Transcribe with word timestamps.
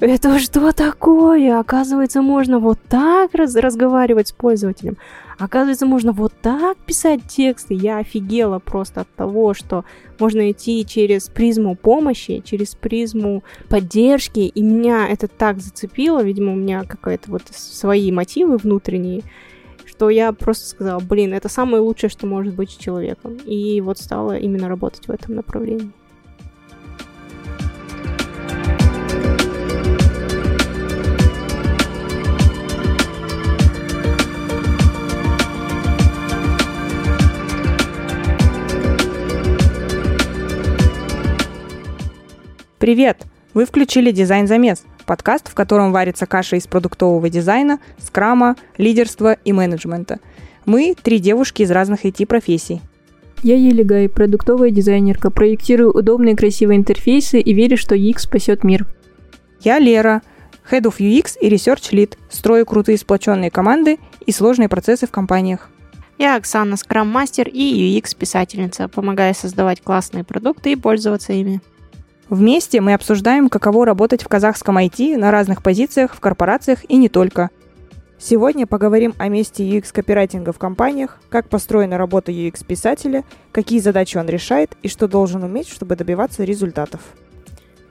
это 0.00 0.38
что 0.38 0.72
такое? 0.72 1.58
Оказывается, 1.58 2.22
можно 2.22 2.58
вот 2.58 2.78
так 2.88 3.34
раз 3.34 3.54
разговаривать 3.54 4.28
с 4.28 4.32
пользователем. 4.32 4.96
Оказывается, 5.38 5.86
можно 5.86 6.12
вот 6.12 6.32
так 6.42 6.78
писать 6.78 7.20
тексты. 7.28 7.74
Я 7.74 7.98
офигела 7.98 8.58
просто 8.58 9.02
от 9.02 9.08
того, 9.14 9.54
что 9.54 9.84
можно 10.18 10.50
идти 10.50 10.84
через 10.86 11.28
призму 11.28 11.76
помощи, 11.76 12.42
через 12.44 12.74
призму 12.74 13.42
поддержки. 13.68 14.40
И 14.40 14.62
меня 14.62 15.08
это 15.08 15.28
так 15.28 15.60
зацепило. 15.60 16.22
Видимо, 16.22 16.52
у 16.52 16.56
меня 16.56 16.84
какие-то 16.84 17.30
вот 17.30 17.42
свои 17.50 18.10
мотивы 18.12 18.56
внутренние 18.56 19.22
что 19.86 20.08
я 20.08 20.32
просто 20.32 20.66
сказала, 20.66 20.98
блин, 20.98 21.34
это 21.34 21.50
самое 21.50 21.82
лучшее, 21.82 22.08
что 22.08 22.26
может 22.26 22.54
быть 22.54 22.70
с 22.70 22.76
человеком. 22.76 23.36
И 23.44 23.82
вот 23.82 23.98
стала 23.98 24.38
именно 24.38 24.66
работать 24.66 25.06
в 25.06 25.10
этом 25.10 25.34
направлении. 25.34 25.90
Привет! 42.80 43.26
Вы 43.52 43.66
включили 43.66 44.10
«Дизайн 44.10 44.46
замес»– 44.46 44.84
подкаст, 45.06 45.50
в 45.50 45.54
котором 45.54 45.92
варится 45.92 46.24
каша 46.24 46.56
из 46.56 46.66
продуктового 46.66 47.28
дизайна, 47.28 47.78
скрама, 47.98 48.56
лидерства 48.78 49.34
и 49.44 49.52
менеджмента. 49.52 50.18
Мы– 50.64 50.96
три 51.02 51.18
девушки 51.18 51.60
из 51.60 51.70
разных 51.70 52.06
IT-профессий. 52.06 52.80
Я 53.42 53.56
Елигай, 53.56 54.08
продуктовая 54.08 54.70
дизайнерка, 54.70 55.30
проектирую 55.30 55.92
удобные 55.92 56.34
красивые 56.34 56.78
интерфейсы 56.78 57.38
и 57.38 57.52
верю, 57.52 57.76
что 57.76 57.94
UX 57.94 58.20
спасет 58.20 58.64
мир. 58.64 58.86
Я 59.60 59.78
Лера, 59.78 60.22
Head 60.70 60.84
of 60.84 61.00
UX 61.00 61.38
и 61.38 61.50
Research 61.50 61.92
Lead, 61.92 62.16
строю 62.30 62.64
крутые 62.64 62.96
сплоченные 62.96 63.50
команды 63.50 63.98
и 64.24 64.32
сложные 64.32 64.70
процессы 64.70 65.06
в 65.06 65.10
компаниях. 65.10 65.68
Я 66.16 66.36
Оксана, 66.36 66.78
скрам-мастер 66.78 67.46
и 67.46 67.98
UX-писательница, 67.98 68.88
помогая 68.88 69.34
создавать 69.34 69.82
классные 69.82 70.24
продукты 70.24 70.72
и 70.72 70.76
пользоваться 70.76 71.34
ими. 71.34 71.60
Вместе 72.30 72.80
мы 72.80 72.94
обсуждаем, 72.94 73.48
каково 73.48 73.86
работать 73.86 74.22
в 74.22 74.28
казахском 74.28 74.78
IT 74.78 75.16
на 75.16 75.32
разных 75.32 75.64
позициях 75.64 76.14
в 76.14 76.20
корпорациях 76.20 76.88
и 76.88 76.96
не 76.96 77.08
только. 77.08 77.50
Сегодня 78.20 78.68
поговорим 78.68 79.14
о 79.18 79.26
месте 79.26 79.68
UX-копирайтинга 79.68 80.52
в 80.52 80.58
компаниях, 80.58 81.18
как 81.28 81.48
построена 81.48 81.98
работа 81.98 82.30
UX-писателя, 82.30 83.24
какие 83.50 83.80
задачи 83.80 84.16
он 84.16 84.28
решает 84.28 84.76
и 84.84 84.88
что 84.88 85.08
должен 85.08 85.42
уметь, 85.42 85.68
чтобы 85.68 85.96
добиваться 85.96 86.44
результатов. 86.44 87.00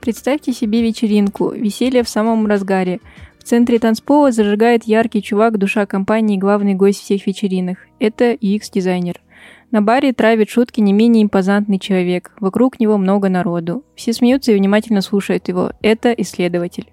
Представьте 0.00 0.54
себе 0.54 0.80
вечеринку, 0.80 1.50
веселье 1.50 2.02
в 2.02 2.08
самом 2.08 2.46
разгаре. 2.46 3.00
В 3.38 3.44
центре 3.44 3.78
танцпола 3.78 4.32
зажигает 4.32 4.84
яркий 4.84 5.22
чувак, 5.22 5.58
душа 5.58 5.84
компании, 5.84 6.38
главный 6.38 6.72
гость 6.72 7.02
всех 7.02 7.26
вечеринок. 7.26 7.76
Это 7.98 8.32
UX-дизайнер– 8.32 9.20
на 9.70 9.82
баре 9.82 10.12
травит 10.12 10.50
шутки 10.50 10.80
не 10.80 10.92
менее 10.92 11.22
импозантный 11.22 11.78
человек. 11.78 12.32
Вокруг 12.40 12.80
него 12.80 12.98
много 12.98 13.28
народу. 13.28 13.84
Все 13.94 14.12
смеются 14.12 14.50
и 14.50 14.56
внимательно 14.56 15.00
слушают 15.00 15.46
его. 15.48 15.72
Это 15.80 16.12
исследователь. 16.12 16.88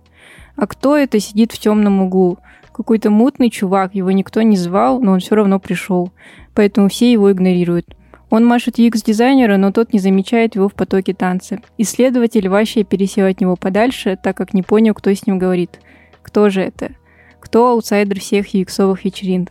А 0.56 0.67
кто 0.67 0.95
это 0.95 1.20
сидит 1.20 1.52
в 1.52 1.59
темном 1.59 2.02
углу? 2.02 2.38
Какой-то 2.72 3.09
мутный 3.09 3.50
чувак, 3.50 3.95
его 3.95 4.11
никто 4.11 4.44
не 4.44 4.55
звал, 4.55 5.00
но 5.00 5.14
он 5.14 5.20
все 5.20 5.33
равно 5.33 5.59
пришел. 5.59 6.11
Поэтому 6.53 6.89
все 6.89 7.11
его 7.11 7.31
игнорируют. 7.31 7.88
Он 8.30 8.45
машет 8.45 8.78
UX-дизайнера, 8.78 9.58
но 9.58 9.72
тот 9.72 9.94
не 9.94 10.00
замечает 10.00 10.55
его 10.55 10.70
в 10.70 10.73
потоке 10.73 11.16
танца. 11.16 11.59
Исследователь 11.80 12.48
вообще 12.50 12.83
пересел 12.83 13.25
от 13.25 13.42
него 13.42 13.55
подальше, 13.55 14.20
так 14.22 14.38
как 14.38 14.53
не 14.53 14.61
понял, 14.61 14.94
кто 14.94 15.11
с 15.11 15.25
ним 15.25 15.39
говорит. 15.39 15.80
Кто 16.22 16.50
же 16.50 16.61
это? 16.61 16.92
Кто 17.39 17.70
аутсайдер 17.70 18.20
всех 18.20 18.53
UX-овых 18.53 19.00
вечеринок? 19.03 19.50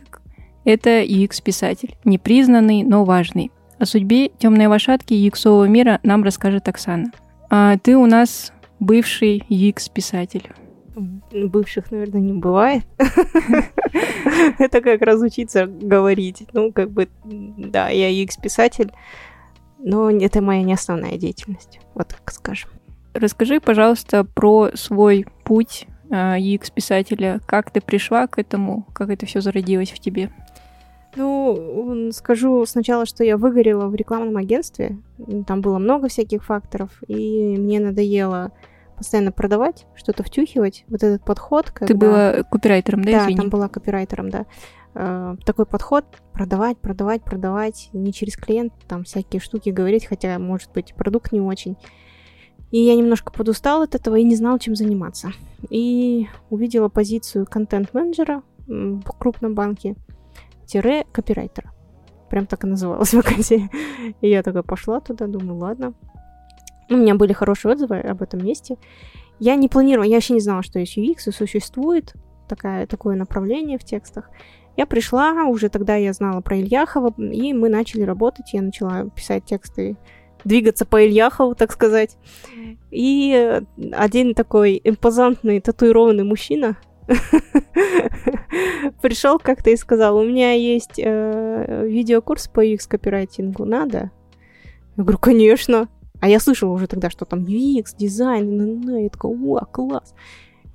Это 0.67 1.01
UX-писатель, 1.01 1.95
непризнанный, 2.03 2.83
но 2.83 3.05
важный. 3.05 3.53
О 3.79 3.85
судьбе 3.85 4.27
темной 4.27 4.67
лошадки 4.67 5.13
UX 5.13 5.65
мира 5.65 6.01
нам 6.03 6.25
расскажет 6.25 6.67
Оксана. 6.67 7.13
А 7.49 7.77
ты 7.77 7.95
у 7.95 8.05
нас 8.05 8.51
бывший 8.81 9.45
UX-писатель. 9.49 10.51
Бывших, 11.31 11.89
наверное, 11.89 12.19
не 12.19 12.33
бывает. 12.33 12.83
Это 14.59 14.81
как 14.81 15.01
разучиться 15.03 15.67
говорить. 15.67 16.45
Ну, 16.51 16.73
как 16.73 16.91
бы, 16.91 17.07
да, 17.23 17.87
я 17.87 18.11
UX-писатель, 18.11 18.91
но 19.79 20.11
это 20.11 20.41
моя 20.41 20.63
не 20.63 20.73
основная 20.73 21.17
деятельность, 21.17 21.79
вот 21.93 22.09
так 22.09 22.29
скажем. 22.29 22.71
Расскажи, 23.13 23.61
пожалуйста, 23.61 24.25
про 24.25 24.71
свой 24.73 25.27
путь 25.45 25.87
UX-писателя. 26.09 27.39
Как 27.45 27.71
ты 27.71 27.79
пришла 27.79 28.27
к 28.27 28.37
этому? 28.37 28.85
Как 28.93 29.09
это 29.09 29.25
все 29.25 29.39
зародилось 29.39 29.91
в 29.91 29.99
тебе? 29.99 30.29
Ну, 31.17 32.11
скажу 32.11 32.65
сначала, 32.65 33.05
что 33.05 33.23
я 33.23 33.37
выгорела 33.37 33.87
в 33.87 33.95
рекламном 33.95 34.37
агентстве. 34.37 34.97
Там 35.47 35.61
было 35.61 35.79
много 35.79 36.07
всяких 36.07 36.45
факторов, 36.45 36.91
и 37.07 37.57
мне 37.57 37.79
надоело 37.79 38.51
постоянно 38.95 39.31
продавать, 39.31 39.85
что-то 39.95 40.23
втюхивать. 40.23 40.83
Вот 40.87 41.03
этот 41.03 41.23
подход. 41.23 41.71
Когда... 41.71 41.87
Ты 41.87 41.95
была 41.95 42.43
копирайтером, 42.43 43.03
да, 43.03 43.11
Да, 43.11 43.23
извини? 43.23 43.37
там 43.37 43.49
была 43.49 43.67
копирайтером, 43.67 44.29
да. 44.29 44.45
Э, 44.95 45.35
такой 45.45 45.65
подход 45.65 46.05
продавать, 46.33 46.77
продавать, 46.77 47.23
продавать, 47.23 47.89
не 47.93 48.11
через 48.11 48.35
клиент, 48.35 48.73
там 48.87 49.03
всякие 49.03 49.39
штуки 49.39 49.69
говорить, 49.69 50.05
хотя, 50.05 50.39
может 50.39 50.71
быть, 50.71 50.95
продукт 50.95 51.31
не 51.31 51.41
очень. 51.41 51.77
И 52.71 52.79
я 52.79 52.95
немножко 52.95 53.31
подустала 53.31 53.85
от 53.85 53.95
этого 53.95 54.15
и 54.15 54.23
не 54.23 54.35
знала, 54.35 54.59
чем 54.59 54.75
заниматься. 54.75 55.31
И 55.69 56.27
увидела 56.49 56.89
позицию 56.89 57.45
контент-менеджера 57.45 58.41
в 58.67 59.11
крупном 59.17 59.53
банке 59.53 59.95
копирайтера. 61.11 61.71
Прям 62.29 62.45
так 62.45 62.63
и 62.63 62.67
называлась 62.67 63.13
вакансия. 63.13 63.69
И 64.21 64.29
я 64.29 64.43
такая 64.43 64.63
пошла 64.63 64.99
туда, 64.99 65.27
думаю, 65.27 65.59
ладно. 65.59 65.93
У 66.89 66.95
меня 66.95 67.15
были 67.15 67.33
хорошие 67.33 67.73
отзывы 67.73 67.99
об 67.99 68.21
этом 68.21 68.45
месте. 68.45 68.77
Я 69.39 69.55
не 69.55 69.67
планировала, 69.67 70.07
я 70.07 70.15
вообще 70.15 70.33
не 70.33 70.39
знала, 70.39 70.63
что 70.63 70.79
есть 70.79 70.97
UX, 70.97 71.27
и 71.27 71.31
существует 71.31 72.13
такая, 72.47 72.87
такое 72.87 73.15
направление 73.15 73.77
в 73.77 73.83
текстах. 73.83 74.29
Я 74.77 74.85
пришла, 74.85 75.45
уже 75.45 75.69
тогда 75.69 75.95
я 75.95 76.13
знала 76.13 76.41
про 76.41 76.57
Ильяхова, 76.57 77.13
и 77.17 77.53
мы 77.53 77.69
начали 77.69 78.03
работать. 78.03 78.53
Я 78.53 78.61
начала 78.61 79.09
писать 79.09 79.45
тексты, 79.45 79.97
двигаться 80.43 80.85
по 80.85 81.05
Ильяхову, 81.05 81.55
так 81.55 81.71
сказать. 81.71 82.17
И 82.91 83.61
один 83.91 84.33
такой 84.33 84.79
импозантный 84.83 85.59
татуированный 85.61 86.23
мужчина 86.23 86.77
Пришел 89.01 89.39
как-то 89.39 89.69
и 89.69 89.75
сказал, 89.77 90.17
у 90.17 90.25
меня 90.25 90.53
есть 90.53 90.97
э, 90.97 91.85
видеокурс 91.87 92.47
по 92.47 92.65
UX 92.65 92.87
копирайтингу, 92.87 93.65
надо? 93.65 94.11
Я 94.95 95.03
говорю, 95.03 95.17
конечно. 95.19 95.87
А 96.19 96.27
я 96.27 96.39
слышала 96.39 96.71
уже 96.71 96.87
тогда, 96.87 97.09
что 97.09 97.25
там 97.25 97.41
UX, 97.41 97.95
дизайн, 97.97 98.89
и 98.89 99.03
я 99.03 99.09
такая, 99.09 99.31
о, 99.31 99.65
класс. 99.65 100.13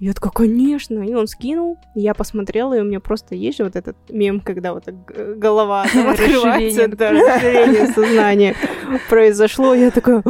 Я 0.02 0.14
такая, 0.14 0.32
конечно. 0.32 0.98
И 0.98 1.14
он 1.14 1.28
скинул, 1.28 1.78
я 1.94 2.12
посмотрела, 2.12 2.74
и 2.74 2.80
у 2.80 2.84
меня 2.84 2.98
просто 2.98 3.36
есть 3.36 3.58
же 3.58 3.64
вот 3.64 3.76
этот 3.76 3.96
мем, 4.10 4.40
когда 4.40 4.74
вот 4.74 4.86
так 4.86 4.96
голова 5.38 5.86
там 5.92 6.08
открывается, 6.10 6.88
да, 6.88 7.12
расширение 7.12 7.86
сознания 7.86 8.56
произошло. 9.08 9.74
Я 9.74 9.92
такая, 9.92 10.20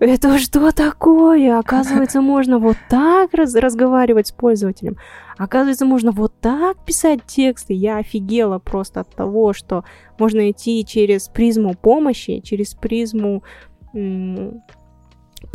это 0.00 0.38
что 0.38 0.72
такое? 0.72 1.58
Оказывается, 1.58 2.22
можно 2.22 2.58
вот 2.58 2.78
так 2.88 3.34
раз 3.34 3.54
разговаривать 3.54 4.28
с 4.28 4.32
пользователем. 4.32 4.96
Оказывается, 5.36 5.84
можно 5.84 6.10
вот 6.10 6.32
так 6.40 6.82
писать 6.86 7.26
тексты. 7.26 7.74
Я 7.74 7.98
офигела 7.98 8.58
просто 8.58 9.00
от 9.00 9.14
того, 9.14 9.52
что 9.52 9.84
можно 10.18 10.50
идти 10.50 10.82
через 10.86 11.28
призму 11.28 11.74
помощи, 11.74 12.40
через 12.40 12.72
призму 12.72 13.42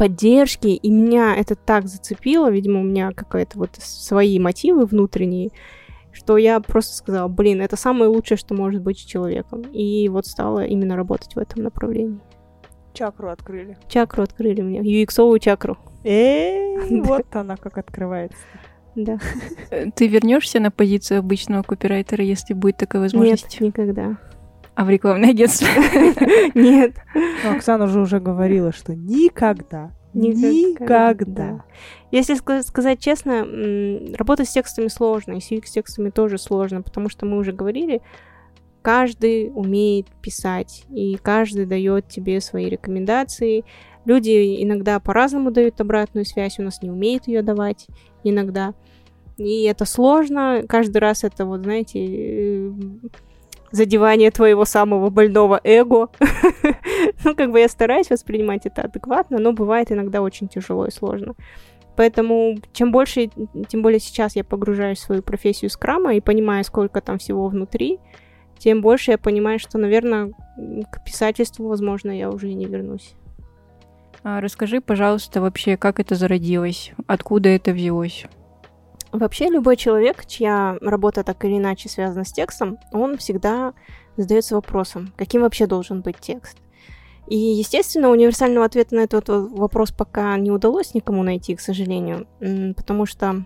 поддержки, 0.02 0.66
и 0.66 0.90
меня 0.90 1.36
это 1.36 1.54
так 1.54 1.88
зацепило, 1.88 2.50
видимо, 2.50 2.80
у 2.80 2.84
меня 2.84 3.12
какие-то 3.12 3.60
вот 3.60 3.76
свои 3.76 4.40
мотивы 4.40 4.88
внутренние, 4.88 5.52
что 6.12 6.38
я 6.38 6.60
просто 6.60 6.96
сказала, 6.96 7.28
блин, 7.28 7.62
это 7.62 7.76
самое 7.76 8.10
лучшее, 8.10 8.40
что 8.40 8.56
может 8.56 8.82
быть 8.82 8.98
с 8.98 9.04
человеком. 9.04 9.62
И 9.62 10.10
вот 10.10 10.26
стала 10.26 10.66
именно 10.66 10.96
работать 10.96 11.36
в 11.36 11.38
этом 11.38 11.62
направлении. 11.62 12.20
Чакру 12.96 13.30
открыли. 13.30 13.78
Чакру 13.90 14.24
открыли 14.24 14.62
мне, 14.62 14.80
UX-овую 14.80 15.38
чакру. 15.38 15.78
Эй, 16.04 16.80
вот 17.04 17.28
она 17.36 17.56
как 17.56 17.78
открывается. 17.78 18.40
Да. 18.96 19.20
Ты 19.96 20.08
вернешься 20.08 20.60
на 20.60 20.72
позицию 20.72 21.20
обычного 21.20 21.62
копирайтера, 21.62 22.24
если 22.24 22.56
будет 22.56 22.78
такая 22.78 23.04
возможность? 23.04 23.62
Нет, 23.62 23.62
никогда. 23.62 24.18
А 24.76 24.86
в 24.86 24.90
рекламное 24.90 25.30
агентство? 25.30 25.68
Нет. 26.56 26.96
Но 27.44 27.52
Оксана 27.52 27.88
же 27.88 28.00
уже 28.00 28.20
говорила, 28.20 28.72
что 28.72 28.96
никогда. 28.96 29.92
Никогда. 30.14 31.64
Если 32.12 32.36
сказать 32.62 33.00
честно, 33.00 33.46
работать 34.16 34.50
с 34.50 34.54
текстами 34.54 34.88
сложно, 34.88 35.34
и 35.34 35.40
с 35.42 35.52
UX-текстами 35.52 36.10
тоже 36.10 36.38
сложно, 36.38 36.82
потому 36.82 37.10
что 37.10 37.26
мы 37.26 37.38
уже 37.38 37.54
говорили, 37.54 38.02
каждый 38.82 39.52
умеет 39.54 40.08
писать, 40.22 40.86
и 40.90 41.16
каждый 41.22 41.66
дает 41.66 42.08
тебе 42.08 42.42
свои 42.42 42.68
рекомендации. 42.68 43.64
Люди 44.06 44.62
иногда 44.64 45.00
по-разному 45.00 45.52
дают 45.52 45.80
обратную 45.80 46.26
связь, 46.26 46.60
у 46.60 46.64
нас 46.64 46.82
не 46.82 46.90
умеют 46.90 47.28
ее 47.28 47.42
давать 47.42 47.88
иногда. 48.24 48.74
И 49.38 49.64
это 49.64 49.86
сложно. 49.86 50.64
Каждый 50.68 50.98
раз 50.98 51.24
это, 51.24 51.46
вот, 51.46 51.62
знаете, 51.62 52.00
э, 52.00 52.72
задевание 53.72 54.32
твоего 54.32 54.66
самого 54.66 55.10
больного 55.10 55.60
эго. 55.64 56.10
ну, 57.24 57.36
как 57.36 57.52
бы 57.52 57.60
я 57.60 57.68
стараюсь 57.68 58.10
воспринимать 58.10 58.66
это 58.66 58.84
адекватно, 58.84 59.40
но 59.40 59.54
бывает 59.54 59.92
иногда 59.92 60.22
очень 60.22 60.48
тяжело 60.48 60.86
и 60.86 60.92
сложно. 60.92 61.36
Поэтому 61.96 62.58
чем 62.74 62.92
больше, 62.92 63.30
тем 63.68 63.82
более 63.82 64.00
сейчас 64.00 64.36
я 64.36 64.44
погружаюсь 64.44 65.00
в 65.00 65.04
свою 65.04 65.22
профессию 65.22 65.70
скрама 65.70 66.16
и 66.16 66.22
понимаю, 66.22 66.64
сколько 66.64 67.02
там 67.02 67.18
всего 67.18 67.48
внутри, 67.48 68.00
тем 68.58 68.82
больше 68.82 69.12
я 69.12 69.18
понимаю, 69.18 69.60
что, 69.60 69.78
наверное, 69.78 70.32
к 70.92 71.04
писательству, 71.04 71.68
возможно, 71.68 72.12
я 72.12 72.30
уже 72.30 72.50
и 72.50 72.54
не 72.54 72.66
вернусь. 72.66 73.16
А 74.24 74.40
расскажи, 74.40 74.82
пожалуйста, 74.82 75.42
вообще, 75.42 75.78
как 75.78 76.00
это 76.00 76.16
зародилось, 76.16 76.92
откуда 77.08 77.50
это 77.50 77.72
взялось? 77.72 78.26
Вообще 79.12 79.50
любой 79.50 79.76
человек, 79.76 80.26
чья 80.26 80.78
работа 80.82 81.24
так 81.24 81.44
или 81.44 81.58
иначе 81.58 81.90
связана 81.90 82.24
с 82.24 82.32
текстом, 82.32 82.78
он 82.94 83.18
всегда 83.18 83.74
задается 84.16 84.56
вопросом, 84.56 85.14
каким 85.18 85.42
вообще 85.42 85.68
должен 85.68 86.02
быть 86.02 86.18
текст. 86.20 86.58
И, 87.28 87.38
естественно, 87.38 88.10
универсального 88.10 88.66
ответа 88.66 88.96
на 88.96 89.02
этот 89.02 89.30
вопрос 89.30 89.92
пока 89.92 90.38
не 90.38 90.52
удалось 90.52 90.94
никому 90.94 91.24
найти, 91.24 91.56
к 91.56 91.62
сожалению, 91.62 92.28
потому 92.76 93.06
что 93.06 93.46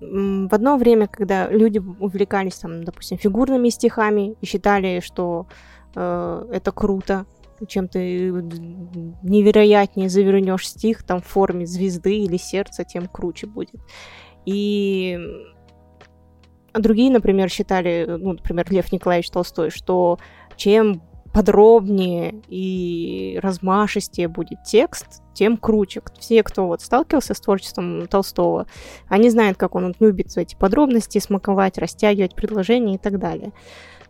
в 0.00 0.54
одно 0.54 0.76
время, 0.76 1.08
когда 1.08 1.48
люди 1.48 1.78
увлекались, 1.78 2.58
там, 2.58 2.84
допустим, 2.84 3.18
фигурными 3.18 3.68
стихами 3.68 4.36
и 4.40 4.46
считали, 4.46 5.00
что 5.00 5.48
э, 5.96 6.48
это 6.52 6.70
круто, 6.70 7.26
чем 7.66 7.88
ты 7.88 8.30
невероятнее 8.30 10.08
завернешь 10.08 10.68
стих 10.68 11.02
там 11.02 11.20
в 11.20 11.26
форме 11.26 11.66
звезды 11.66 12.18
или 12.18 12.36
сердца, 12.36 12.84
тем 12.84 13.06
круче 13.06 13.48
будет. 13.48 13.80
И 14.48 15.18
другие, 16.72 17.10
например, 17.10 17.50
считали, 17.50 18.06
ну, 18.08 18.32
например, 18.32 18.64
Лев 18.70 18.90
Николаевич 18.92 19.28
Толстой, 19.28 19.68
что 19.68 20.18
чем 20.56 21.02
подробнее 21.34 22.36
и 22.48 23.38
размашистее 23.42 24.26
будет 24.26 24.62
текст, 24.64 25.22
тем 25.34 25.58
круче. 25.58 26.00
Все, 26.18 26.42
кто 26.42 26.66
вот 26.66 26.80
сталкивался 26.80 27.34
с 27.34 27.40
творчеством 27.40 28.06
Толстого, 28.08 28.66
они 29.08 29.28
знают, 29.28 29.58
как 29.58 29.74
он 29.74 29.94
любит 30.00 30.34
эти 30.38 30.56
подробности 30.56 31.18
смаковать, 31.18 31.76
растягивать 31.76 32.34
предложения 32.34 32.94
и 32.94 32.98
так 32.98 33.18
далее. 33.18 33.52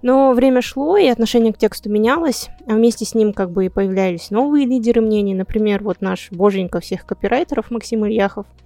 Но 0.02 0.32
время 0.34 0.62
шло, 0.62 0.96
и 0.96 1.08
отношение 1.08 1.52
к 1.52 1.58
тексту 1.58 1.90
менялось, 1.90 2.48
а 2.68 2.74
вместе 2.74 3.04
с 3.04 3.12
ним 3.16 3.32
как 3.32 3.50
бы 3.50 3.66
и 3.66 3.70
появлялись 3.70 4.30
новые 4.30 4.66
лидеры 4.66 5.00
мнений. 5.00 5.34
Например, 5.34 5.82
вот 5.82 6.00
наш 6.00 6.30
боженька 6.30 6.78
всех 6.78 7.04
копирайтеров 7.04 7.72
Максим 7.72 8.06
Ильяхов– 8.06 8.46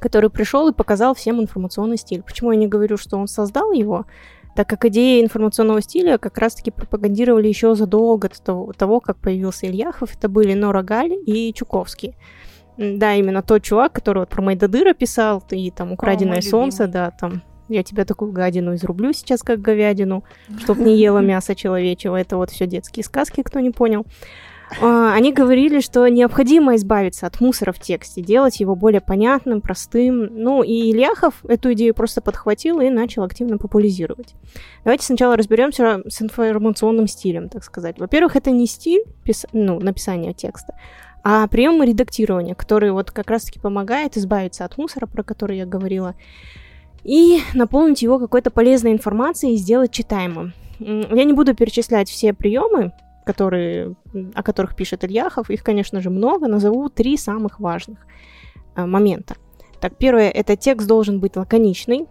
который 0.00 0.30
пришел 0.30 0.68
и 0.68 0.72
показал 0.72 1.14
всем 1.14 1.40
информационный 1.40 1.96
стиль. 1.96 2.22
Почему 2.22 2.52
я 2.52 2.58
не 2.58 2.66
говорю, 2.66 2.96
что 2.96 3.16
он 3.16 3.26
создал 3.26 3.72
его? 3.72 4.06
Так 4.54 4.68
как 4.68 4.84
идеи 4.86 5.22
информационного 5.22 5.80
стиля 5.80 6.18
как 6.18 6.36
раз-таки 6.38 6.70
пропагандировали 6.70 7.46
еще 7.46 7.74
задолго 7.74 8.28
до 8.44 8.72
того, 8.76 9.00
как 9.00 9.18
появился 9.18 9.66
Ильяхов. 9.66 10.16
Это 10.16 10.28
были 10.28 10.54
Нора 10.54 10.82
Галь 10.82 11.14
и 11.26 11.52
Чуковский. 11.52 12.16
Да, 12.76 13.14
именно 13.14 13.42
тот 13.42 13.62
чувак, 13.62 13.92
который 13.92 14.20
вот 14.20 14.28
про 14.28 14.42
Майдадыра 14.42 14.94
писал, 14.94 15.42
и 15.50 15.70
там 15.70 15.92
«Украденное 15.92 16.38
О, 16.38 16.42
солнце», 16.42 16.84
любимый. 16.84 16.92
да, 16.92 17.10
там 17.10 17.42
я 17.68 17.82
тебя 17.82 18.04
такую 18.04 18.32
гадину 18.32 18.74
изрублю 18.74 19.12
сейчас, 19.12 19.42
как 19.42 19.60
говядину, 19.60 20.24
чтоб 20.58 20.78
не 20.78 20.96
ела 20.98 21.18
мясо 21.18 21.54
человечего. 21.54 22.16
Это 22.16 22.36
вот 22.36 22.50
все 22.50 22.66
детские 22.66 23.04
сказки, 23.04 23.42
кто 23.42 23.60
не 23.60 23.70
понял. 23.70 24.06
А, 24.80 25.14
они 25.14 25.32
говорили, 25.32 25.80
что 25.80 26.06
необходимо 26.08 26.76
избавиться 26.76 27.26
от 27.26 27.40
мусора 27.40 27.72
в 27.72 27.80
тексте, 27.80 28.20
делать 28.20 28.60
его 28.60 28.74
более 28.74 29.00
понятным, 29.00 29.60
простым. 29.60 30.28
Ну, 30.30 30.62
и 30.62 30.90
Ильяхов 30.90 31.44
эту 31.46 31.72
идею 31.72 31.94
просто 31.94 32.20
подхватил 32.20 32.80
и 32.80 32.90
начал 32.90 33.22
активно 33.22 33.58
популяризировать. 33.58 34.34
Давайте 34.84 35.04
сначала 35.04 35.36
разберемся 35.36 36.02
с 36.06 36.20
информационным 36.22 37.06
стилем, 37.06 37.48
так 37.48 37.64
сказать. 37.64 37.98
Во-первых, 37.98 38.36
это 38.36 38.50
не 38.50 38.66
стиль 38.66 39.04
пис... 39.24 39.46
ну, 39.52 39.80
написания 39.80 40.32
текста, 40.34 40.74
а 41.24 41.46
приемы 41.48 41.86
редактирования, 41.86 42.54
который 42.54 42.92
вот 42.92 43.10
как 43.10 43.30
раз-таки 43.30 43.58
помогает 43.58 44.16
избавиться 44.16 44.64
от 44.64 44.76
мусора, 44.78 45.06
про 45.06 45.22
который 45.22 45.56
я 45.56 45.66
говорила, 45.66 46.14
и 47.04 47.40
наполнить 47.54 48.02
его 48.02 48.18
какой-то 48.18 48.50
полезной 48.50 48.92
информацией 48.92 49.54
и 49.54 49.58
сделать 49.58 49.92
читаемым. 49.92 50.52
Я 50.78 51.24
не 51.24 51.32
буду 51.32 51.54
перечислять 51.54 52.08
все 52.08 52.32
приемы, 52.32 52.92
которые, 53.28 53.94
о 54.34 54.42
которых 54.42 54.74
пишет 54.74 55.04
Ильяхов. 55.04 55.50
Их, 55.50 55.62
конечно 55.62 56.00
же, 56.00 56.08
много. 56.08 56.48
Назову 56.48 56.88
три 56.88 57.18
самых 57.18 57.60
важных 57.60 57.98
э, 58.74 58.86
момента. 58.86 59.34
Так, 59.80 59.98
первое, 59.98 60.30
это 60.30 60.56
текст 60.56 60.88
должен 60.88 61.20
быть 61.20 61.36
лаконичный. 61.36 62.06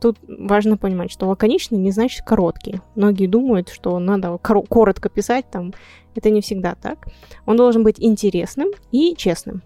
Тут 0.00 0.18
важно 0.28 0.76
понимать, 0.76 1.10
что 1.10 1.26
лаконичный 1.26 1.78
не 1.78 1.90
значит 1.90 2.24
короткий. 2.24 2.80
Многие 2.94 3.26
думают, 3.26 3.68
что 3.68 3.98
надо 3.98 4.38
кор- 4.38 4.64
коротко 4.64 5.08
писать, 5.08 5.50
там 5.50 5.74
это 6.14 6.30
не 6.30 6.40
всегда 6.40 6.76
так. 6.76 6.98
Он 7.46 7.56
должен 7.56 7.82
быть 7.82 7.96
интересным 7.98 8.68
и 8.92 9.16
честным. 9.16 9.62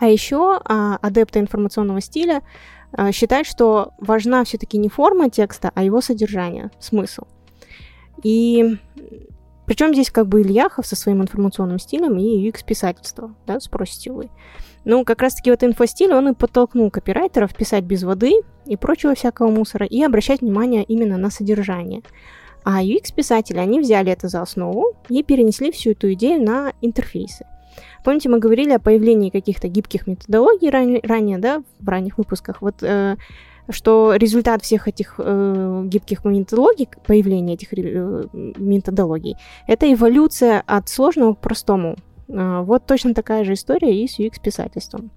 А 0.00 0.08
еще 0.08 0.60
а, 0.64 0.96
адепты 0.96 1.38
информационного 1.38 2.00
стиля 2.00 2.42
а, 2.90 3.12
считают, 3.12 3.46
что 3.46 3.92
важна 3.98 4.42
все-таки 4.42 4.78
не 4.78 4.88
форма 4.88 5.30
текста, 5.30 5.70
а 5.76 5.84
его 5.84 6.00
содержание, 6.00 6.72
смысл. 6.80 7.22
И 8.22 8.78
причем 9.66 9.92
здесь 9.92 10.10
как 10.10 10.26
бы 10.26 10.42
Ильяхов 10.42 10.86
со 10.86 10.96
своим 10.96 11.22
информационным 11.22 11.78
стилем 11.78 12.18
и 12.18 12.48
UX-писательство, 12.48 13.34
да, 13.46 13.60
спросите 13.60 14.12
вы. 14.12 14.28
Ну, 14.84 15.04
как 15.04 15.22
раз-таки 15.22 15.50
вот 15.50 15.62
инфостиль, 15.62 16.12
он 16.12 16.30
и 16.30 16.34
подтолкнул 16.34 16.90
копирайтеров 16.90 17.54
писать 17.54 17.84
без 17.84 18.02
воды 18.02 18.32
и 18.66 18.76
прочего 18.76 19.14
всякого 19.14 19.48
мусора 19.48 19.86
и 19.86 20.02
обращать 20.02 20.40
внимание 20.40 20.82
именно 20.82 21.16
на 21.16 21.30
содержание. 21.30 22.02
А 22.64 22.82
UX-писатели, 22.82 23.58
они 23.58 23.80
взяли 23.80 24.12
это 24.12 24.28
за 24.28 24.42
основу 24.42 24.94
и 25.08 25.22
перенесли 25.22 25.70
всю 25.70 25.92
эту 25.92 26.12
идею 26.12 26.42
на 26.42 26.72
интерфейсы. 26.80 27.46
Помните, 28.04 28.28
мы 28.28 28.38
говорили 28.38 28.72
о 28.72 28.78
появлении 28.78 29.30
каких-то 29.30 29.68
гибких 29.68 30.06
методологий 30.06 30.70
ранее, 30.70 31.00
ранее 31.02 31.38
да, 31.38 31.62
в 31.78 31.88
ранних 31.88 32.18
выпусках. 32.18 32.60
Вот 32.60 32.82
э, 32.82 33.16
что 33.68 34.14
результат 34.14 34.62
всех 34.62 34.88
этих 34.88 35.14
э, 35.18 35.82
гибких 35.86 36.24
методологий, 36.24 36.88
появления 37.06 37.54
этих 37.54 37.72
э, 37.72 38.24
методологий, 38.32 39.36
это 39.66 39.92
эволюция 39.92 40.62
от 40.66 40.88
сложного 40.88 41.34
к 41.34 41.38
простому. 41.38 41.96
Э, 42.28 42.62
вот 42.62 42.86
точно 42.86 43.14
такая 43.14 43.44
же 43.44 43.54
история 43.54 44.02
и 44.02 44.08
с 44.08 44.18
UX-писательством. 44.18 45.10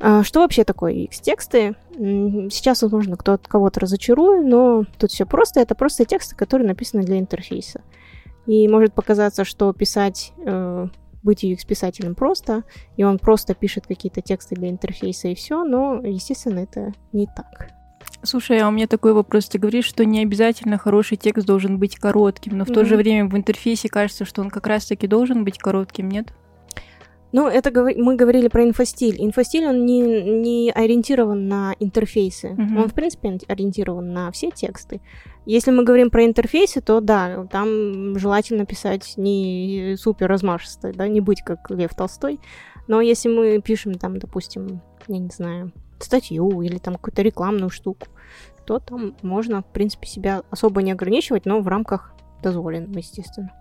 Э, 0.00 0.22
что 0.22 0.40
вообще 0.40 0.64
такое 0.64 0.92
UX-тексты? 0.94 1.74
Сейчас, 1.94 2.82
возможно, 2.82 3.16
кто-то 3.16 3.48
кого-то 3.48 3.80
разочарую, 3.80 4.46
но 4.46 4.84
тут 4.98 5.10
все 5.10 5.26
просто. 5.26 5.60
Это 5.60 5.74
просто 5.74 6.04
тексты, 6.04 6.36
которые 6.36 6.68
написаны 6.68 7.02
для 7.02 7.18
интерфейса. 7.18 7.82
И 8.46 8.66
может 8.68 8.94
показаться, 8.94 9.44
что 9.44 9.72
писать 9.72 10.32
э, 10.38 10.86
быть 11.28 11.44
UX-писателем 11.44 12.14
просто, 12.14 12.64
и 12.96 13.04
он 13.04 13.18
просто 13.18 13.54
пишет 13.54 13.86
какие-то 13.86 14.22
тексты 14.22 14.54
для 14.54 14.70
интерфейса 14.70 15.28
и 15.28 15.34
все, 15.34 15.62
но, 15.62 16.00
естественно, 16.02 16.60
это 16.60 16.92
не 17.12 17.26
так. 17.26 17.68
Слушай, 18.22 18.60
а 18.60 18.68
у 18.68 18.70
меня 18.70 18.86
такой 18.86 19.12
вопрос. 19.12 19.46
Ты 19.48 19.58
говоришь, 19.58 19.84
что 19.84 20.04
не 20.04 20.22
обязательно 20.22 20.78
хороший 20.78 21.18
текст 21.18 21.46
должен 21.46 21.78
быть 21.78 21.96
коротким, 21.96 22.56
но 22.56 22.64
в 22.64 22.70
mm-hmm. 22.70 22.74
то 22.74 22.84
же 22.84 22.96
время 22.96 23.28
в 23.28 23.36
интерфейсе 23.36 23.88
кажется, 23.88 24.24
что 24.24 24.40
он 24.40 24.48
как 24.48 24.66
раз-таки 24.66 25.06
должен 25.06 25.44
быть 25.44 25.58
коротким, 25.58 26.08
нет? 26.08 26.32
Ну, 27.30 27.46
это 27.46 27.70
мы 27.72 28.16
говорили 28.16 28.48
про 28.48 28.64
инфостиль. 28.64 29.16
Инфостиль, 29.18 29.66
он 29.66 29.84
не, 29.84 30.00
не 30.00 30.70
ориентирован 30.70 31.46
на 31.46 31.74
интерфейсы. 31.78 32.48
Mm-hmm. 32.48 32.82
Он, 32.82 32.88
в 32.88 32.94
принципе, 32.94 33.38
ориентирован 33.48 34.12
на 34.12 34.30
все 34.32 34.50
тексты. 34.50 35.00
Если 35.44 35.70
мы 35.70 35.84
говорим 35.84 36.10
про 36.10 36.24
интерфейсы, 36.24 36.80
то 36.80 37.00
да, 37.00 37.46
там 37.46 38.18
желательно 38.18 38.64
писать 38.64 39.14
не 39.16 39.94
супер 39.98 40.28
размашисто, 40.28 40.92
да, 40.92 41.06
не 41.06 41.20
быть 41.20 41.42
как 41.42 41.70
Лев 41.70 41.94
Толстой. 41.94 42.40
Но 42.86 43.02
если 43.02 43.28
мы 43.28 43.60
пишем 43.60 43.94
там, 43.94 44.18
допустим, 44.18 44.80
я 45.06 45.18
не 45.18 45.30
знаю, 45.30 45.72
статью 45.98 46.62
или 46.62 46.78
там 46.78 46.94
какую-то 46.94 47.22
рекламную 47.22 47.70
штуку, 47.70 48.06
то 48.66 48.78
там 48.78 49.16
можно, 49.22 49.62
в 49.62 49.66
принципе, 49.66 50.06
себя 50.06 50.42
особо 50.50 50.82
не 50.82 50.92
ограничивать, 50.92 51.46
но 51.46 51.60
в 51.60 51.68
рамках 51.68 52.14
дозволенного, 52.42 52.98
естественно. 52.98 53.52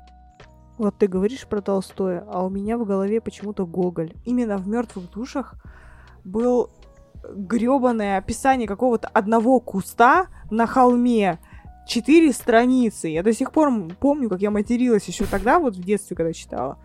Вот 0.78 0.96
ты 0.98 1.08
говоришь 1.08 1.48
про 1.48 1.62
Толстое, 1.62 2.24
а 2.30 2.46
у 2.46 2.50
меня 2.50 2.78
в 2.78 2.86
голове 2.86 3.20
почему-то 3.20 3.66
Гоголь. 3.66 4.14
Именно 4.26 4.58
в 4.58 4.68
мертвых 4.68 5.10
душах 5.12 5.56
был 6.24 6.70
гребаное 7.36 8.18
описание 8.18 8.68
какого-то 8.68 9.08
одного 9.08 9.60
куста 9.60 10.28
на 10.52 10.68
холме. 10.68 11.40
Четыре 11.88 12.32
страницы. 12.32 13.08
Я 13.08 13.24
до 13.24 13.34
сих 13.34 13.52
пор 13.52 13.72
помню, 14.00 14.30
как 14.30 14.42
я 14.42 14.52
материлась 14.52 15.06
еще 15.06 15.26
тогда, 15.26 15.58
вот 15.60 15.76
в 15.76 15.84
детстве, 15.84 16.16
когда 16.16 16.34
читала. 16.34 16.78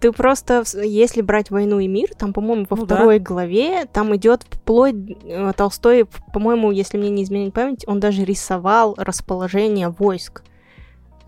Ты 0.00 0.12
просто, 0.12 0.64
если 0.82 1.20
брать 1.20 1.50
«Войну 1.50 1.78
и 1.78 1.86
мир», 1.86 2.08
там, 2.16 2.32
по-моему, 2.32 2.66
во 2.68 2.76
ну, 2.76 2.84
второй 2.86 3.18
да. 3.18 3.24
главе, 3.24 3.84
там 3.84 4.16
идет 4.16 4.46
вплоть 4.50 4.94
э, 5.24 5.52
Толстой, 5.54 6.06
по-моему, 6.32 6.70
если 6.70 6.96
мне 6.96 7.10
не 7.10 7.22
изменить 7.22 7.52
память, 7.52 7.84
он 7.86 8.00
даже 8.00 8.24
рисовал 8.24 8.94
расположение 8.96 9.90
войск 9.90 10.42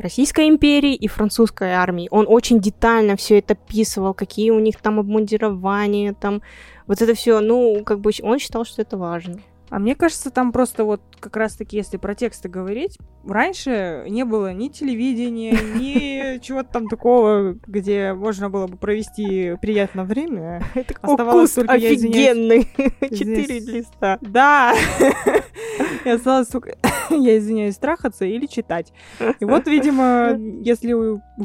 Российской 0.02 0.48
империи 0.48 0.94
и 0.94 1.08
французской 1.08 1.72
армии. 1.72 2.08
Он 2.10 2.26
очень 2.28 2.60
детально 2.60 3.16
все 3.16 3.38
это 3.38 3.54
описывал, 3.54 4.14
какие 4.14 4.50
у 4.50 4.58
них 4.58 4.80
там 4.80 4.98
обмундирования, 4.98 6.12
там 6.12 6.42
вот 6.86 7.00
это 7.00 7.14
все, 7.14 7.40
ну, 7.40 7.82
как 7.84 8.00
бы 8.00 8.10
он 8.22 8.38
считал, 8.38 8.64
что 8.64 8.82
это 8.82 8.96
важно. 8.96 9.40
А 9.72 9.78
мне 9.78 9.94
кажется, 9.94 10.30
там 10.30 10.52
просто 10.52 10.84
вот 10.84 11.00
как 11.18 11.34
раз-таки, 11.34 11.78
если 11.78 11.96
про 11.96 12.14
тексты 12.14 12.50
говорить, 12.50 12.98
раньше 13.26 14.04
не 14.06 14.26
было 14.26 14.52
ни 14.52 14.68
телевидения, 14.68 15.52
ни 15.74 16.38
чего-то 16.40 16.74
там 16.74 16.88
такого, 16.88 17.56
где 17.66 18.12
можно 18.12 18.50
было 18.50 18.66
бы 18.66 18.76
провести 18.76 19.56
приятное 19.62 20.04
время. 20.04 20.62
Это 20.74 20.94
Оставалось 21.00 21.52
только, 21.52 21.72
офигенный. 21.72 22.68
Четыре 23.00 23.60
листа. 23.60 24.18
Да. 24.20 24.74
И 26.04 26.08
осталось 26.08 26.48
только, 26.48 26.76
я 27.10 27.38
извиняюсь, 27.38 27.76
трахаться 27.76 28.24
или 28.24 28.46
читать. 28.46 28.92
И 29.40 29.44
вот, 29.44 29.66
видимо, 29.66 30.36
если 30.62 30.94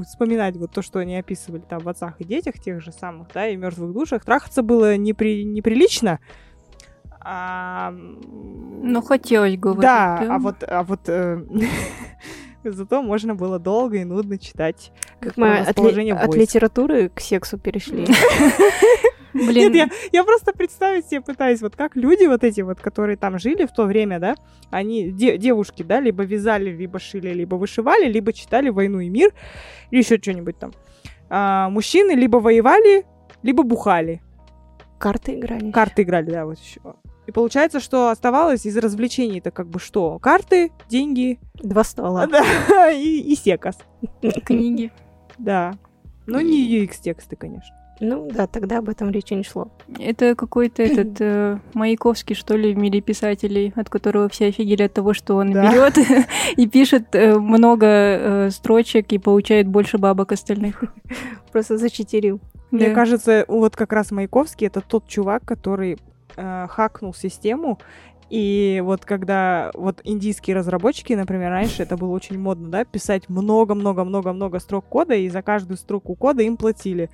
вспоминать 0.04 0.56
вот 0.58 0.72
то, 0.72 0.82
что 0.82 1.00
они 1.00 1.18
описывали 1.18 1.62
там 1.62 1.80
в 1.80 1.90
отцах 1.90 2.20
и 2.20 2.24
детях, 2.24 2.60
тех 2.60 2.82
же 2.82 2.92
самых, 2.92 3.28
да, 3.34 3.48
и 3.48 3.56
мертвых 3.56 3.94
душах, 3.94 4.26
трахаться 4.26 4.62
было 4.62 4.98
непри... 4.98 5.44
неприлично, 5.44 6.20
а... 7.30 7.92
Ну, 7.92 9.02
хотелось 9.02 9.58
говорить. 9.58 9.82
Да, 9.82 10.18
да, 10.22 10.36
а 10.36 10.40
вот, 10.40 10.64
а 10.66 10.84
вот 10.84 11.10
э, 11.10 11.44
зато 12.64 13.02
можно 13.02 13.36
было 13.36 13.60
долго 13.60 13.98
и 13.98 14.06
нудно 14.06 14.38
читать. 14.38 14.94
Как 15.20 15.36
мы 15.36 15.58
от, 15.58 15.78
ли, 15.78 16.10
от 16.12 16.36
литературы 16.36 17.10
к 17.10 17.20
сексу 17.20 17.58
перешли. 17.58 18.08
Блин. 19.34 19.72
Нет, 19.72 19.76
я, 19.76 20.20
я 20.20 20.24
просто 20.24 20.54
представить 20.54 21.08
себе 21.08 21.22
пытаюсь, 21.22 21.62
вот 21.62 21.76
как 21.76 21.96
люди 21.96 22.26
вот 22.26 22.44
эти 22.44 22.62
вот, 22.62 22.80
которые 22.80 23.18
там 23.18 23.40
жили 23.40 23.66
в 23.66 23.72
то 23.72 23.86
время, 23.86 24.20
да, 24.20 24.36
они, 24.70 25.12
де, 25.12 25.38
девушки, 25.38 25.84
да, 25.84 26.00
либо 26.00 26.24
вязали, 26.24 26.70
либо 26.70 27.00
шили, 27.00 27.34
либо 27.34 27.56
вышивали, 27.56 28.08
либо 28.12 28.34
читали 28.34 28.70
«Войну 28.70 29.00
и 29.00 29.10
мир», 29.10 29.32
или 29.92 30.00
еще 30.00 30.18
что-нибудь 30.18 30.58
там. 30.58 30.72
А, 31.30 31.70
мужчины 31.70 32.12
либо 32.12 32.38
воевали, 32.38 33.06
либо 33.44 33.64
бухали. 33.64 34.22
Карты 34.98 35.38
играли. 35.38 35.72
Карты 35.72 36.04
играли, 36.04 36.32
да, 36.32 36.46
вот 36.46 36.58
еще. 36.60 36.82
И 37.28 37.32
получается, 37.32 37.82
что 37.82 38.10
оставалось 38.10 38.66
из 38.66 38.78
развлечений 38.78 39.40
это 39.40 39.52
как 39.52 39.68
бы 39.68 39.80
что? 39.80 40.18
Карты, 40.20 40.72
деньги. 40.90 41.40
Два 41.56 41.84
стола. 41.84 42.26
Да, 42.26 42.90
и, 42.90 43.20
и 43.20 43.36
секас. 43.36 43.78
Книги. 44.46 44.92
Да. 45.38 45.74
Но 46.26 46.42
не 46.42 46.86
UX-тексты, 46.86 47.36
конечно. 47.36 47.76
Ну 48.00 48.30
да, 48.32 48.48
тогда 48.48 48.80
об 48.80 48.89
этом 48.89 49.10
речи 49.10 49.34
не 49.34 49.44
шло. 49.44 49.70
Это 50.00 50.36
какой-то 50.36 50.84
этот 50.84 51.18
э, 51.20 51.58
Маяковский, 51.74 52.36
что 52.36 52.56
ли, 52.56 52.74
в 52.74 52.77
мире 52.77 53.01
писателей, 53.01 53.74
от 53.75 53.89
которого 53.89 54.30
все 54.30 54.48
офигели 54.48 54.84
от 54.84 54.94
того, 54.94 55.13
что 55.13 55.36
он 55.36 55.51
да. 55.51 55.72
берет 55.72 55.98
и 56.58 56.68
пишет 56.68 57.13
э, 57.13 57.38
много 57.38 57.86
э, 57.88 58.50
строчек 58.51 59.12
и 59.12 59.18
получает 59.18 59.68
больше 59.68 59.98
бабок 59.98 60.32
остальных. 60.32 60.84
Просто 61.51 61.77
зачитерил. 61.77 62.39
Мне 62.70 62.89
кажется, 62.92 63.46
вот 63.48 63.75
как 63.75 63.94
раз 63.94 64.12
Маяковский 64.12 64.68
это 64.68 64.82
тот 64.82 65.08
чувак, 65.08 65.44
который 65.46 65.98
э, 66.36 66.68
хакнул 66.70 67.13
систему, 67.13 67.80
и 68.30 68.82
вот 68.84 69.06
когда 69.06 69.72
вот 69.74 70.01
индийские 70.04 70.58
разработчики, 70.58 71.13
например, 71.13 71.50
раньше 71.51 71.84
это 71.84 71.96
было 71.96 72.12
очень 72.12 72.38
модно, 72.38 72.70
да, 72.70 72.84
писать 72.84 73.30
много-много-много-много 73.30 74.60
строк 74.60 74.86
кода, 74.86 75.16
и 75.16 75.30
за 75.30 75.42
каждую 75.42 75.77
строку 75.77 76.13
кода 76.16 76.44
им 76.44 76.58
платили. 76.58 77.10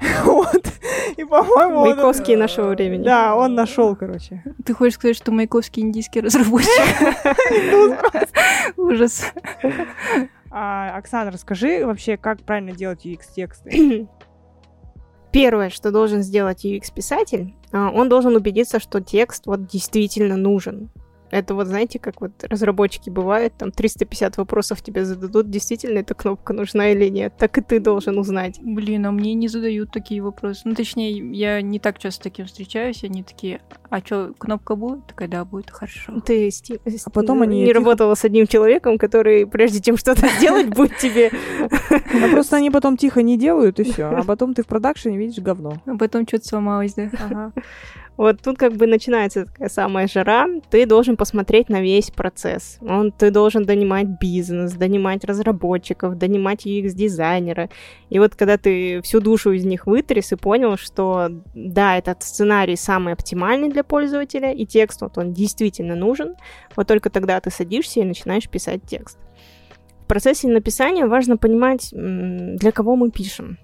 Вот. 0.24 0.72
И, 1.16 1.24
по-моему... 1.24 1.80
Маяковский 1.80 2.34
он... 2.34 2.40
нашего 2.40 2.68
времени. 2.70 3.04
Да, 3.04 3.34
он 3.34 3.54
нашел, 3.54 3.96
короче. 3.96 4.42
Ты 4.64 4.74
хочешь 4.74 4.94
сказать, 4.94 5.16
что 5.16 5.32
Маяковский 5.32 5.82
индийский 5.82 6.20
разработчик? 6.20 6.70
Ужас. 8.76 9.32
А, 10.50 10.96
Оксана, 10.96 11.30
расскажи 11.30 11.84
вообще, 11.84 12.16
как 12.16 12.42
правильно 12.42 12.72
делать 12.72 13.04
UX-тексты? 13.04 14.08
Первое, 15.32 15.70
что 15.70 15.90
должен 15.90 16.22
сделать 16.22 16.64
UX-писатель, 16.64 17.54
а, 17.72 17.90
он 17.90 18.08
должен 18.08 18.34
убедиться, 18.36 18.80
что 18.80 19.00
текст 19.00 19.46
вот 19.46 19.66
действительно 19.66 20.36
нужен. 20.36 20.90
Это 21.30 21.54
вот, 21.54 21.66
знаете, 21.66 21.98
как 21.98 22.20
вот 22.20 22.32
разработчики 22.42 23.10
бывают, 23.10 23.54
там 23.56 23.70
350 23.70 24.36
вопросов 24.36 24.82
тебе 24.82 25.04
зададут, 25.04 25.50
действительно 25.50 25.98
эта 25.98 26.14
кнопка 26.14 26.52
нужна 26.52 26.90
или 26.90 27.08
нет, 27.08 27.34
так 27.36 27.58
и 27.58 27.60
ты 27.60 27.80
должен 27.80 28.18
узнать. 28.18 28.58
Блин, 28.62 29.06
а 29.06 29.10
мне 29.10 29.34
не 29.34 29.48
задают 29.48 29.90
такие 29.90 30.22
вопросы. 30.22 30.62
Ну, 30.64 30.74
точнее, 30.74 31.12
я 31.32 31.60
не 31.62 31.78
так 31.78 31.98
часто 31.98 32.18
с 32.18 32.22
таким 32.22 32.46
встречаюсь, 32.46 33.04
они 33.04 33.22
такие, 33.22 33.60
а 33.90 34.00
что, 34.00 34.32
кнопка 34.38 34.74
будет? 34.74 35.06
Такая, 35.06 35.28
да, 35.28 35.44
будет, 35.44 35.70
хорошо. 35.70 36.20
Ты 36.20 36.50
сти... 36.50 36.80
а 37.04 37.10
потом 37.10 37.42
они 37.42 37.62
не 37.62 37.72
работала 37.72 38.14
с 38.14 38.24
одним 38.24 38.46
человеком, 38.46 38.98
который, 38.98 39.46
прежде 39.46 39.80
чем 39.80 39.96
что-то 39.96 40.28
сделать, 40.38 40.68
будет 40.68 40.96
тебе... 40.98 41.30
А 41.60 42.28
просто 42.30 42.56
они 42.56 42.70
потом 42.70 42.96
тихо 42.96 43.22
не 43.22 43.38
делают, 43.38 43.80
и 43.80 43.84
все. 43.84 44.08
А 44.18 44.24
потом 44.24 44.52
ты 44.52 44.62
в 44.62 44.66
продакшене 44.66 45.16
видишь 45.16 45.42
говно. 45.42 45.80
А 45.86 45.96
потом 45.96 46.26
что-то 46.26 46.48
сломалось, 46.48 46.94
да. 46.94 47.52
Вот 48.18 48.42
тут 48.42 48.58
как 48.58 48.72
бы 48.72 48.88
начинается 48.88 49.46
такая 49.46 49.68
самая 49.68 50.08
жара. 50.08 50.48
Ты 50.70 50.86
должен 50.86 51.16
посмотреть 51.16 51.68
на 51.68 51.80
весь 51.80 52.10
процесс. 52.10 52.78
Он, 52.80 53.12
ты 53.12 53.30
должен 53.30 53.64
донимать 53.64 54.08
бизнес, 54.20 54.72
донимать 54.72 55.24
разработчиков, 55.24 56.18
донимать 56.18 56.66
UX-дизайнера. 56.66 57.70
И 58.10 58.18
вот 58.18 58.34
когда 58.34 58.58
ты 58.58 59.00
всю 59.02 59.20
душу 59.20 59.52
из 59.52 59.64
них 59.64 59.86
вытряс 59.86 60.32
и 60.32 60.36
понял, 60.36 60.76
что 60.76 61.28
да, 61.54 61.96
этот 61.96 62.24
сценарий 62.24 62.74
самый 62.74 63.12
оптимальный 63.12 63.70
для 63.70 63.84
пользователя, 63.84 64.52
и 64.52 64.66
текст 64.66 65.00
вот 65.00 65.16
он 65.16 65.32
действительно 65.32 65.94
нужен, 65.94 66.34
вот 66.74 66.88
только 66.88 67.10
тогда 67.10 67.40
ты 67.40 67.50
садишься 67.52 68.00
и 68.00 68.04
начинаешь 68.04 68.48
писать 68.48 68.82
текст. 68.84 69.16
В 70.02 70.06
процессе 70.08 70.48
написания 70.48 71.06
важно 71.06 71.36
понимать, 71.36 71.90
для 71.92 72.72
кого 72.72 72.96
мы 72.96 73.12
пишем 73.12 73.58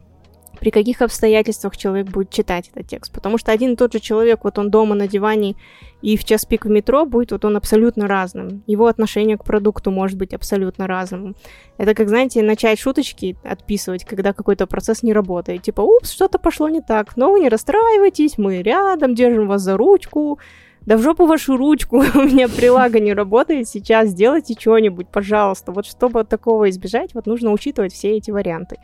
при 0.65 0.71
каких 0.71 1.03
обстоятельствах 1.03 1.77
человек 1.77 2.07
будет 2.07 2.31
читать 2.31 2.71
этот 2.75 2.89
текст. 2.89 3.13
Потому 3.13 3.37
что 3.37 3.53
один 3.53 3.75
и 3.75 3.77
тот 3.77 3.93
же 3.93 4.01
человек, 4.01 4.45
вот 4.45 4.59
он 4.59 4.71
дома 4.71 4.95
на 4.95 5.07
диване 5.07 5.57
и 6.01 6.17
в 6.17 6.25
час 6.25 6.47
пик 6.47 6.65
в 6.65 6.71
метро 6.71 7.05
будет 7.05 7.33
вот 7.33 7.45
он 7.45 7.59
абсолютно 7.59 8.09
разным. 8.09 8.63
Его 8.67 8.87
отношение 8.87 9.37
к 9.37 9.45
продукту 9.45 9.91
может 9.91 10.17
быть 10.17 10.33
абсолютно 10.33 10.87
разным. 10.87 11.37
Это 11.77 11.93
как, 11.93 12.09
знаете, 12.09 12.43
начать 12.43 12.79
шуточки 12.79 13.37
отписывать, 13.45 14.07
когда 14.07 14.33
какой-то 14.33 14.67
процесс 14.67 15.03
не 15.03 15.13
работает. 15.13 15.61
Типа, 15.61 15.83
упс, 15.83 16.11
что-то 16.11 16.39
пошло 16.39 16.71
не 16.71 16.81
так. 16.81 17.15
Но 17.19 17.31
вы 17.31 17.41
не 17.41 17.51
расстраивайтесь, 17.51 18.39
мы 18.39 18.63
рядом, 18.63 19.15
держим 19.15 19.49
вас 19.49 19.61
за 19.61 19.77
ручку. 19.77 20.39
Да 20.87 20.97
в 20.97 21.03
жопу 21.03 21.27
вашу 21.27 21.59
ручку, 21.59 21.99
у 22.15 22.23
меня 22.23 22.49
прилага 22.49 23.01
не 23.01 23.13
работает 23.13 23.69
сейчас, 23.69 24.09
сделайте 24.09 24.55
что-нибудь, 24.59 25.09
пожалуйста. 25.09 25.73
Вот 25.73 25.85
чтобы 25.85 26.25
такого 26.25 26.71
избежать, 26.71 27.13
вот 27.13 27.27
нужно 27.27 27.53
учитывать 27.53 27.93
все 27.93 28.17
эти 28.17 28.31
варианты. 28.31 28.79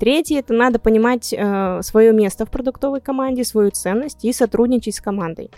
Третье, 0.00 0.38
это 0.38 0.54
надо 0.54 0.78
понимать 0.78 1.34
э, 1.36 1.80
свое 1.82 2.14
место 2.14 2.46
в 2.46 2.50
продуктовой 2.50 3.02
команде, 3.02 3.44
свою 3.44 3.70
ценность 3.70 4.24
и 4.24 4.32
сотрудничать 4.32 4.94
с 4.94 5.00
командой. 5.00 5.50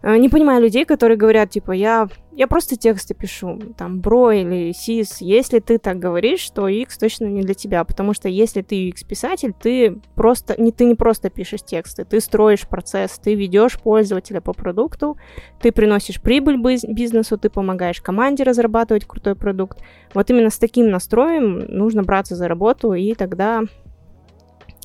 Э, 0.00 0.16
не 0.16 0.28
понимаю 0.28 0.62
людей, 0.62 0.84
которые 0.84 1.18
говорят, 1.18 1.50
типа, 1.50 1.72
я, 1.72 2.08
я 2.32 2.46
просто 2.46 2.76
тексты 2.76 3.14
пишу, 3.14 3.58
там, 3.76 4.00
бро 4.00 4.30
или 4.30 4.72
сис. 4.72 5.20
Если 5.20 5.58
ты 5.58 5.78
так 5.78 5.98
говоришь, 5.98 6.48
то 6.50 6.68
UX 6.68 6.90
точно 7.00 7.26
не 7.26 7.42
для 7.42 7.54
тебя, 7.54 7.82
потому 7.82 8.14
что 8.14 8.28
если 8.28 8.62
ты 8.62 8.88
UX-писатель, 8.88 9.52
ты 9.60 10.00
просто, 10.14 10.60
не, 10.60 10.70
ты 10.70 10.84
не 10.84 10.94
просто 10.94 11.30
пишешь 11.30 11.62
тексты, 11.64 12.04
ты 12.04 12.20
строишь 12.20 12.68
процесс, 12.68 13.18
ты 13.18 13.34
ведешь 13.34 13.78
пользователя 13.80 14.40
по 14.40 14.52
продукту, 14.52 15.16
ты 15.60 15.72
приносишь 15.72 16.22
прибыль 16.22 16.58
бизнесу, 16.58 17.36
ты 17.36 17.50
помогаешь 17.50 18.00
команде 18.00 18.44
разрабатывать 18.44 19.04
крутой 19.04 19.34
продукт. 19.34 19.80
Вот 20.14 20.30
именно 20.30 20.50
с 20.50 20.58
таким 20.58 20.90
настроем 20.90 21.58
нужно 21.58 22.04
браться 22.04 22.36
за 22.36 22.46
работу, 22.46 22.92
и 22.94 23.14
тогда 23.14 23.62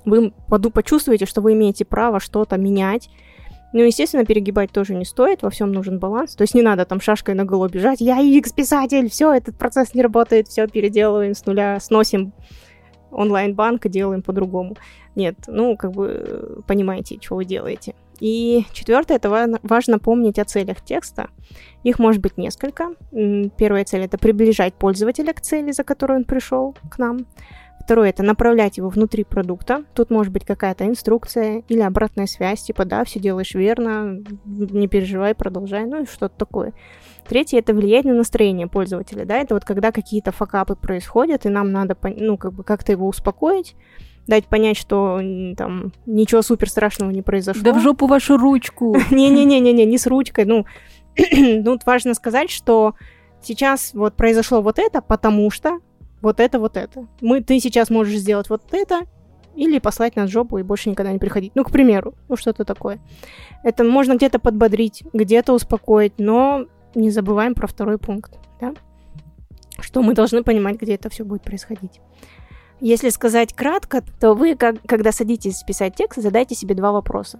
вы 0.06 0.32
почувствуете, 0.74 1.26
что 1.28 1.42
вы 1.42 1.54
имеете 1.54 1.86
право 1.86 2.20
что-то 2.20 2.58
менять, 2.58 3.10
ну, 3.74 3.82
естественно, 3.82 4.26
перегибать 4.26 4.72
тоже 4.72 4.96
не 4.96 5.04
стоит, 5.04 5.42
во 5.42 5.50
всем 5.50 5.72
нужен 5.72 6.00
баланс. 6.00 6.36
То 6.36 6.44
есть 6.44 6.54
не 6.54 6.62
надо 6.62 6.86
там 6.86 7.02
шашкой 7.02 7.36
на 7.36 7.44
голову 7.44 7.70
бежать, 7.70 8.02
я 8.02 8.22
UX-писатель, 8.22 9.10
все, 9.10 9.34
этот 9.34 9.58
процесс 9.58 9.94
не 9.94 10.02
работает, 10.02 10.48
все 10.48 10.68
переделываем 10.68 11.34
с 11.34 11.46
нуля, 11.46 11.80
сносим 11.80 12.34
онлайн-банк 13.12 13.86
и 13.86 13.90
делаем 13.90 14.22
по-другому. 14.22 14.78
Нет, 15.16 15.36
ну, 15.48 15.76
как 15.76 15.92
бы 15.92 16.64
понимаете, 16.68 17.20
что 17.22 17.36
вы 17.36 17.46
делаете. 17.46 17.96
И 18.20 18.66
четвертое, 18.72 19.16
это 19.16 19.60
важно 19.64 20.00
помнить 20.00 20.40
о 20.40 20.46
целях 20.46 20.82
текста. 20.82 21.30
Их 21.84 22.00
может 22.00 22.22
быть 22.22 22.38
несколько. 22.38 22.94
Первая 23.58 23.86
цель— 23.86 24.02
это 24.06 24.18
приближать 24.18 24.76
пользователя 24.76 25.34
к 25.34 25.42
цели, 25.42 25.72
за 25.72 25.84
которой 25.84 26.18
он 26.18 26.24
пришел 26.24 26.76
к 26.90 26.98
нам. 27.00 27.26
Второе– 27.84 28.10
это 28.12 28.24
направлять 28.24 28.78
его 28.78 28.88
внутри 28.88 29.26
продукта. 29.26 29.84
Тут 29.94 30.10
может 30.10 30.32
быть 30.32 30.46
какая-то 30.46 30.88
инструкция 30.88 31.64
или 31.68 31.82
обратная 31.82 32.28
связь, 32.28 32.64
типа, 32.64 32.86
да, 32.86 33.04
все 33.04 33.20
делаешь 33.20 33.54
верно, 33.54 34.20
не 34.46 34.88
переживай, 34.88 35.36
продолжай, 35.36 35.86
ну 35.86 36.04
и 36.04 36.06
что-то 36.06 36.34
такое. 36.38 36.74
Третье– 37.28 37.58
это 37.60 37.74
влиять 37.74 38.06
на 38.06 38.14
настроение 38.14 38.68
пользователя, 38.68 39.26
да, 39.26 39.38
это 39.38 39.54
вот 39.54 39.66
когда 39.66 39.92
какие-то 39.92 40.32
факапы 40.32 40.76
происходят, 40.76 41.46
и 41.46 41.50
нам 41.50 41.74
надо, 41.74 41.98
ну, 42.04 42.38
как 42.38 42.54
бы 42.54 42.64
как-то 42.64 42.94
его 42.94 43.06
успокоить, 43.06 43.76
дать 44.28 44.46
понять, 44.46 44.78
что 44.78 45.20
там 45.58 45.92
ничего 46.06 46.42
супер 46.42 46.70
страшного 46.70 47.12
не 47.12 47.22
произошло. 47.22 47.64
Да 47.64 47.74
в 47.74 47.82
жопу 47.82 48.08
вашу 48.08 48.38
ручку! 48.38 48.96
Не-не-не-не, 49.12 49.86
не 49.86 49.98
с 49.98 50.08
ручкой, 50.08 50.46
ну, 50.46 50.66
тут 51.66 51.86
важно 51.86 52.14
сказать, 52.14 52.50
что 52.50 52.96
сейчас 53.42 53.94
вот 53.94 54.16
произошло 54.16 54.62
вот 54.62 54.80
это, 54.80 55.02
потому 55.02 55.52
что 55.52 55.80
вот 56.24 56.40
это, 56.40 56.58
вот 56.60 56.78
это. 56.78 57.08
Мы, 57.22 57.42
ты 57.42 57.60
сейчас 57.60 57.90
можешь 57.90 58.18
сделать 58.18 58.50
вот 58.50 58.64
это, 58.72 59.02
или 59.56 59.78
послать 59.78 60.16
на 60.16 60.26
жопу 60.26 60.58
и 60.58 60.64
больше 60.64 60.90
никогда 60.90 61.12
не 61.12 61.20
приходить. 61.20 61.52
Ну, 61.54 61.64
к 61.64 61.72
примеру, 61.72 62.16
ну 62.28 62.36
что-то 62.36 62.66
такое. 62.66 63.00
Это 63.64 63.84
можно 63.84 64.16
где-то 64.16 64.40
подбодрить, 64.40 65.04
где-то 65.14 65.54
успокоить, 65.54 66.14
но 66.18 66.66
не 66.96 67.12
забываем 67.12 67.54
про 67.54 67.68
второй 67.68 68.00
пункт, 68.00 68.40
да? 68.60 68.74
Что 69.80 70.02
мы 70.02 70.14
должны 70.14 70.44
понимать, 70.44 70.82
где 70.82 70.96
это 70.96 71.10
все 71.10 71.24
будет 71.24 71.44
происходить. 71.44 72.00
Если 72.80 73.10
сказать 73.10 73.54
кратко, 73.54 74.04
то 74.20 74.34
вы, 74.34 74.56
как, 74.56 74.82
когда 74.88 75.12
садитесь 75.12 75.64
писать 75.64 75.96
текст, 75.96 76.22
задайте 76.22 76.56
себе 76.56 76.76
два 76.76 76.92
вопроса. 76.92 77.40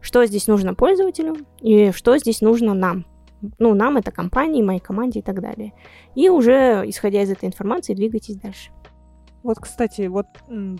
Что 0.00 0.24
здесь 0.26 0.46
нужно 0.48 0.74
пользователю 0.74 1.36
и 1.60 1.92
что 1.92 2.16
здесь 2.18 2.40
нужно 2.40 2.74
нам. 2.74 3.06
Ну, 3.58 3.74
нам 3.74 3.96
это 3.96 4.10
компании, 4.10 4.62
моей 4.62 4.80
команде 4.80 5.20
и 5.20 5.22
так 5.22 5.40
далее. 5.40 5.72
И 6.14 6.28
уже, 6.28 6.84
исходя 6.86 7.22
из 7.22 7.30
этой 7.30 7.46
информации, 7.46 7.94
двигайтесь 7.94 8.36
дальше. 8.36 8.70
Вот, 9.42 9.58
кстати, 9.58 10.06
вот 10.06 10.26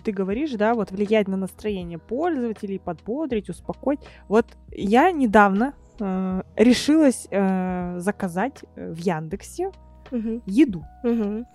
ты 0.03 0.11
говоришь, 0.11 0.51
да, 0.51 0.73
вот 0.73 0.91
влиять 0.91 1.27
на 1.27 1.35
настроение 1.35 1.99
пользователей, 1.99 2.79
подбодрить, 2.79 3.49
успокоить. 3.49 3.99
Вот 4.29 4.45
я 4.71 5.11
недавно 5.11 5.73
э, 5.99 6.43
решилась 6.55 7.27
э, 7.29 7.95
заказать 7.99 8.63
э, 8.75 8.93
в 8.93 8.97
Яндексе 8.97 9.71
угу. 10.11 10.41
еду. 10.45 10.85
Угу. 11.03 11.45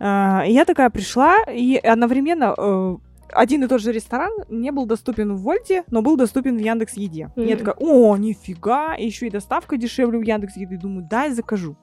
Э, 0.00 0.42
я 0.46 0.64
такая 0.66 0.90
пришла, 0.90 1.38
и 1.44 1.76
одновременно 1.76 2.54
э, 2.56 2.96
один 3.32 3.64
и 3.64 3.68
тот 3.68 3.80
же 3.80 3.92
ресторан 3.92 4.30
не 4.48 4.70
был 4.70 4.86
доступен 4.86 5.34
в 5.34 5.42
Вольте, 5.42 5.84
но 5.90 6.02
был 6.02 6.16
доступен 6.16 6.56
в 6.56 6.60
Яндекс 6.60 6.94
Еде. 6.94 7.30
Mm-hmm. 7.36 7.48
Я 7.48 7.56
такая, 7.56 7.74
о, 7.78 8.16
нифига, 8.16 8.94
еще 8.94 9.26
и 9.26 9.30
доставка 9.30 9.76
дешевле 9.76 10.18
в 10.18 10.22
Яндекс 10.22 10.56
Еды. 10.56 10.76
Думаю, 10.76 11.06
дай 11.08 11.30
закажу. 11.30 11.76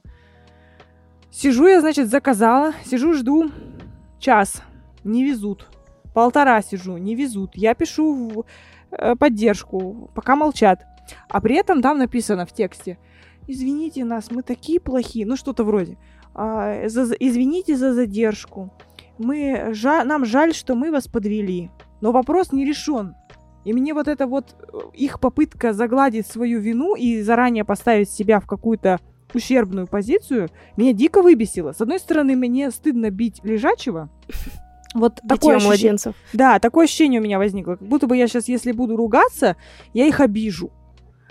Сижу 1.32 1.68
я, 1.68 1.82
значит, 1.82 2.10
заказала, 2.10 2.74
сижу, 2.86 3.14
жду, 3.14 3.52
час, 4.20 4.64
не 5.04 5.24
везут. 5.24 5.68
Полтора 6.14 6.62
сижу, 6.62 6.98
не 6.98 7.16
везут. 7.16 7.52
Я 7.56 7.76
пишу 7.76 8.14
в 8.14 8.46
э, 8.92 9.16
поддержку, 9.16 10.10
пока 10.16 10.36
молчат. 10.36 10.86
А 11.30 11.42
при 11.42 11.56
этом 11.56 11.82
там 11.82 11.98
написано 11.98 12.46
в 12.46 12.54
тексте, 12.54 12.98
извините 13.48 14.04
нас, 14.04 14.32
мы 14.32 14.42
такие 14.42 14.80
плохие, 14.80 15.26
ну 15.26 15.36
что-то 15.36 15.64
вроде, 15.64 15.98
а, 16.34 16.88
за, 16.90 17.14
извините 17.20 17.76
за 17.78 17.94
задержку, 17.94 18.74
мы, 19.20 19.70
жа, 19.74 20.04
нам 20.04 20.26
жаль, 20.26 20.54
что 20.54 20.76
мы 20.76 20.92
вас 20.92 21.08
подвели, 21.08 21.70
но 22.02 22.12
вопрос 22.12 22.52
не 22.52 22.66
решен. 22.66 23.16
И 23.66 23.74
мне 23.74 23.94
вот 23.94 24.08
эта 24.08 24.28
вот 24.28 24.56
э, 24.62 24.78
их 24.94 25.20
попытка 25.20 25.74
загладить 25.74 26.26
свою 26.26 26.60
вину 26.60 26.96
и 26.96 27.22
заранее 27.22 27.66
поставить 27.66 28.10
себя 28.10 28.40
в 28.40 28.48
какую-то 28.48 29.00
ущербную 29.34 29.88
позицию, 29.88 30.50
меня 30.78 30.94
дико 30.94 31.22
выбесило. 31.22 31.74
С 31.74 31.82
одной 31.82 32.00
стороны, 32.00 32.36
мне 32.36 32.72
стыдно 32.72 33.10
бить 33.10 33.44
лежачего. 33.44 34.10
Вот 34.94 35.20
такое 35.28 35.58
ощущение, 35.58 35.68
младенцев. 35.68 36.16
Да, 36.34 36.60
такое 36.60 36.86
ощущение 36.86 37.20
у 37.20 37.24
меня 37.24 37.38
возникло. 37.38 37.76
Как 37.76 37.88
будто 37.88 38.08
бы 38.08 38.18
я 38.18 38.26
сейчас, 38.26 38.48
если 38.48 38.72
буду 38.72 38.96
ругаться, 38.96 39.56
я 39.94 40.08
их 40.08 40.22
обижу. 40.22 40.72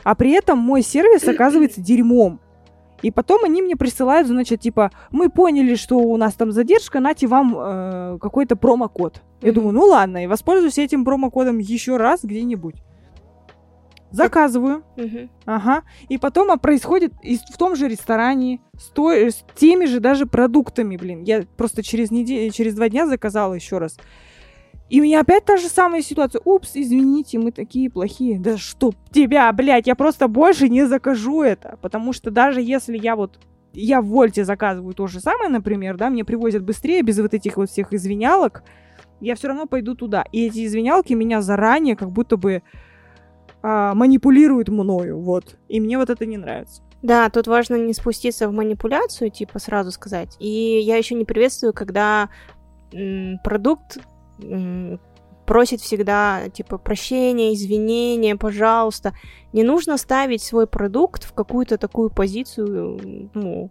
А 0.04 0.14
при 0.14 0.32
этом 0.32 0.58
мой 0.58 0.82
сервис 0.82 1.24
оказывается 1.28 1.80
дерьмом. 1.80 2.38
И 3.02 3.10
потом 3.10 3.44
они 3.44 3.62
мне 3.62 3.76
присылают, 3.76 4.26
значит, 4.26 4.60
типа, 4.60 4.90
мы 5.10 5.28
поняли, 5.28 5.74
что 5.74 5.98
у 5.98 6.16
нас 6.16 6.34
там 6.34 6.52
задержка, 6.52 7.00
нате 7.00 7.26
вам 7.26 7.54
э, 7.56 8.18
какой-то 8.20 8.56
промокод. 8.56 9.22
Я 9.42 9.52
думаю, 9.52 9.72
ну 9.72 9.84
ладно, 9.84 10.24
и 10.24 10.26
воспользуюсь 10.26 10.78
этим 10.78 11.04
промокодом 11.04 11.58
еще 11.58 11.96
раз 11.98 12.20
где-нибудь. 12.24 12.76
Заказываю. 14.10 14.82
Угу. 14.96 15.28
Ага. 15.44 15.82
И 16.08 16.16
потом 16.16 16.50
а, 16.50 16.56
происходит 16.56 17.12
и 17.22 17.36
в 17.36 17.56
том 17.58 17.76
же 17.76 17.88
ресторане 17.88 18.60
с, 18.78 18.84
той, 18.84 19.30
с 19.30 19.44
теми 19.56 19.84
же 19.86 20.00
даже 20.00 20.26
продуктами, 20.26 20.96
блин. 20.96 21.22
Я 21.22 21.42
просто 21.56 21.82
через 21.82 22.10
неделю, 22.10 22.50
через 22.52 22.74
два 22.74 22.88
дня 22.88 23.06
заказала 23.06 23.54
еще 23.54 23.78
раз. 23.78 23.98
И 24.88 25.00
у 25.00 25.04
меня 25.04 25.20
опять 25.20 25.44
та 25.44 25.56
же 25.56 25.68
самая 25.68 26.02
ситуация. 26.02 26.40
Упс, 26.44 26.72
извините, 26.74 27.38
мы 27.38 27.50
такие 27.50 27.90
плохие. 27.90 28.38
Да 28.38 28.56
что 28.56 28.92
тебя, 29.10 29.52
блядь, 29.52 29.86
я 29.86 29.96
просто 29.96 30.28
больше 30.28 30.68
не 30.68 30.86
закажу 30.86 31.42
это. 31.42 31.76
Потому 31.82 32.12
что 32.12 32.30
даже 32.30 32.60
если 32.60 32.96
я 32.96 33.16
вот 33.16 33.38
я 33.72 34.00
в 34.00 34.06
Вольте 34.06 34.44
заказываю 34.44 34.94
то 34.94 35.06
же 35.06 35.20
самое, 35.20 35.50
например, 35.50 35.96
да, 35.96 36.08
мне 36.08 36.24
привозят 36.24 36.62
быстрее 36.62 37.02
без 37.02 37.18
вот 37.18 37.34
этих 37.34 37.56
вот 37.56 37.68
всех 37.68 37.92
извинялок, 37.92 38.62
я 39.20 39.34
все 39.34 39.48
равно 39.48 39.66
пойду 39.66 39.94
туда. 39.94 40.24
И 40.32 40.46
эти 40.46 40.64
извинялки 40.64 41.12
меня 41.12 41.42
заранее 41.42 41.96
как 41.96 42.10
будто 42.10 42.36
бы 42.36 42.62
а, 43.62 43.94
манипулируют 43.94 44.68
мною, 44.68 45.20
вот. 45.20 45.58
И 45.68 45.80
мне 45.80 45.98
вот 45.98 46.10
это 46.10 46.24
не 46.24 46.38
нравится. 46.38 46.82
Да, 47.02 47.28
тут 47.30 47.46
важно 47.46 47.76
не 47.76 47.92
спуститься 47.92 48.48
в 48.48 48.52
манипуляцию, 48.52 49.30
типа 49.30 49.58
сразу 49.58 49.90
сказать. 49.90 50.36
И 50.40 50.80
я 50.80 50.96
еще 50.96 51.14
не 51.14 51.24
приветствую, 51.24 51.72
когда 51.72 52.30
м, 52.92 53.38
продукт 53.44 53.98
просит 55.46 55.80
всегда 55.80 56.48
типа 56.48 56.76
прощения, 56.78 57.54
извинения, 57.54 58.36
пожалуйста. 58.36 59.14
Не 59.52 59.62
нужно 59.62 59.96
ставить 59.96 60.42
свой 60.42 60.66
продукт 60.66 61.24
в 61.24 61.32
какую-то 61.32 61.78
такую 61.78 62.10
позицию, 62.10 63.30
ну, 63.34 63.70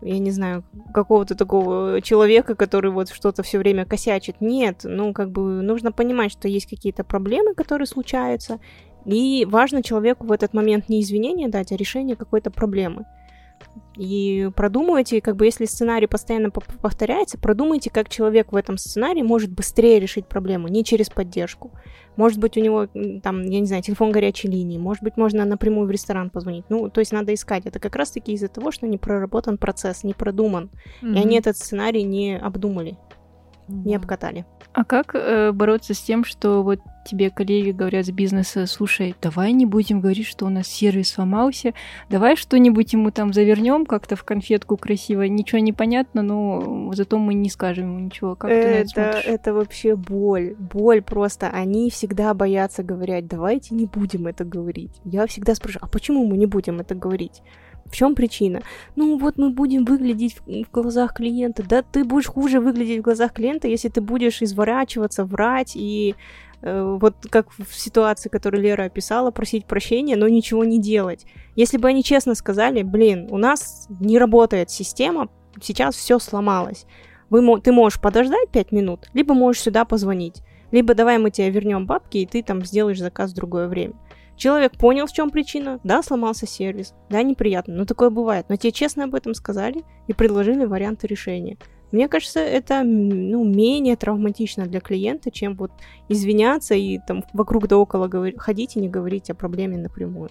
я 0.00 0.18
не 0.18 0.30
знаю, 0.30 0.64
какого-то 0.94 1.34
такого 1.34 2.00
человека, 2.02 2.54
который 2.54 2.90
вот 2.90 3.08
что-то 3.08 3.42
все 3.42 3.58
время 3.58 3.84
косячит. 3.84 4.40
Нет, 4.40 4.80
ну, 4.84 5.12
как 5.12 5.30
бы 5.32 5.62
нужно 5.62 5.90
понимать, 5.90 6.30
что 6.30 6.46
есть 6.46 6.68
какие-то 6.68 7.04
проблемы, 7.04 7.54
которые 7.54 7.86
случаются, 7.86 8.60
и 9.04 9.46
важно 9.48 9.82
человеку 9.82 10.26
в 10.26 10.32
этот 10.32 10.54
момент 10.54 10.88
не 10.88 11.00
извинения 11.00 11.48
дать, 11.48 11.72
а 11.72 11.76
решение 11.76 12.16
какой-то 12.16 12.50
проблемы. 12.50 13.06
И 13.96 14.48
продумывайте, 14.54 15.20
как 15.20 15.34
бы 15.34 15.46
если 15.46 15.64
сценарий 15.64 16.06
постоянно 16.06 16.50
повторяется, 16.50 17.36
продумайте, 17.36 17.90
как 17.90 18.08
человек 18.08 18.52
в 18.52 18.56
этом 18.56 18.78
сценарии 18.78 19.22
может 19.22 19.50
быстрее 19.50 19.98
решить 19.98 20.26
проблему, 20.26 20.68
не 20.68 20.84
через 20.84 21.10
поддержку. 21.10 21.72
Может 22.14 22.38
быть, 22.38 22.56
у 22.56 22.60
него 22.60 22.86
там, 23.22 23.42
я 23.42 23.60
не 23.60 23.66
знаю, 23.66 23.82
телефон 23.82 24.12
горячей 24.12 24.48
линии, 24.48 24.78
может 24.78 25.02
быть, 25.02 25.16
можно 25.16 25.44
напрямую 25.44 25.88
в 25.88 25.90
ресторан 25.90 26.30
позвонить. 26.30 26.64
Ну, 26.68 26.90
то 26.90 27.00
есть 27.00 27.12
надо 27.12 27.34
искать. 27.34 27.66
Это 27.66 27.80
как 27.80 27.96
раз-таки 27.96 28.32
из-за 28.32 28.48
того, 28.48 28.70
что 28.70 28.86
не 28.86 28.98
проработан 28.98 29.58
процесс, 29.58 30.04
не 30.04 30.14
продуман. 30.14 30.70
Mm-hmm. 31.02 31.14
И 31.14 31.18
они 31.18 31.36
этот 31.36 31.56
сценарий 31.56 32.04
не 32.04 32.38
обдумали. 32.38 32.96
Не 33.68 33.94
обкатали. 33.94 34.44
А 34.72 34.84
как 34.84 35.14
э, 35.14 35.52
бороться 35.52 35.94
с 35.94 36.00
тем, 36.00 36.24
что 36.24 36.62
вот 36.62 36.80
тебе 37.04 37.30
коллеги 37.30 37.70
говорят 37.70 38.06
с 38.06 38.10
бизнеса, 38.10 38.66
слушай, 38.66 39.14
давай 39.20 39.52
не 39.52 39.64
будем 39.66 40.00
говорить, 40.00 40.26
что 40.26 40.44
у 40.46 40.50
нас 40.50 40.66
сервис 40.66 41.10
сломался, 41.10 41.72
давай 42.10 42.36
что-нибудь 42.36 42.92
ему 42.92 43.10
там 43.10 43.32
завернем 43.32 43.86
как-то 43.86 44.14
в 44.14 44.24
конфетку 44.24 44.76
красиво, 44.76 45.22
ничего 45.22 45.58
не 45.58 45.72
понятно, 45.72 46.22
но 46.22 46.92
зато 46.92 47.18
мы 47.18 47.34
не 47.34 47.48
скажем 47.48 47.86
ему 47.86 47.98
ничего. 48.00 48.34
Как 48.34 48.50
это, 48.50 48.92
ты 48.94 49.00
это 49.00 49.54
вообще 49.54 49.96
боль, 49.96 50.54
боль 50.58 51.02
просто. 51.02 51.48
Они 51.48 51.90
всегда 51.90 52.34
боятся 52.34 52.82
говорить, 52.82 53.26
давайте 53.26 53.74
не 53.74 53.86
будем 53.86 54.26
это 54.26 54.44
говорить. 54.44 54.92
Я 55.04 55.26
всегда 55.26 55.54
спрашиваю, 55.54 55.86
а 55.86 55.88
почему 55.88 56.26
мы 56.26 56.36
не 56.36 56.46
будем 56.46 56.80
это 56.80 56.94
говорить? 56.94 57.42
В 57.90 57.96
чем 57.96 58.14
причина? 58.14 58.62
Ну 58.96 59.18
вот 59.18 59.38
мы 59.38 59.50
будем 59.50 59.84
выглядеть 59.84 60.36
в, 60.38 60.64
в 60.64 60.70
глазах 60.70 61.14
клиента. 61.14 61.62
Да 61.62 61.82
ты 61.82 62.04
будешь 62.04 62.26
хуже 62.26 62.60
выглядеть 62.60 63.00
в 63.00 63.02
глазах 63.02 63.32
клиента, 63.32 63.68
если 63.68 63.88
ты 63.88 64.00
будешь 64.00 64.42
изворачиваться, 64.42 65.24
врать 65.24 65.72
и 65.74 66.14
э, 66.60 66.96
вот 67.00 67.14
как 67.30 67.50
в 67.50 67.74
ситуации, 67.74 68.28
которую 68.28 68.62
Лера 68.62 68.84
описала, 68.84 69.30
просить 69.30 69.64
прощения, 69.64 70.16
но 70.16 70.28
ничего 70.28 70.64
не 70.64 70.80
делать. 70.80 71.24
Если 71.56 71.78
бы 71.78 71.88
они 71.88 72.04
честно 72.04 72.34
сказали, 72.34 72.82
блин, 72.82 73.28
у 73.30 73.38
нас 73.38 73.88
не 74.00 74.18
работает 74.18 74.70
система, 74.70 75.28
сейчас 75.60 75.96
все 75.96 76.18
сломалось. 76.18 76.86
Вы, 77.30 77.60
ты 77.60 77.72
можешь 77.72 78.00
подождать 78.00 78.48
5 78.50 78.72
минут, 78.72 79.08
либо 79.12 79.34
можешь 79.34 79.62
сюда 79.62 79.84
позвонить, 79.84 80.42
либо 80.70 80.94
давай 80.94 81.18
мы 81.18 81.30
тебе 81.30 81.50
вернем 81.50 81.86
бабки, 81.86 82.18
и 82.18 82.26
ты 82.26 82.42
там 82.42 82.64
сделаешь 82.64 82.98
заказ 82.98 83.32
в 83.32 83.36
другое 83.36 83.68
время. 83.68 83.94
Человек 84.38 84.78
понял, 84.78 85.06
в 85.06 85.12
чем 85.12 85.30
причина, 85.30 85.80
да, 85.82 86.00
сломался 86.00 86.46
сервис, 86.46 86.94
да, 87.10 87.22
неприятно, 87.24 87.74
но 87.74 87.84
такое 87.84 88.08
бывает. 88.08 88.46
Но 88.48 88.54
тебе 88.54 88.70
честно 88.70 89.04
об 89.04 89.16
этом 89.16 89.34
сказали 89.34 89.82
и 90.06 90.12
предложили 90.12 90.64
варианты 90.64 91.08
решения. 91.08 91.58
Мне 91.90 92.06
кажется, 92.08 92.38
это 92.38 92.84
ну, 92.84 93.44
менее 93.44 93.96
травматично 93.96 94.66
для 94.66 94.80
клиента, 94.80 95.32
чем 95.32 95.56
вот 95.56 95.72
извиняться 96.08 96.74
и 96.74 96.98
там 97.04 97.24
вокруг 97.32 97.66
да 97.66 97.78
около 97.78 98.06
говор- 98.06 98.38
ходить 98.38 98.76
и 98.76 98.80
не 98.80 98.88
говорить 98.88 99.28
о 99.28 99.34
проблеме 99.34 99.76
напрямую. 99.76 100.30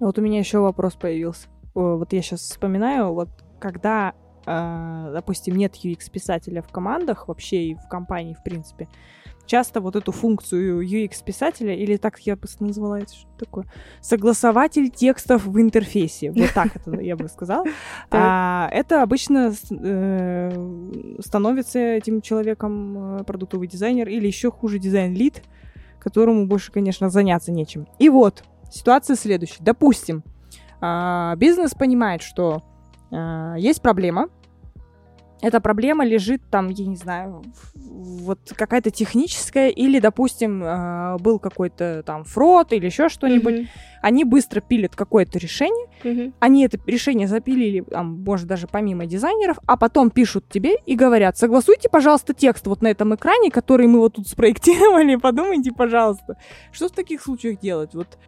Вот 0.00 0.18
у 0.18 0.22
меня 0.22 0.38
еще 0.38 0.60
вопрос 0.60 0.94
появился. 0.94 1.48
Вот 1.74 2.12
я 2.12 2.22
сейчас 2.22 2.40
вспоминаю, 2.40 3.12
вот 3.12 3.28
когда, 3.58 4.14
э, 4.46 5.10
допустим, 5.12 5.56
нет 5.56 5.74
UX-писателя 5.74 6.62
в 6.62 6.68
командах 6.68 7.28
вообще 7.28 7.64
и 7.64 7.74
в 7.74 7.88
компании, 7.88 8.34
в 8.34 8.42
принципе, 8.42 8.88
часто 9.48 9.80
вот 9.80 9.96
эту 9.96 10.12
функцию 10.12 10.86
UX-писателя, 10.86 11.74
или 11.74 11.96
так 11.96 12.20
я 12.20 12.36
бы 12.36 12.46
назвала 12.60 13.00
это, 13.00 13.12
что 13.12 13.26
такое, 13.38 13.66
согласователь 14.00 14.90
текстов 14.90 15.46
в 15.46 15.60
интерфейсе, 15.60 16.30
вот 16.30 16.52
так 16.54 16.76
это 16.76 17.00
я 17.00 17.16
бы 17.16 17.28
сказала, 17.28 17.64
а, 18.10 18.68
это 18.70 19.02
обычно 19.02 19.52
э, 19.70 21.16
становится 21.20 21.78
этим 21.78 22.20
человеком 22.20 23.16
э, 23.20 23.24
продуктовый 23.24 23.66
дизайнер 23.66 24.08
или 24.08 24.26
еще 24.26 24.50
хуже 24.50 24.78
дизайн-лид, 24.78 25.42
которому 25.98 26.46
больше, 26.46 26.70
конечно, 26.70 27.10
заняться 27.10 27.50
нечем. 27.50 27.88
И 27.98 28.08
вот, 28.08 28.44
ситуация 28.70 29.16
следующая. 29.16 29.60
Допустим, 29.60 30.22
а, 30.80 31.34
бизнес 31.36 31.74
понимает, 31.74 32.22
что 32.22 32.62
а, 33.10 33.56
есть 33.56 33.82
проблема, 33.82 34.28
эта 35.40 35.60
проблема 35.60 36.04
лежит 36.04 36.42
там, 36.50 36.68
я 36.68 36.86
не 36.86 36.96
знаю, 36.96 37.42
вот 37.74 38.40
какая-то 38.54 38.90
техническая, 38.90 39.68
или, 39.68 39.98
допустим, 40.00 40.62
э, 40.62 41.16
был 41.18 41.38
какой-то 41.38 42.02
там 42.04 42.24
фрод 42.24 42.72
или 42.72 42.86
еще 42.86 43.08
что-нибудь, 43.08 43.54
mm-hmm. 43.54 43.68
они 44.02 44.24
быстро 44.24 44.60
пилят 44.60 44.96
какое-то 44.96 45.38
решение, 45.38 45.86
mm-hmm. 46.02 46.34
они 46.40 46.64
это 46.64 46.78
решение 46.86 47.28
запилили, 47.28 47.80
там, 47.80 48.22
может, 48.22 48.46
даже 48.46 48.66
помимо 48.66 49.06
дизайнеров, 49.06 49.58
а 49.66 49.76
потом 49.76 50.10
пишут 50.10 50.48
тебе 50.48 50.76
и 50.86 50.96
говорят, 50.96 51.36
согласуйте, 51.38 51.88
пожалуйста, 51.88 52.34
текст 52.34 52.66
вот 52.66 52.82
на 52.82 52.88
этом 52.88 53.14
экране, 53.14 53.50
который 53.50 53.86
мы 53.86 54.00
вот 54.00 54.14
тут 54.14 54.28
спроектировали, 54.28 55.16
подумайте, 55.22 55.72
пожалуйста. 55.72 56.36
Что 56.72 56.88
в 56.88 56.92
таких 56.92 57.22
случаях 57.22 57.60
делать? 57.60 57.94
Вот 57.94 58.18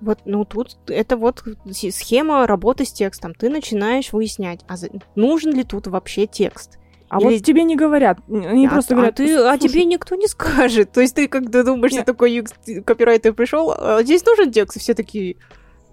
вот, 0.00 0.20
ну 0.24 0.44
тут 0.44 0.76
это 0.86 1.16
вот 1.16 1.42
схема 1.90 2.46
работы 2.46 2.84
с 2.84 2.92
текстом. 2.92 3.34
Ты 3.34 3.48
начинаешь 3.48 4.12
выяснять, 4.12 4.60
а 4.68 4.76
нужен 5.14 5.52
ли 5.52 5.64
тут 5.64 5.86
вообще 5.86 6.26
текст. 6.26 6.78
А 7.08 7.20
Или... 7.20 7.34
вот 7.36 7.42
тебе 7.42 7.64
не 7.64 7.74
говорят, 7.74 8.18
они 8.28 8.66
а, 8.66 8.70
просто 8.70 8.94
говорят, 8.94 9.14
а, 9.14 9.16
ты, 9.16 9.36
а 9.36 9.56
тебе 9.56 9.84
никто 9.84 10.14
не 10.14 10.26
скажет. 10.26 10.92
То 10.92 11.00
есть 11.00 11.14
ты 11.14 11.26
когда 11.26 11.62
думаешь, 11.62 11.92
Нет. 11.92 12.02
что 12.02 12.12
такой 12.12 12.44
копирайтер 12.84 13.32
пришел, 13.32 13.74
а 13.76 14.02
здесь 14.02 14.24
нужен 14.26 14.52
текст, 14.52 14.76
и 14.76 14.80
все 14.80 14.92
такие, 14.92 15.36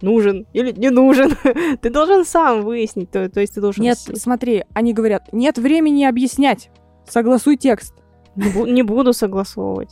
нужен 0.01 0.45
или 0.51 0.71
не 0.71 0.89
нужен. 0.89 1.35
ты 1.81 1.89
должен 1.89 2.25
сам 2.25 2.63
выяснить, 2.63 3.11
то, 3.11 3.29
то 3.29 3.39
есть 3.39 3.55
ты 3.55 3.61
должен... 3.61 3.81
Нет, 3.81 3.97
смотри, 3.97 4.65
они 4.73 4.93
говорят, 4.93 5.31
нет 5.31 5.57
времени 5.57 6.03
объяснять, 6.03 6.69
согласуй 7.07 7.55
текст. 7.55 7.93
Не, 8.35 8.49
бу- 8.49 8.69
не 8.69 8.83
буду 8.83 9.13
согласовывать. 9.13 9.91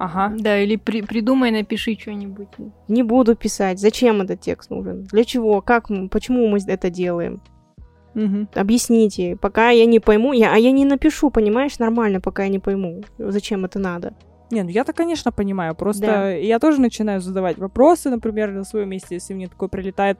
Ага. 0.00 0.34
Да, 0.38 0.58
или 0.58 0.76
при, 0.76 1.02
придумай, 1.02 1.50
напиши 1.50 1.94
что-нибудь. 1.94 2.48
Не 2.88 3.02
буду 3.02 3.36
писать. 3.36 3.78
Зачем 3.78 4.22
этот 4.22 4.40
текст 4.40 4.70
нужен? 4.70 5.04
Для 5.04 5.24
чего? 5.24 5.60
Как? 5.60 5.88
Почему 6.10 6.48
мы 6.48 6.58
это 6.66 6.88
делаем? 6.88 7.42
Угу. 8.14 8.48
Объясните. 8.54 9.36
Пока 9.36 9.68
я 9.68 9.84
не 9.84 10.00
пойму, 10.00 10.32
я, 10.32 10.54
а 10.54 10.56
я 10.56 10.72
не 10.72 10.86
напишу, 10.86 11.30
понимаешь, 11.30 11.78
нормально, 11.78 12.20
пока 12.22 12.44
я 12.44 12.48
не 12.48 12.58
пойму, 12.58 13.02
зачем 13.18 13.66
это 13.66 13.78
надо. 13.78 14.14
Не, 14.50 14.62
ну 14.62 14.70
я-то, 14.70 14.94
конечно, 14.94 15.32
понимаю. 15.32 15.74
Просто 15.74 16.06
да. 16.06 16.30
я 16.32 16.58
тоже 16.58 16.80
начинаю 16.80 17.20
задавать 17.20 17.58
вопросы, 17.58 18.08
например, 18.08 18.52
на 18.52 18.64
своем 18.64 18.88
месте, 18.88 19.16
если 19.16 19.34
мне 19.34 19.48
такое 19.48 19.68
прилетает. 19.68 20.18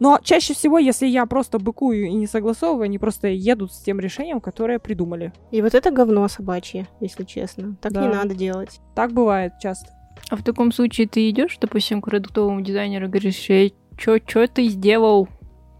Но 0.00 0.18
чаще 0.22 0.54
всего, 0.54 0.78
если 0.78 1.06
я 1.06 1.24
просто 1.26 1.58
быкую 1.58 2.06
и 2.06 2.12
не 2.12 2.26
согласовываю, 2.26 2.84
они 2.84 2.98
просто 2.98 3.28
едут 3.28 3.72
с 3.72 3.80
тем 3.80 4.00
решением, 4.00 4.40
которое 4.40 4.78
придумали. 4.78 5.32
И 5.50 5.62
вот 5.62 5.74
это 5.74 5.90
говно 5.90 6.26
собачье, 6.28 6.88
если 7.00 7.24
честно. 7.24 7.76
Так 7.80 7.92
да. 7.92 8.02
не 8.02 8.08
надо 8.08 8.34
делать. 8.34 8.80
Так 8.94 9.12
бывает 9.12 9.52
часто. 9.60 9.90
А 10.30 10.36
в 10.36 10.42
таком 10.42 10.72
случае 10.72 11.08
ты 11.08 11.28
идешь, 11.30 11.58
допустим, 11.60 12.00
к 12.00 12.06
продуктовому 12.06 12.60
дизайнеру 12.60 13.06
и 13.06 13.08
говоришь, 13.08 13.48
эй, 13.48 13.74
чё, 13.96 14.18
чё 14.18 14.46
ты 14.46 14.68
сделал? 14.68 15.28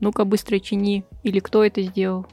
Ну-ка 0.00 0.24
быстро 0.24 0.58
чини. 0.58 1.04
Или 1.22 1.40
кто 1.40 1.64
это 1.64 1.82
сделал? 1.82 2.26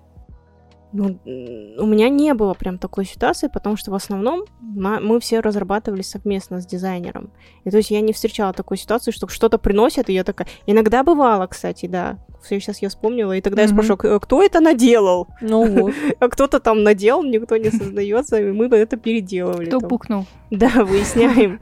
Ну, 0.94 1.20
у 1.26 1.86
меня 1.86 2.10
не 2.10 2.34
было 2.34 2.54
прям 2.54 2.78
такой 2.78 3.06
ситуации, 3.06 3.48
потому 3.48 3.78
что 3.78 3.92
в 3.92 3.96
основном 3.96 4.46
мы 4.60 5.20
все 5.20 5.40
разрабатывали 5.40 6.02
совместно 6.02 6.60
с 6.60 6.66
дизайнером. 6.66 7.32
И 7.64 7.72
то 7.72 7.78
есть 7.78 7.92
я 7.92 8.02
не 8.02 8.14
встречала 8.14 8.54
такой 8.54 8.78
ситуации, 8.78 9.12
что 9.12 9.28
что-то 9.28 9.58
приносят, 9.58 10.10
и 10.10 10.14
я 10.14 10.24
такая... 10.24 10.48
Иногда 10.66 11.04
бывало, 11.04 11.48
кстати, 11.48 11.86
да. 11.86 12.18
Сейчас 12.44 12.82
я 12.82 12.90
вспомнила, 12.90 13.38
и 13.38 13.42
тогда 13.42 13.62
mm-hmm. 13.62 13.68
я 13.68 13.84
спрашиваю, 13.84 14.20
кто 14.20 14.42
это 14.42 14.60
наделал? 14.60 15.28
Ну 15.42 15.66
вот. 15.82 15.94
а 16.20 16.28
кто-то 16.28 16.60
там 16.60 16.84
наделал, 16.84 17.24
никто 17.24 17.56
не 17.58 17.70
создается, 17.70 18.42
и 18.42 18.52
мы 18.52 18.68
бы 18.68 18.76
это 18.76 18.98
переделывали. 18.98 19.68
Кто 19.68 19.80
пукнул? 19.80 20.26
Да, 20.50 20.84
выясняем, 20.84 21.60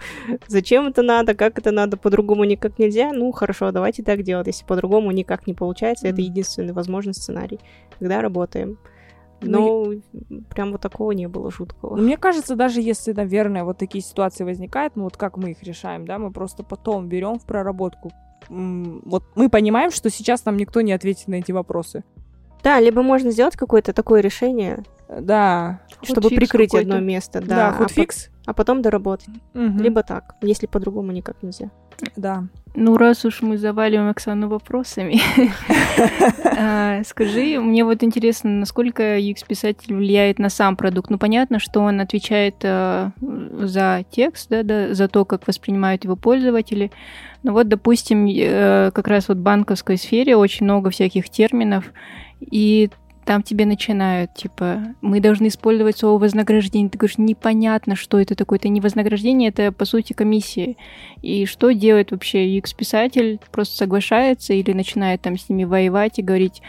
зачем 0.48 0.88
это 0.88 1.04
надо, 1.04 1.36
как 1.36 1.60
это 1.60 1.72
надо, 1.72 1.98
по-другому 1.98 2.46
никак 2.46 2.80
нельзя. 2.80 3.12
Ну, 3.14 3.32
хорошо, 3.32 3.72
давайте 3.72 4.04
так 4.04 4.24
делать. 4.24 4.48
Если 4.48 4.66
по-другому 4.66 5.12
никак 5.12 5.46
не 5.48 5.54
получается, 5.54 6.08
это 6.08 6.22
единственный 6.22 6.74
возможный 6.74 7.14
сценарий. 7.14 7.60
Тогда 8.00 8.22
работаем. 8.22 8.80
Но 9.42 9.86
ну, 10.30 10.42
прям 10.50 10.72
вот 10.72 10.82
такого 10.82 11.12
не 11.12 11.28
было 11.28 11.52
жуткого. 11.52 11.96
Мне 11.96 12.18
кажется, 12.18 12.56
даже 12.56 12.82
если, 12.82 13.14
наверное, 13.14 13.64
вот 13.64 13.78
такие 13.78 14.04
ситуации 14.04 14.44
возникают, 14.44 14.96
ну 14.96 15.04
вот 15.04 15.18
как 15.18 15.38
мы 15.38 15.52
их 15.52 15.64
решаем, 15.64 16.06
да, 16.06 16.20
мы 16.20 16.32
просто 16.32 16.64
потом 16.64 17.08
берем 17.08 17.40
в 17.40 17.46
проработку. 17.46 18.12
Вот 18.50 19.24
мы 19.36 19.50
понимаем, 19.50 19.92
что 19.92 20.10
сейчас 20.10 20.46
нам 20.46 20.58
никто 20.58 20.82
не 20.82 20.92
ответит 20.92 21.28
на 21.28 21.36
эти 21.36 21.52
вопросы. 21.52 22.04
Да, 22.64 22.80
либо 22.80 23.02
можно 23.02 23.32
сделать 23.32 23.56
какое-то 23.56 23.94
такое 23.94 24.22
решение. 24.22 24.84
Да. 25.10 25.80
Чтобы 26.04 26.30
прикрыть 26.30 26.76
одно 26.76 27.00
место, 27.00 27.42
да. 27.42 27.72
Да, 27.72 27.72
худфикс. 27.74 28.28
А, 28.28 28.30
по- 28.46 28.52
а 28.52 28.54
потом 28.54 28.82
доработать. 28.82 29.30
Угу. 29.54 29.80
Либо 29.80 30.04
так, 30.04 30.36
если 30.42 30.66
по-другому 30.66 31.12
никак 31.12 31.42
нельзя. 31.42 31.70
Да. 32.16 32.46
Ну, 32.76 32.98
раз 32.98 33.26
уж 33.26 33.42
мы 33.42 33.58
заваливаем 33.58 34.10
Оксану 34.10 34.48
вопросами, 34.48 35.20
а, 36.58 37.04
скажи, 37.04 37.60
мне 37.60 37.84
вот 37.84 38.04
интересно, 38.04 38.52
насколько 38.52 39.18
UX-писатель 39.18 39.96
влияет 39.96 40.40
на 40.40 40.50
сам 40.50 40.76
продукт. 40.76 41.10
Ну, 41.10 41.18
понятно, 41.18 41.60
что 41.60 41.82
он 41.82 42.00
отвечает 42.00 42.56
а, 42.64 43.12
за 43.20 44.06
текст, 44.12 44.50
да, 44.50 44.94
за 44.94 45.08
то, 45.08 45.26
как 45.26 45.48
воспринимают 45.48 46.04
его 46.04 46.16
пользователи. 46.16 46.92
Но 47.42 47.54
вот, 47.54 47.68
допустим, 47.68 48.28
э, 48.28 48.92
как 48.94 49.08
раз 49.08 49.30
вот 49.30 49.38
в 49.38 49.42
банковской 49.42 49.98
сфере 49.98 50.36
очень 50.36 50.66
много 50.66 50.90
всяких 50.90 51.30
терминов, 51.30 51.86
и 52.40 52.90
там 53.30 53.44
тебе 53.44 53.68
начинают, 53.68 54.34
типа, 54.34 54.96
мы 55.02 55.20
должны 55.20 55.50
использовать 55.50 56.00
слово 56.00 56.20
вознаграждение. 56.20 56.90
Ты 56.90 56.98
говоришь, 56.98 57.20
непонятно, 57.20 57.96
что 57.96 58.20
это 58.20 58.34
такое. 58.34 58.58
Это 58.58 58.70
не 58.70 58.82
вознаграждение, 58.82 59.50
это, 59.50 59.72
по 59.72 59.86
сути, 59.86 60.14
комиссия. 60.14 60.78
И 61.22 61.46
что 61.46 61.70
делает 61.72 62.10
вообще 62.10 62.58
UX-писатель? 62.58 63.40
Просто 63.52 63.78
соглашается 63.78 64.54
или 64.54 64.74
начинает 64.74 65.22
там 65.22 65.38
с 65.38 65.48
ними 65.48 65.64
воевать 65.64 66.18
и 66.18 66.24
говорить, 66.24 66.64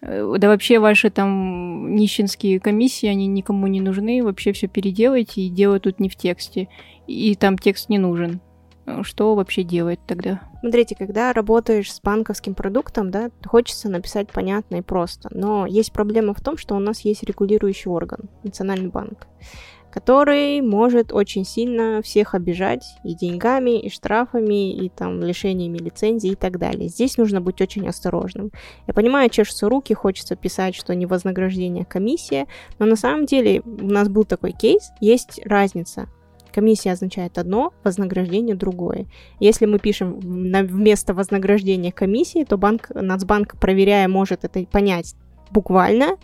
«Э, 0.00 0.36
да 0.38 0.48
вообще 0.48 0.78
ваши 0.78 1.10
там 1.10 1.94
нищенские 1.94 2.60
комиссии, 2.60 3.08
они 3.08 3.26
никому 3.26 3.66
не 3.66 3.82
нужны, 3.82 4.24
вообще 4.24 4.52
все 4.52 4.68
переделайте, 4.68 5.42
и 5.42 5.50
дело 5.50 5.80
тут 5.80 6.00
не 6.00 6.08
в 6.08 6.16
тексте. 6.16 6.68
И 7.06 7.34
там 7.34 7.58
текст 7.58 7.90
не 7.90 7.98
нужен. 7.98 8.40
Что 9.02 9.34
вообще 9.34 9.64
делать 9.64 10.00
тогда? 10.06 10.40
Смотрите, 10.66 10.96
когда 10.96 11.32
работаешь 11.32 11.94
с 11.94 12.00
банковским 12.00 12.56
продуктом, 12.56 13.12
да, 13.12 13.30
хочется 13.44 13.88
написать 13.88 14.32
понятно 14.32 14.74
и 14.74 14.82
просто. 14.82 15.28
Но 15.30 15.64
есть 15.64 15.92
проблема 15.92 16.34
в 16.34 16.40
том, 16.40 16.56
что 16.56 16.74
у 16.74 16.80
нас 16.80 17.02
есть 17.02 17.22
регулирующий 17.22 17.88
орган, 17.88 18.28
Национальный 18.42 18.88
банк, 18.88 19.28
который 19.92 20.60
может 20.62 21.12
очень 21.12 21.44
сильно 21.44 22.02
всех 22.02 22.34
обижать 22.34 22.84
и 23.04 23.14
деньгами, 23.14 23.78
и 23.80 23.88
штрафами, 23.88 24.74
и 24.74 24.88
там 24.88 25.22
лишениями 25.22 25.78
лицензии 25.78 26.32
и 26.32 26.34
так 26.34 26.58
далее. 26.58 26.88
Здесь 26.88 27.16
нужно 27.16 27.40
быть 27.40 27.60
очень 27.60 27.86
осторожным. 27.86 28.50
Я 28.88 28.92
понимаю, 28.92 29.30
чешутся 29.30 29.68
руки, 29.68 29.94
хочется 29.94 30.34
писать, 30.34 30.74
что 30.74 30.96
не 30.96 31.06
вознаграждение, 31.06 31.84
а 31.84 31.92
комиссия, 31.92 32.48
но 32.80 32.86
на 32.86 32.96
самом 32.96 33.26
деле 33.26 33.62
у 33.64 33.86
нас 33.86 34.08
был 34.08 34.24
такой 34.24 34.50
кейс, 34.50 34.90
есть 35.00 35.40
разница 35.44 36.08
Комиссия 36.56 36.92
означает 36.92 37.36
одно, 37.36 37.74
вознаграждение 37.84 38.56
другое. 38.56 39.04
Если 39.40 39.66
мы 39.66 39.78
пишем 39.78 40.18
вместо 40.18 41.12
вознаграждения 41.12 41.92
комиссии, 41.92 42.44
то 42.44 42.56
банк, 42.56 42.88
Нацбанк, 42.94 43.60
проверяя, 43.60 44.08
может 44.08 44.44
это 44.44 44.64
понять 44.64 45.16
буквально, 45.50 46.16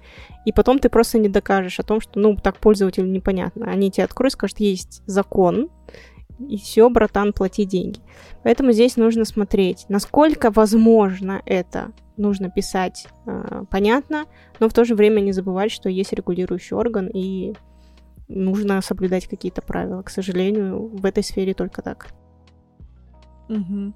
и 0.47 0.53
потом 0.53 0.79
ты 0.79 0.89
просто 0.89 1.19
не 1.19 1.29
докажешь 1.29 1.81
о 1.81 1.83
том, 1.83 2.01
что, 2.01 2.19
ну, 2.19 2.35
так 2.35 2.57
пользователю 2.57 3.09
непонятно. 3.09 3.71
Они 3.71 3.91
тебе 3.91 4.05
откроют, 4.05 4.33
скажут, 4.33 4.59
есть 4.61 5.03
закон, 5.05 5.69
и 6.39 6.57
все, 6.57 6.89
братан, 6.89 7.35
плати 7.35 7.67
деньги. 7.67 8.01
Поэтому 8.43 8.73
здесь 8.73 8.97
нужно 8.97 9.27
смотреть, 9.27 9.85
насколько 9.91 10.51
возможно 10.51 11.43
это 11.45 11.93
нужно 12.17 12.49
писать 12.49 13.07
э, 13.27 13.65
понятно, 13.71 14.25
но 14.61 14.71
в 14.71 14.73
то 14.73 14.87
же 14.87 14.95
время 14.95 15.21
не 15.21 15.33
забывать, 15.33 15.73
что 15.73 15.91
есть 15.91 16.15
регулирующий 16.15 16.75
орган, 16.75 17.11
и 17.13 17.53
нужно 18.35 18.81
соблюдать 18.81 19.27
какие-то 19.27 19.63
правила. 19.63 20.03
К 20.03 20.11
сожалению, 20.11 20.89
в 20.89 21.05
этой 21.05 21.23
сфере 21.23 21.55
только 21.55 21.83
так. 21.83 22.13
Угу. 23.49 23.93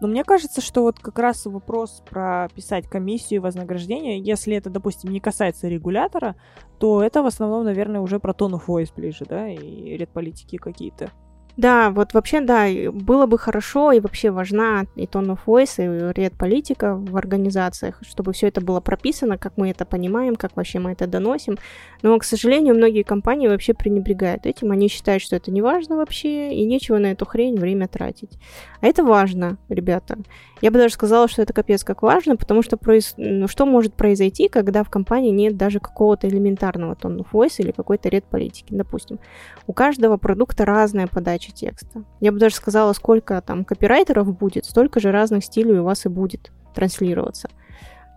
Но 0.00 0.08
мне 0.08 0.24
кажется, 0.24 0.60
что 0.60 0.82
вот 0.82 0.98
как 0.98 1.18
раз 1.18 1.46
вопрос 1.46 2.02
про 2.08 2.48
писать 2.54 2.88
комиссию 2.88 3.36
и 3.36 3.42
вознаграждение, 3.42 4.20
если 4.20 4.56
это, 4.56 4.70
допустим, 4.70 5.10
не 5.10 5.20
касается 5.20 5.68
регулятора, 5.68 6.36
то 6.78 7.02
это 7.02 7.22
в 7.22 7.26
основном, 7.26 7.64
наверное, 7.64 8.00
уже 8.00 8.20
про 8.20 8.32
tone 8.32 8.52
of 8.52 8.66
voice 8.66 8.92
ближе, 8.94 9.24
да, 9.28 9.48
и 9.48 9.96
редполитики 9.96 10.56
какие-то. 10.56 11.10
Да, 11.56 11.90
вот 11.90 12.14
вообще, 12.14 12.40
да, 12.40 12.66
было 12.92 13.26
бы 13.26 13.38
хорошо 13.38 13.92
и 13.92 14.00
вообще 14.00 14.32
важна 14.32 14.86
и 14.96 15.04
tone 15.04 15.36
of 15.36 15.38
voice, 15.46 15.78
и 15.78 16.12
ред 16.12 16.32
политика 16.36 16.96
в 16.96 17.16
организациях, 17.16 18.00
чтобы 18.02 18.32
все 18.32 18.48
это 18.48 18.60
было 18.60 18.80
прописано, 18.80 19.38
как 19.38 19.56
мы 19.56 19.70
это 19.70 19.84
понимаем, 19.84 20.34
как 20.34 20.56
вообще 20.56 20.80
мы 20.80 20.92
это 20.92 21.06
доносим. 21.06 21.56
Но, 22.02 22.18
к 22.18 22.24
сожалению, 22.24 22.74
многие 22.74 23.04
компании 23.04 23.46
вообще 23.46 23.72
пренебрегают 23.72 24.46
этим, 24.46 24.72
они 24.72 24.88
считают, 24.88 25.22
что 25.22 25.36
это 25.36 25.52
не 25.52 25.62
важно 25.62 25.96
вообще, 25.96 26.52
и 26.52 26.64
нечего 26.64 26.98
на 26.98 27.12
эту 27.12 27.24
хрень 27.24 27.56
время 27.56 27.86
тратить. 27.86 28.36
А 28.80 28.86
это 28.88 29.04
важно, 29.04 29.56
ребята. 29.68 30.18
Я 30.60 30.70
бы 30.70 30.78
даже 30.78 30.94
сказала, 30.94 31.28
что 31.28 31.42
это 31.42 31.52
капец 31.52 31.84
как 31.84 32.02
важно, 32.02 32.36
потому 32.36 32.62
что 32.62 32.76
произ... 32.76 33.14
ну, 33.16 33.46
что 33.46 33.64
может 33.64 33.94
произойти, 33.94 34.48
когда 34.48 34.82
в 34.82 34.90
компании 34.90 35.30
нет 35.30 35.56
даже 35.56 35.78
какого-то 35.78 36.26
элементарного 36.26 36.94
tone 36.94 37.18
of 37.18 37.26
voice 37.32 37.56
или 37.58 37.70
какой-то 37.70 38.08
ред 38.08 38.24
политики. 38.24 38.68
Допустим, 38.70 39.20
у 39.66 39.72
каждого 39.72 40.16
продукта 40.16 40.64
разная 40.64 41.06
подача 41.06 41.43
подачи 41.44 41.52
текста. 41.52 42.04
Я 42.20 42.32
бы 42.32 42.38
даже 42.38 42.54
сказала, 42.54 42.92
сколько 42.92 43.40
там 43.40 43.64
копирайтеров 43.64 44.36
будет, 44.36 44.64
столько 44.64 45.00
же 45.00 45.12
разных 45.12 45.44
стилей 45.44 45.78
у 45.78 45.84
вас 45.84 46.06
и 46.06 46.08
будет 46.08 46.52
транслироваться. 46.74 47.48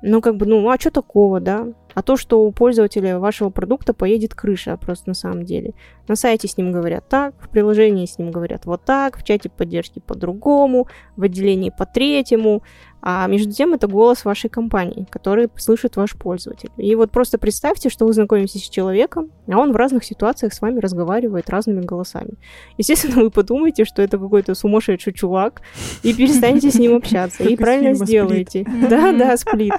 Ну, 0.02 0.22
как 0.22 0.38
бы, 0.38 0.46
ну, 0.46 0.68
а 0.70 0.80
что 0.80 0.92
такого, 0.92 1.40
да? 1.40 1.68
А 1.98 2.04
то, 2.04 2.16
что 2.16 2.46
у 2.46 2.52
пользователя 2.52 3.18
вашего 3.18 3.50
продукта 3.50 3.92
поедет 3.92 4.36
крыша 4.36 4.78
просто 4.78 5.10
на 5.10 5.16
самом 5.16 5.46
деле. 5.46 5.74
На 6.08 6.16
сайте 6.16 6.48
с 6.48 6.56
ним 6.56 6.72
говорят 6.72 7.10
так, 7.10 7.34
в 7.42 7.50
приложении 7.50 8.06
с 8.06 8.20
ним 8.20 8.30
говорят 8.30 8.68
вот 8.68 8.84
так, 8.86 9.18
в 9.18 9.24
чате 9.24 9.50
поддержки 9.50 10.00
по-другому, 10.06 10.88
в 11.16 11.24
отделении 11.24 11.72
по 11.76 11.88
третьему, 11.88 12.62
а 13.02 13.28
между 13.28 13.52
тем 13.52 13.74
это 13.74 13.88
голос 13.88 14.26
вашей 14.26 14.50
компании, 14.50 15.06
который 15.10 15.50
слышит 15.56 15.96
ваш 15.96 16.14
пользователь. 16.14 16.72
И 16.78 16.96
вот 16.96 17.12
просто 17.12 17.38
представьте, 17.38 17.90
что 17.90 18.06
вы 18.06 18.14
знакомитесь 18.14 18.66
с 18.66 18.70
человеком, 18.70 19.32
а 19.48 19.58
он 19.60 19.72
в 19.72 19.76
разных 19.76 20.04
ситуациях 20.04 20.54
с 20.54 20.62
вами 20.62 20.80
разговаривает 20.80 21.50
разными 21.50 21.82
голосами. 21.82 22.32
Естественно, 22.78 23.24
вы 23.24 23.30
подумаете, 23.30 23.86
что 23.86 24.02
это 24.02 24.18
какой-то 24.18 24.56
сумасшедший 24.56 25.14
чувак, 25.14 25.62
и 26.04 26.14
перестанете 26.14 26.72
с 26.72 26.76
ним 26.76 26.96
общаться. 26.96 27.44
И 27.44 27.56
правильно 27.56 27.94
сделаете. 27.94 28.66
Да, 28.90 29.12
да, 29.14 29.38
сплит. 29.38 29.74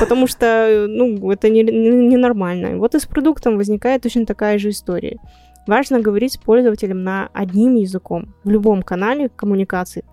Потому 0.00 0.26
что, 0.26 0.86
ну, 0.88 1.30
это 1.30 1.45
ненормально. 1.48 2.78
Вот 2.78 2.94
и 2.94 2.98
с 2.98 3.06
продуктом 3.06 3.56
возникает 3.56 4.02
точно 4.02 4.26
такая 4.26 4.58
же 4.58 4.70
история. 4.70 5.18
Важно 5.66 6.00
говорить 6.00 6.34
с 6.34 6.36
пользователем 6.36 7.02
на 7.02 7.28
одним 7.32 7.74
языком 7.74 8.34
в 8.44 8.50
любом 8.50 8.82
канале 8.82 9.28
коммуникации, 9.28 10.04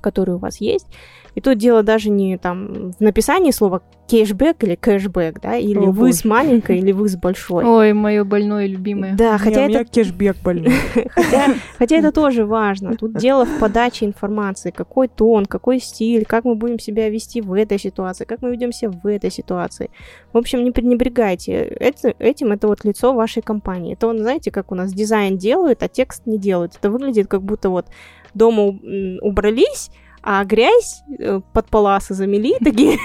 который 0.00 0.34
у 0.34 0.38
вас 0.38 0.60
есть, 0.60 0.86
и 1.34 1.40
тут 1.40 1.58
дело 1.58 1.82
даже 1.82 2.10
не 2.10 2.36
там 2.36 2.92
в 2.92 3.00
написании 3.00 3.50
слова 3.50 3.82
кэшбэк 4.08 4.64
или 4.64 4.74
кэшбэк, 4.74 5.40
да, 5.40 5.56
или 5.56 5.78
О, 5.78 5.86
вы 5.86 5.92
боже. 5.92 6.12
с 6.12 6.24
маленькой, 6.24 6.78
или 6.78 6.92
вы 6.92 7.08
с 7.08 7.16
большой. 7.22 7.64
Ой, 7.64 7.92
мое 7.94 8.24
больное 8.24 8.66
любимое. 8.66 9.14
Да, 9.16 9.38
хотя 9.38 9.66
не, 9.66 9.72
это... 9.72 9.80
У 9.80 9.82
меня 9.82 9.84
кэшбэк 9.84 10.36
больной. 10.42 10.72
хотя, 11.10 11.54
хотя 11.78 11.96
это 11.96 12.12
тоже 12.12 12.44
важно. 12.44 12.94
Тут 12.96 13.14
дело 13.14 13.46
в 13.46 13.58
подаче 13.58 14.04
информации, 14.04 14.70
какой 14.70 15.08
тон, 15.08 15.46
какой 15.46 15.80
стиль, 15.80 16.26
как 16.26 16.44
мы 16.44 16.54
будем 16.54 16.78
себя 16.78 17.08
вести 17.08 17.40
в 17.40 17.54
этой 17.54 17.78
ситуации, 17.78 18.24
как 18.24 18.42
мы 18.42 18.50
ведем 18.50 18.72
себя 18.72 18.90
в 18.90 19.06
этой 19.06 19.30
ситуации. 19.30 19.90
В 20.32 20.38
общем, 20.38 20.62
не 20.64 20.72
пренебрегайте 20.72 21.52
это, 21.52 22.14
этим, 22.18 22.52
это 22.52 22.68
вот 22.68 22.84
лицо 22.84 23.14
вашей 23.14 23.42
компании. 23.42 23.94
Это, 23.94 24.14
знаете, 24.18 24.50
как 24.50 24.72
у 24.72 24.74
нас 24.74 24.92
дизайн 24.92 25.38
делают, 25.38 25.82
а 25.82 25.88
текст 25.88 26.26
не 26.26 26.38
делают. 26.38 26.76
Это 26.78 26.90
выглядит 26.90 27.28
как 27.28 27.42
будто 27.42 27.70
вот 27.70 27.86
дома 28.34 28.78
убрались, 29.22 29.90
а 30.22 30.44
грязь 30.44 31.02
э, 31.18 31.40
под 31.52 31.68
паласы 31.68 32.14
замели 32.14 32.56
такие, 32.64 32.98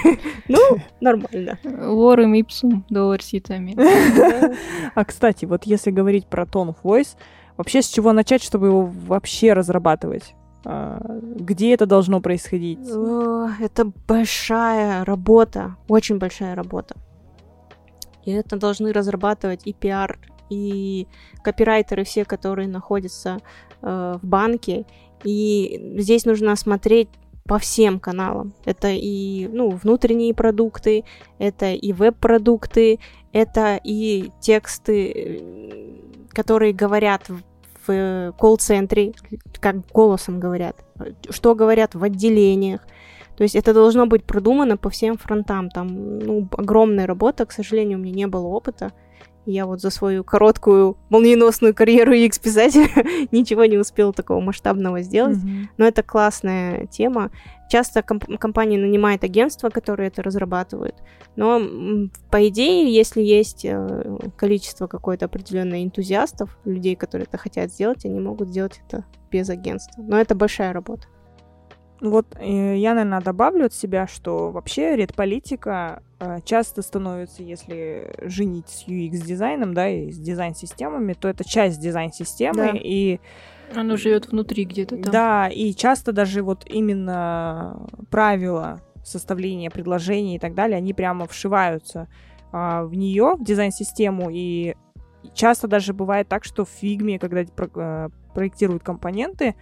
ну, 0.48 0.78
нормально. 1.00 1.58
Лорем 1.64 2.34
ипсум 2.34 2.84
доллар 2.88 3.22
ситами. 3.22 3.76
А, 4.94 5.04
кстати, 5.04 5.44
вот 5.44 5.64
если 5.64 5.90
говорить 5.90 6.26
про 6.26 6.44
tone 6.44 6.74
of 6.74 6.76
voice, 6.82 7.16
вообще 7.56 7.82
с 7.82 7.88
чего 7.88 8.12
начать, 8.12 8.42
чтобы 8.42 8.68
его 8.68 8.84
вообще 8.84 9.52
разрабатывать? 9.52 10.34
А, 10.64 11.00
где 11.20 11.74
это 11.74 11.86
должно 11.86 12.20
происходить? 12.20 12.80
Это 13.60 13.90
большая 14.06 15.04
работа, 15.04 15.76
очень 15.88 16.18
большая 16.18 16.54
работа. 16.54 16.96
И 18.24 18.30
это 18.30 18.56
должны 18.56 18.92
разрабатывать 18.92 19.62
и 19.64 19.72
пиар, 19.72 20.18
и 20.50 21.06
копирайтеры 21.42 22.04
все, 22.04 22.24
которые 22.24 22.68
находятся 22.68 23.38
э, 23.82 24.18
в 24.20 24.26
банке, 24.26 24.84
и 25.24 25.94
здесь 25.98 26.24
нужно 26.24 26.56
смотреть 26.56 27.08
по 27.44 27.58
всем 27.58 27.98
каналам. 27.98 28.52
Это 28.66 28.88
и 28.90 29.48
ну, 29.48 29.70
внутренние 29.70 30.34
продукты, 30.34 31.04
это 31.38 31.72
и 31.72 31.92
веб-продукты, 31.92 33.00
это 33.32 33.80
и 33.82 34.30
тексты, 34.40 35.12
э, 35.14 35.96
которые 36.30 36.72
говорят 36.72 37.22
в 37.86 38.34
колл-центре, 38.38 39.14
как 39.60 39.86
голосом 39.86 40.38
говорят, 40.38 40.76
что 41.30 41.54
говорят 41.54 41.94
в 41.94 42.04
отделениях. 42.04 42.82
То 43.36 43.44
есть 43.44 43.56
это 43.56 43.72
должно 43.72 44.06
быть 44.06 44.24
продумано 44.24 44.76
по 44.76 44.90
всем 44.90 45.16
фронтам. 45.16 45.70
Там 45.70 46.18
ну, 46.18 46.48
огромная 46.52 47.06
работа, 47.06 47.46
к 47.46 47.52
сожалению, 47.52 47.98
у 47.98 48.02
меня 48.02 48.14
не 48.14 48.26
было 48.26 48.46
опыта. 48.46 48.92
Я 49.50 49.64
вот 49.64 49.80
за 49.80 49.88
свою 49.88 50.24
короткую 50.24 50.98
молниеносную 51.08 51.74
карьеру 51.74 52.12
UX-писателя 52.12 52.88
ничего 53.32 53.64
не 53.64 53.78
успела 53.78 54.12
такого 54.12 54.40
масштабного 54.40 55.00
сделать. 55.00 55.38
Mm-hmm. 55.38 55.66
Но 55.78 55.86
это 55.86 56.02
классная 56.02 56.84
тема. 56.86 57.30
Часто 57.70 58.02
комп- 58.02 58.38
компания 58.38 58.76
нанимает 58.76 59.24
агентства, 59.24 59.70
которые 59.70 60.08
это 60.08 60.22
разрабатывают. 60.22 60.96
Но, 61.34 61.62
по 62.30 62.46
идее, 62.46 62.94
если 62.94 63.22
есть 63.22 63.64
э, 63.64 64.18
количество 64.36 64.86
какое-то 64.86 65.24
определенное 65.24 65.82
энтузиастов, 65.82 66.58
людей, 66.66 66.94
которые 66.94 67.26
это 67.26 67.38
хотят 67.38 67.72
сделать, 67.72 68.04
они 68.04 68.20
могут 68.20 68.48
сделать 68.48 68.82
это 68.86 69.06
без 69.30 69.48
агентства. 69.48 70.02
Но 70.02 70.20
это 70.20 70.34
большая 70.34 70.74
работа. 70.74 71.08
Вот 72.02 72.26
э, 72.38 72.76
я, 72.76 72.92
наверное, 72.92 73.22
добавлю 73.22 73.64
от 73.64 73.72
себя, 73.72 74.06
что 74.06 74.50
вообще 74.50 74.94
редполитика 74.94 76.02
часто 76.44 76.82
становится, 76.82 77.42
если 77.42 78.12
женить 78.22 78.68
с 78.68 78.86
UX-дизайном, 78.88 79.72
да, 79.72 79.88
и 79.88 80.10
с 80.10 80.18
дизайн-системами, 80.18 81.12
то 81.12 81.28
это 81.28 81.48
часть 81.48 81.80
дизайн-системы, 81.80 82.72
да. 82.72 82.72
и... 82.74 83.20
Оно 83.74 83.96
живет 83.96 84.28
внутри 84.28 84.64
где-то 84.64 84.96
там. 84.96 85.12
Да, 85.12 85.48
и 85.48 85.74
часто 85.74 86.12
даже 86.12 86.42
вот 86.42 86.64
именно 86.66 87.86
правила 88.10 88.80
составления 89.04 89.70
предложений 89.70 90.36
и 90.36 90.38
так 90.38 90.54
далее, 90.54 90.76
они 90.76 90.92
прямо 90.92 91.26
вшиваются 91.26 92.08
а, 92.50 92.84
в 92.84 92.94
нее, 92.94 93.36
в 93.38 93.44
дизайн-систему, 93.44 94.28
и 94.32 94.74
часто 95.34 95.68
даже 95.68 95.92
бывает 95.92 96.28
так, 96.28 96.44
что 96.44 96.64
в 96.64 96.68
фигме, 96.68 97.18
когда 97.18 97.44
про- 97.44 97.70
э, 97.74 98.08
проектируют 98.34 98.82
компоненты, 98.82 99.54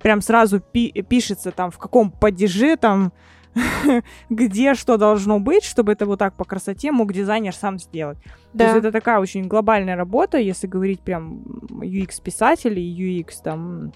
прям 0.00 0.20
сразу 0.20 0.60
пи- 0.60 0.92
пишется 1.02 1.50
там, 1.50 1.70
в 1.70 1.78
каком 1.78 2.10
падеже 2.10 2.76
там, 2.76 3.12
где 4.30 4.74
что 4.74 4.96
должно 4.96 5.40
быть, 5.40 5.64
чтобы 5.64 5.92
это 5.92 6.06
вот 6.06 6.18
так 6.18 6.34
по 6.34 6.44
красоте 6.44 6.92
мог 6.92 7.12
дизайнер 7.12 7.54
сам 7.54 7.78
сделать. 7.78 8.18
Да. 8.52 8.64
То 8.64 8.64
есть 8.64 8.78
это 8.78 8.92
такая 8.92 9.18
очень 9.18 9.46
глобальная 9.46 9.96
работа, 9.96 10.38
если 10.38 10.66
говорить 10.66 11.00
прям 11.00 11.42
UX-писатель 11.68 12.78
и 12.78 13.22
UX 13.22 13.34
там 13.42 13.92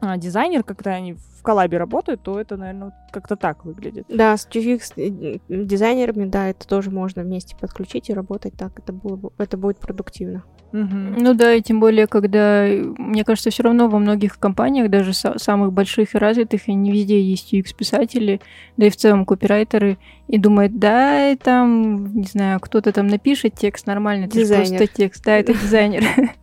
а, 0.00 0.16
дизайнер, 0.16 0.62
когда 0.62 0.92
они 0.92 1.16
в 1.38 1.42
коллабе 1.42 1.78
работают, 1.78 2.22
то 2.22 2.40
это, 2.40 2.56
наверное, 2.56 2.92
как-то 3.10 3.36
так 3.36 3.64
выглядит. 3.64 4.06
Да, 4.08 4.36
с 4.36 4.46
UX 4.48 4.92
э, 4.96 5.38
дизайнерами, 5.48 6.26
да, 6.26 6.48
это 6.48 6.66
тоже 6.66 6.90
можно 6.90 7.22
вместе 7.22 7.56
подключить 7.56 8.10
и 8.10 8.14
работать 8.14 8.54
так. 8.54 8.78
Это, 8.78 8.92
было, 8.92 9.16
бы, 9.16 9.30
это 9.38 9.56
будет 9.56 9.78
продуктивно. 9.78 10.44
Угу. 10.72 11.20
Ну 11.20 11.34
да, 11.34 11.54
и 11.54 11.62
тем 11.62 11.80
более, 11.80 12.06
когда, 12.06 12.66
мне 12.66 13.24
кажется, 13.24 13.50
все 13.50 13.62
равно 13.62 13.88
во 13.88 13.98
многих 13.98 14.38
компаниях, 14.38 14.90
даже 14.90 15.12
самых 15.14 15.72
больших 15.72 16.14
и 16.14 16.18
развитых, 16.18 16.68
и 16.68 16.74
не 16.74 16.92
везде 16.92 17.20
есть 17.22 17.54
UX-писатели, 17.54 18.40
да 18.76 18.86
и 18.86 18.90
в 18.90 18.96
целом 18.96 19.24
копирайтеры, 19.24 19.96
и 20.26 20.38
думают, 20.38 20.78
да, 20.78 21.34
там, 21.36 22.14
не 22.14 22.24
знаю, 22.24 22.60
кто-то 22.60 22.92
там 22.92 23.06
напишет 23.06 23.54
текст 23.54 23.86
нормально, 23.86 24.26
это 24.26 24.46
просто 24.46 24.86
текст, 24.86 25.24
да, 25.24 25.38
это 25.38 25.54
дизайнер. 25.54 26.04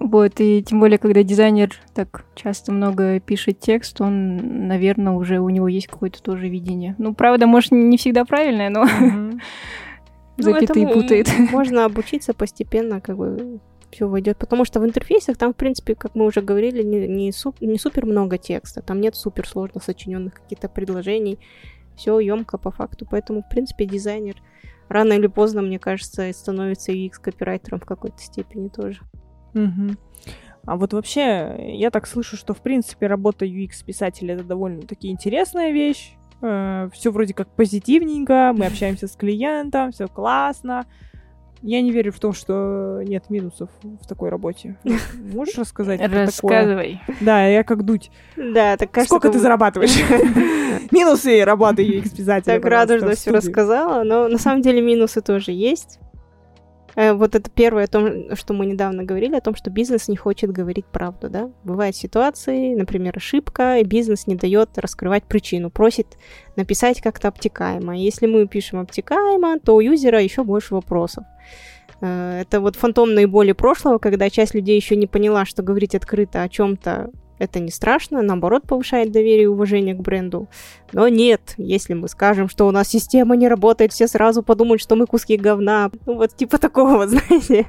Вот, 0.00 0.40
и 0.40 0.64
тем 0.64 0.80
более, 0.80 0.98
когда 0.98 1.22
дизайнер 1.22 1.70
так 1.94 2.24
часто 2.34 2.72
много 2.72 3.20
пишет 3.20 3.60
текст, 3.60 3.85
он, 4.00 4.66
наверное, 4.68 5.12
уже 5.12 5.38
у 5.38 5.48
него 5.48 5.68
есть 5.68 5.86
какое-то 5.86 6.22
тоже 6.22 6.48
видение. 6.48 6.94
Ну, 6.98 7.14
правда, 7.14 7.46
может, 7.46 7.72
не 7.72 7.96
всегда 7.96 8.24
правильное, 8.24 8.70
но 8.70 8.86
запятые 10.38 10.86
ну, 10.86 10.92
путает. 10.92 11.28
Можно 11.50 11.84
обучиться 11.84 12.34
постепенно, 12.34 13.00
как 13.00 13.16
бы 13.16 13.60
все 13.90 14.08
войдет. 14.08 14.36
Потому 14.38 14.64
что 14.64 14.80
в 14.80 14.84
интерфейсах 14.84 15.36
там, 15.36 15.52
в 15.52 15.56
принципе, 15.56 15.94
как 15.94 16.14
мы 16.14 16.26
уже 16.26 16.40
говорили, 16.40 16.82
не, 16.82 17.06
не, 17.06 17.32
суп, 17.32 17.60
не 17.60 17.78
супер 17.78 18.06
много 18.06 18.38
текста. 18.38 18.82
Там 18.82 19.00
нет 19.00 19.16
супер 19.16 19.46
сложно 19.46 19.80
сочиненных 19.80 20.34
каких-то 20.34 20.68
предложений. 20.68 21.38
Все 21.96 22.18
емко 22.18 22.58
по 22.58 22.70
факту. 22.70 23.06
Поэтому, 23.10 23.42
в 23.42 23.48
принципе, 23.48 23.86
дизайнер 23.86 24.36
рано 24.88 25.14
или 25.14 25.26
поздно, 25.26 25.62
мне 25.62 25.78
кажется, 25.78 26.30
становится 26.32 26.92
UX-копирайтером 26.92 27.80
в 27.80 27.86
какой-то 27.86 28.18
степени 28.18 28.68
тоже. 28.68 29.00
Угу. 29.54 29.96
А 30.66 30.76
вот 30.76 30.92
вообще, 30.92 31.56
я 31.78 31.90
так 31.90 32.06
слышу, 32.06 32.36
что, 32.36 32.52
в 32.52 32.60
принципе, 32.60 33.06
работа 33.06 33.46
UX-писателя— 33.46 34.34
это 34.36 34.44
довольно-таки 34.44 35.08
интересная 35.08 35.70
вещь. 35.70 36.14
Э, 36.42 36.88
все 36.92 37.10
вроде 37.10 37.34
как 37.34 37.48
позитивненько, 37.48 38.52
мы 38.54 38.66
общаемся 38.66 39.06
с 39.06 39.12
клиентом, 39.12 39.92
все 39.92 40.08
классно. 40.08 40.84
Я 41.62 41.80
не 41.80 41.90
верю 41.90 42.12
в 42.12 42.18
том, 42.18 42.32
что 42.32 43.00
нет 43.04 43.30
минусов 43.30 43.70
в 43.82 44.06
такой 44.06 44.28
работе. 44.28 44.76
Можешь 45.14 45.56
рассказать? 45.56 46.00
Рассказывай. 46.00 47.00
Да, 47.20 47.46
я 47.46 47.64
как 47.64 47.84
дуть. 47.84 48.10
Да, 48.36 48.76
так 48.76 48.90
кажется... 48.90 49.16
Сколько 49.16 49.30
ты 49.30 49.38
зарабатываешь? 49.38 49.96
Минусы 50.90 51.44
работы 51.44 51.82
UX-писателя. 51.84 52.54
Так 52.54 52.64
радужно 52.64 53.12
все 53.12 53.30
рассказала, 53.30 54.02
но 54.02 54.28
на 54.28 54.38
самом 54.38 54.62
деле 54.62 54.80
минусы 54.80 55.22
тоже 55.22 55.52
есть. 55.52 55.98
Э, 56.96 57.12
вот 57.12 57.34
это 57.34 57.50
первое, 57.50 57.84
о 57.84 57.86
том, 57.86 58.34
что 58.36 58.54
мы 58.54 58.66
недавно 58.66 59.04
говорили, 59.04 59.36
о 59.36 59.40
том, 59.40 59.54
что 59.54 59.70
бизнес 59.70 60.08
не 60.08 60.16
хочет 60.16 60.50
говорить 60.50 60.86
правду, 60.86 61.28
да. 61.28 61.50
Бывают 61.62 61.94
ситуации, 61.94 62.74
например, 62.74 63.16
ошибка, 63.16 63.78
и 63.78 63.84
бизнес 63.84 64.26
не 64.26 64.34
дает 64.34 64.78
раскрывать 64.78 65.24
причину, 65.24 65.70
просит 65.70 66.16
написать 66.56 67.00
как-то 67.02 67.28
обтекаемо. 67.28 67.96
Если 67.96 68.26
мы 68.26 68.46
пишем 68.48 68.80
обтекаемо, 68.80 69.58
то 69.60 69.76
у 69.76 69.80
юзера 69.80 70.22
еще 70.22 70.42
больше 70.42 70.74
вопросов. 70.74 71.24
Э, 72.00 72.40
это 72.40 72.60
вот 72.60 72.76
фантомные 72.76 73.26
боли 73.26 73.52
прошлого, 73.52 73.98
когда 73.98 74.30
часть 74.30 74.54
людей 74.54 74.76
еще 74.76 74.96
не 74.96 75.06
поняла, 75.06 75.44
что 75.44 75.62
говорить 75.62 75.94
открыто 75.94 76.42
о 76.42 76.48
чем-то 76.48 77.10
это 77.38 77.60
не 77.60 77.70
страшно, 77.70 78.22
наоборот, 78.22 78.64
повышает 78.66 79.12
доверие 79.12 79.44
и 79.44 79.46
уважение 79.46 79.94
к 79.94 80.00
бренду. 80.00 80.48
Но 80.92 81.08
нет, 81.08 81.54
если 81.56 81.94
мы 81.94 82.08
скажем, 82.08 82.48
что 82.48 82.66
у 82.66 82.70
нас 82.70 82.88
система 82.88 83.36
не 83.36 83.48
работает, 83.48 83.92
все 83.92 84.08
сразу 84.08 84.42
подумают, 84.42 84.80
что 84.80 84.96
мы 84.96 85.06
куски 85.06 85.36
говна. 85.36 85.90
Ну, 86.06 86.14
вот 86.14 86.34
типа 86.34 86.58
такого, 86.58 87.06
знаете. 87.08 87.66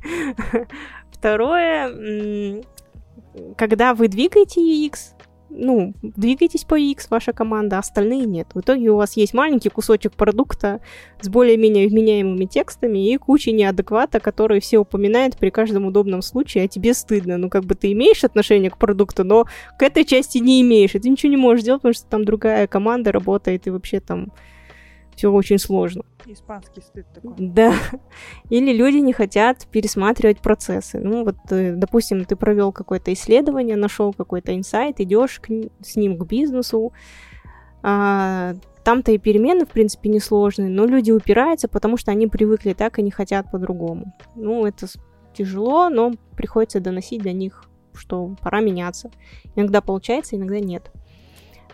Второе, 1.11 2.63
когда 3.57 3.93
вы 3.93 4.07
двигаете 4.07 4.61
UX, 4.61 5.16
ну, 5.49 5.93
двигайтесь 6.01 6.63
по 6.63 6.79
UX, 6.79 7.07
ваша 7.09 7.33
команда, 7.33 7.77
а 7.77 7.79
остальные 7.79 8.25
нет. 8.25 8.47
В 8.53 8.59
итоге 8.61 8.89
у 8.89 8.97
вас 8.97 9.17
есть 9.17 9.33
маленький 9.33 9.69
кусочек 9.69 10.13
продукта 10.13 10.81
с 11.21 11.29
более-менее 11.29 11.87
вменяемыми 11.87 12.45
текстами 12.45 13.11
и 13.11 13.17
куча 13.17 13.51
неадеквата, 13.51 14.19
которые 14.19 14.61
все 14.61 14.77
упоминают 14.77 15.37
при 15.37 15.49
каждом 15.49 15.85
удобном 15.85 16.21
случае, 16.21 16.65
а 16.65 16.67
тебе 16.67 16.93
стыдно. 16.93 17.37
Ну, 17.37 17.49
как 17.49 17.65
бы 17.65 17.75
ты 17.75 17.91
имеешь 17.93 18.23
отношение 18.23 18.69
к 18.69 18.77
продукту, 18.77 19.23
но 19.23 19.45
к 19.77 19.83
этой 19.83 20.03
части 20.03 20.37
не 20.37 20.61
имеешь, 20.61 20.95
и 20.95 20.99
ты 20.99 21.09
ничего 21.09 21.29
не 21.29 21.37
можешь 21.37 21.63
делать, 21.63 21.81
потому 21.81 21.93
что 21.93 22.05
там 22.05 22.25
другая 22.25 22.67
команда 22.67 23.11
работает, 23.11 23.67
и 23.67 23.69
вообще 23.69 23.99
там 23.99 24.31
все 25.17 25.31
очень 25.31 25.57
сложно. 25.57 26.03
Испанский 26.27 26.81
стыд 26.81 27.07
такой. 27.11 27.33
Да. 27.39 27.73
Или 28.49 28.71
люди 28.71 28.97
не 28.97 29.13
хотят 29.13 29.65
пересматривать 29.71 30.39
процессы. 30.39 30.99
Ну, 30.99 31.25
вот, 31.25 31.37
э, 31.49 31.73
допустим, 31.73 32.23
ты 32.23 32.35
провел 32.35 32.71
какое-то 32.71 33.11
исследование, 33.11 33.75
нашел 33.75 34.13
какой-то 34.13 34.55
инсайт, 34.55 34.99
идешь 34.99 35.39
к, 35.39 35.49
с 35.81 35.95
ним 35.95 36.17
к 36.19 36.25
бизнесу. 36.27 36.93
А, 37.81 38.53
там-то 38.83 39.11
и 39.11 39.17
перемены, 39.17 39.65
в 39.65 39.69
принципе, 39.69 40.09
несложные, 40.09 40.69
но 40.69 40.85
люди 40.85 41.11
упираются, 41.11 41.67
потому 41.67 41.97
что 41.97 42.11
они 42.11 42.27
привыкли 42.27 42.73
так 42.73 42.99
и 42.99 43.01
не 43.01 43.11
хотят 43.11 43.49
по-другому. 43.51 44.13
Ну, 44.35 44.67
это 44.67 44.87
тяжело, 45.33 45.89
но 45.89 46.11
приходится 46.35 46.79
доносить 46.79 47.23
до 47.23 47.31
них, 47.31 47.63
что 47.95 48.35
пора 48.41 48.61
меняться. 48.61 49.09
Иногда 49.55 49.81
получается, 49.81 50.35
иногда 50.35 50.59
нет. 50.59 50.91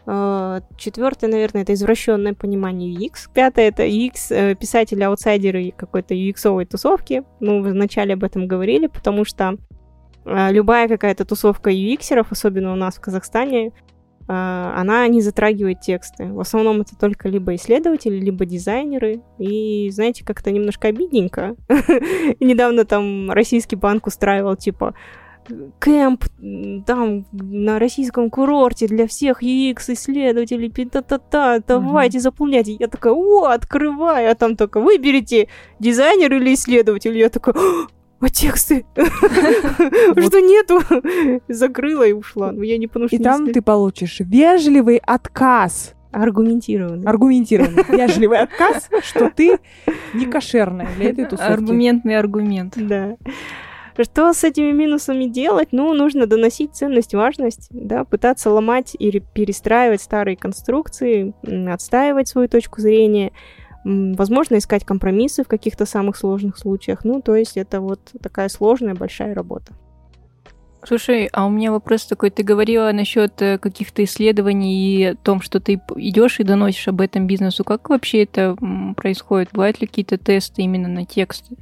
Э, 0.05 0.61
Четвертое, 0.77 1.27
наверное, 1.27 1.63
это 1.63 1.73
извращенное 1.73 2.33
понимание 2.33 2.93
UX. 2.93 3.29
Пятое 3.33 3.69
это 3.69 3.83
UX 3.85 4.31
э, 4.31 4.55
писатели-аутсайдеры 4.55 5.73
какой-то 5.75 6.13
UX-овой 6.13 6.65
тусовки. 6.65 7.23
Ну, 7.39 7.61
вы 7.61 7.71
вначале 7.71 8.13
об 8.13 8.23
этом 8.23 8.47
говорили, 8.47 8.87
потому 8.87 9.25
что 9.25 9.57
э, 10.25 10.51
любая 10.51 10.87
какая-то 10.87 11.25
тусовка 11.25 11.71
UX-еров, 11.71 12.31
особенно 12.31 12.73
у 12.73 12.75
нас 12.75 12.95
в 12.95 13.01
Казахстане, 13.01 13.71
она 14.25 15.05
не 15.09 15.19
затрагивает 15.19 15.81
тексты. 15.81 16.31
В 16.31 16.39
основном 16.39 16.79
это 16.79 16.97
только 16.97 17.27
либо 17.27 17.55
исследователи, 17.55 18.15
либо 18.15 18.45
дизайнеры. 18.45 19.19
И, 19.37 19.89
знаете, 19.91 20.23
как-то 20.23 20.49
немножко 20.49 20.87
обидненько. 20.87 21.57
Недавно 22.39 22.85
там 22.85 23.31
российский 23.31 23.75
банк 23.75 24.07
устраивал, 24.07 24.55
типа, 24.55 24.95
кемп 25.79 26.25
там 26.85 27.25
на 27.31 27.79
российском 27.79 28.29
курорте 28.29 28.87
для 28.87 29.07
всех 29.07 29.43
UX-исследователей, 29.43 30.69
та-та-та, 30.85 31.59
давайте 31.59 32.17
угу. 32.17 32.23
заполняйте. 32.23 32.73
Я 32.73 32.87
такая, 32.87 33.13
о, 33.13 33.45
открываю, 33.45 34.31
а 34.31 34.35
там 34.35 34.55
только 34.55 34.79
выберите 34.79 35.47
дизайнер 35.79 36.33
или 36.33 36.53
исследователь. 36.53 37.17
Я 37.17 37.29
такая, 37.29 37.55
а 38.23 38.29
тексты? 38.29 38.85
Что 38.95 40.39
нету? 40.39 40.81
Закрыла 41.49 42.03
и 42.03 42.13
ушла. 42.13 42.53
Но 42.53 42.63
я 42.63 42.77
не 42.77 42.87
потому 42.87 43.07
что... 43.07 43.15
И 43.17 43.19
там 43.19 43.51
ты 43.51 43.61
получишь 43.61 44.21
вежливый 44.21 44.97
отказ. 44.97 45.93
Аргументированный. 46.11 47.05
Аргументированный. 47.05 47.83
Вежливый 47.89 48.39
отказ, 48.39 48.89
что 49.01 49.29
ты 49.29 49.57
не 50.13 50.27
кошерная 50.27 50.87
для 50.95 51.09
этой 51.09 51.25
тусовки. 51.25 51.51
Аргументный 51.51 52.17
аргумент. 52.17 52.75
Да. 52.77 53.17
Что 54.01 54.33
с 54.33 54.43
этими 54.43 54.71
минусами 54.71 55.25
делать? 55.25 55.69
Ну, 55.71 55.93
нужно 55.93 56.25
доносить 56.25 56.75
ценность, 56.75 57.13
важность, 57.13 57.67
да, 57.69 58.03
пытаться 58.05 58.49
ломать 58.49 58.95
или 58.97 59.19
перестраивать 59.19 60.01
старые 60.01 60.35
конструкции, 60.35 61.33
отстаивать 61.71 62.27
свою 62.27 62.47
точку 62.47 62.81
зрения, 62.81 63.31
возможно, 63.83 64.57
искать 64.57 64.83
компромиссы 64.83 65.43
в 65.43 65.47
каких-то 65.47 65.85
самых 65.85 66.17
сложных 66.17 66.57
случаях. 66.57 67.05
Ну, 67.05 67.21
то 67.21 67.35
есть 67.35 67.55
это 67.55 67.81
вот 67.81 67.99
такая 68.21 68.49
сложная, 68.49 68.95
большая 68.95 69.35
работа. 69.35 69.73
Слушай, 70.85 71.29
а 71.31 71.45
у 71.45 71.49
меня 71.49 71.71
вопрос 71.71 72.05
такой. 72.05 72.29
Ты 72.29 72.43
говорила 72.43 72.91
насчет 72.91 73.41
э, 73.41 73.57
каких-то 73.57 74.03
исследований 74.03 74.75
и 74.75 75.03
о 75.05 75.15
том, 75.15 75.41
что 75.41 75.61
ты 75.61 75.79
идешь 75.95 76.41
и 76.41 76.43
доносишь 76.43 76.89
об 76.89 76.99
этом 76.99 77.25
бизнесу. 77.25 77.63
Как 77.63 77.89
вообще 77.89 78.23
это 78.23 78.57
происходит? 78.97 79.49
Бывают 79.53 79.79
ли 79.79 79.87
какие-то 79.87 80.17
тесты 80.17 80.63
именно 80.63 80.89
на 80.89 81.05
тексты? 81.05 81.55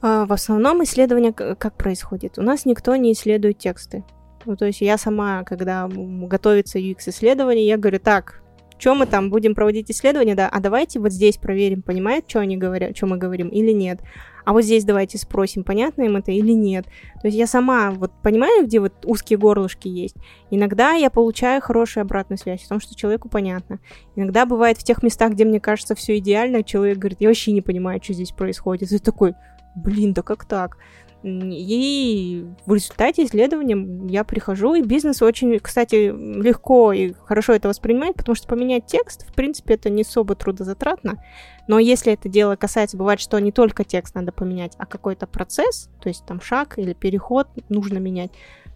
А, 0.00 0.26
в 0.26 0.32
основном 0.32 0.82
исследование 0.84 1.32
как 1.32 1.76
происходит? 1.76 2.38
У 2.38 2.42
нас 2.42 2.64
никто 2.64 2.94
не 2.96 3.12
исследует 3.12 3.58
тексты. 3.58 4.04
Ну, 4.44 4.56
то 4.56 4.66
есть 4.66 4.80
я 4.80 4.96
сама, 4.96 5.42
когда 5.44 5.88
готовится 5.88 6.78
UX-исследование, 6.78 7.66
я 7.66 7.76
говорю, 7.76 7.98
так, 7.98 8.40
что 8.78 8.94
мы 8.94 9.06
там 9.06 9.28
будем 9.28 9.54
проводить 9.54 9.90
исследование, 9.90 10.36
да, 10.36 10.48
а 10.48 10.60
давайте 10.60 11.00
вот 11.00 11.12
здесь 11.12 11.36
проверим, 11.36 11.82
понимают, 11.82 12.26
что 12.28 12.38
они 12.40 12.56
говорят, 12.56 12.96
что 12.96 13.06
мы 13.06 13.18
говорим 13.18 13.48
или 13.48 13.72
нет. 13.72 14.00
А 14.44 14.52
вот 14.52 14.62
здесь 14.62 14.84
давайте 14.84 15.18
спросим, 15.18 15.64
понятно 15.64 16.02
им 16.02 16.16
это 16.16 16.30
или 16.32 16.52
нет. 16.52 16.86
То 17.20 17.26
есть 17.26 17.36
я 17.36 17.46
сама 17.46 17.90
вот 17.90 18.12
понимаю, 18.22 18.64
где 18.64 18.80
вот 18.80 18.94
узкие 19.04 19.38
горлышки 19.38 19.88
есть. 19.88 20.16
Иногда 20.50 20.92
я 20.92 21.10
получаю 21.10 21.60
хорошую 21.60 22.02
обратную 22.02 22.38
связь, 22.38 22.62
потому 22.62 22.80
что 22.80 22.94
человеку 22.94 23.28
понятно. 23.28 23.80
Иногда 24.16 24.46
бывает 24.46 24.78
в 24.78 24.84
тех 24.84 25.02
местах, 25.02 25.32
где 25.32 25.44
мне 25.44 25.60
кажется 25.60 25.94
все 25.94 26.16
идеально, 26.16 26.62
человек 26.62 26.96
говорит, 26.96 27.18
я 27.20 27.28
вообще 27.28 27.52
не 27.52 27.60
понимаю, 27.60 28.00
что 28.02 28.14
здесь 28.14 28.30
происходит. 28.30 28.90
И 28.90 28.98
такой, 28.98 29.34
блин, 29.74 30.12
да 30.12 30.22
как 30.22 30.44
так? 30.44 30.78
И 31.24 32.46
в 32.64 32.74
результате 32.74 33.24
исследования 33.24 34.08
я 34.08 34.22
прихожу, 34.22 34.74
и 34.74 34.82
бизнес 34.82 35.20
очень, 35.20 35.58
кстати, 35.58 36.12
легко 36.12 36.92
и 36.92 37.12
хорошо 37.24 37.54
это 37.54 37.68
воспринимает, 37.68 38.14
потому 38.14 38.36
что 38.36 38.46
поменять 38.46 38.86
текст, 38.86 39.28
в 39.28 39.34
принципе, 39.34 39.74
это 39.74 39.90
не 39.90 40.02
особо 40.02 40.36
трудозатратно. 40.36 41.22
Но 41.66 41.80
если 41.80 42.12
это 42.12 42.28
дело 42.28 42.54
касается, 42.54 42.96
бывает, 42.96 43.18
что 43.18 43.38
не 43.40 43.50
только 43.50 43.82
текст 43.82 44.14
надо 44.14 44.30
поменять, 44.30 44.74
а 44.78 44.86
какой-то 44.86 45.26
процесс, 45.26 45.90
то 46.00 46.08
есть 46.08 46.24
там 46.24 46.40
шаг 46.40 46.78
или 46.78 46.92
переход 46.92 47.48
нужно 47.68 47.98
менять, 47.98 48.30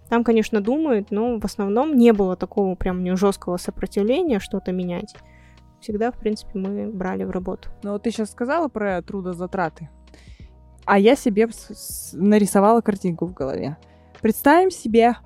там, 0.08 0.24
конечно, 0.24 0.60
думают, 0.60 1.10
но 1.10 1.38
в 1.38 1.44
основном 1.44 1.96
не 1.96 2.12
было 2.12 2.36
такого 2.36 2.74
прям 2.74 3.04
не 3.04 3.16
жесткого 3.16 3.56
сопротивления 3.56 4.40
что-то 4.40 4.72
менять. 4.72 5.14
Всегда, 5.80 6.10
в 6.10 6.18
принципе, 6.18 6.58
мы 6.58 6.90
брали 6.92 7.24
в 7.24 7.30
работу. 7.30 7.70
Ну 7.82 7.92
вот 7.92 8.02
ты 8.02 8.10
сейчас 8.10 8.30
сказала 8.30 8.68
про 8.68 9.00
трудозатраты. 9.00 9.88
А 10.84 10.98
я 10.98 11.16
себе 11.16 11.48
нарисовала 12.12 12.80
картинку 12.80 13.26
в 13.26 13.34
голове. 13.34 13.76
Представим 14.20 14.70
себе, 14.70 15.16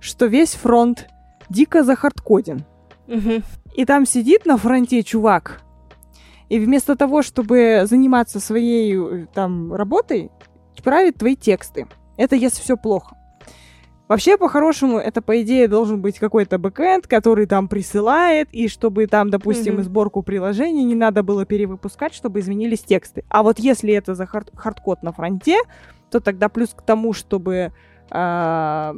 что 0.00 0.26
весь 0.26 0.54
фронт 0.54 1.08
дико 1.48 1.82
захардкоден. 1.82 2.64
Угу. 3.06 3.42
И 3.74 3.84
там 3.84 4.06
сидит 4.06 4.46
на 4.46 4.56
фронте 4.56 5.02
чувак. 5.02 5.62
И 6.48 6.58
вместо 6.58 6.96
того, 6.96 7.22
чтобы 7.22 7.82
заниматься 7.84 8.40
своей 8.40 8.96
э, 8.96 9.26
там 9.34 9.72
работой, 9.74 10.30
правит 10.82 11.16
твои 11.16 11.36
тексты. 11.36 11.86
Это 12.16 12.36
если 12.36 12.62
все 12.62 12.76
плохо. 12.76 13.17
Вообще, 14.08 14.38
по-хорошему, 14.38 14.98
это, 14.98 15.20
по 15.20 15.42
идее, 15.42 15.68
должен 15.68 16.00
быть 16.00 16.18
какой-то 16.18 16.58
бэкэнд, 16.58 17.06
который 17.06 17.44
там 17.46 17.68
присылает, 17.68 18.48
и 18.52 18.66
чтобы 18.66 19.06
там, 19.06 19.28
допустим, 19.28 19.76
mm-hmm. 19.76 19.82
сборку 19.82 20.22
приложений 20.22 20.84
не 20.84 20.94
надо 20.94 21.22
было 21.22 21.44
перевыпускать, 21.44 22.14
чтобы 22.14 22.40
изменились 22.40 22.80
тексты. 22.80 23.24
А 23.28 23.42
вот 23.42 23.58
если 23.58 23.92
это 23.92 24.14
за 24.14 24.24
хард- 24.24 24.56
хардкод 24.56 25.02
на 25.02 25.12
фронте, 25.12 25.58
то 26.10 26.20
тогда 26.20 26.48
плюс 26.48 26.70
к 26.70 26.80
тому, 26.80 27.12
чтобы 27.12 27.70
э, 28.10 28.92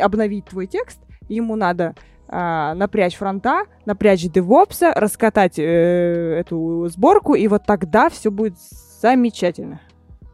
обновить 0.00 0.46
твой 0.46 0.66
текст, 0.66 0.98
ему 1.28 1.56
надо 1.56 1.94
э, 2.28 2.72
напрячь 2.74 3.16
фронта, 3.16 3.66
напрячь 3.84 4.22
девопса, 4.22 4.92
раскатать 4.94 5.58
э, 5.58 6.38
эту 6.40 6.88
сборку, 6.88 7.34
и 7.34 7.46
вот 7.48 7.64
тогда 7.66 8.08
все 8.08 8.30
будет 8.30 8.54
замечательно. 9.02 9.80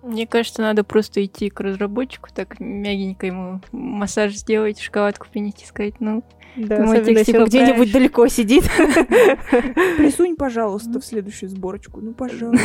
Мне 0.02 0.26
кажется, 0.26 0.62
надо 0.62 0.84
просто 0.84 1.24
идти 1.24 1.50
к 1.50 1.60
разработчику, 1.60 2.30
так 2.34 2.58
мягенько 2.58 3.26
ему 3.26 3.60
массаж 3.72 4.34
сделать, 4.34 4.80
шоколадку 4.80 5.26
принести, 5.30 5.66
сказать, 5.66 6.00
ну, 6.00 6.24
да, 6.56 7.04
текст 7.04 7.30
где-нибудь 7.30 7.92
далеко 7.92 8.26
сидит. 8.28 8.64
Присунь, 9.96 10.36
пожалуйста, 10.36 11.00
в 11.00 11.04
следующую 11.04 11.48
сборочку. 11.48 12.00
Ну, 12.00 12.12
пожалуйста. 12.12 12.64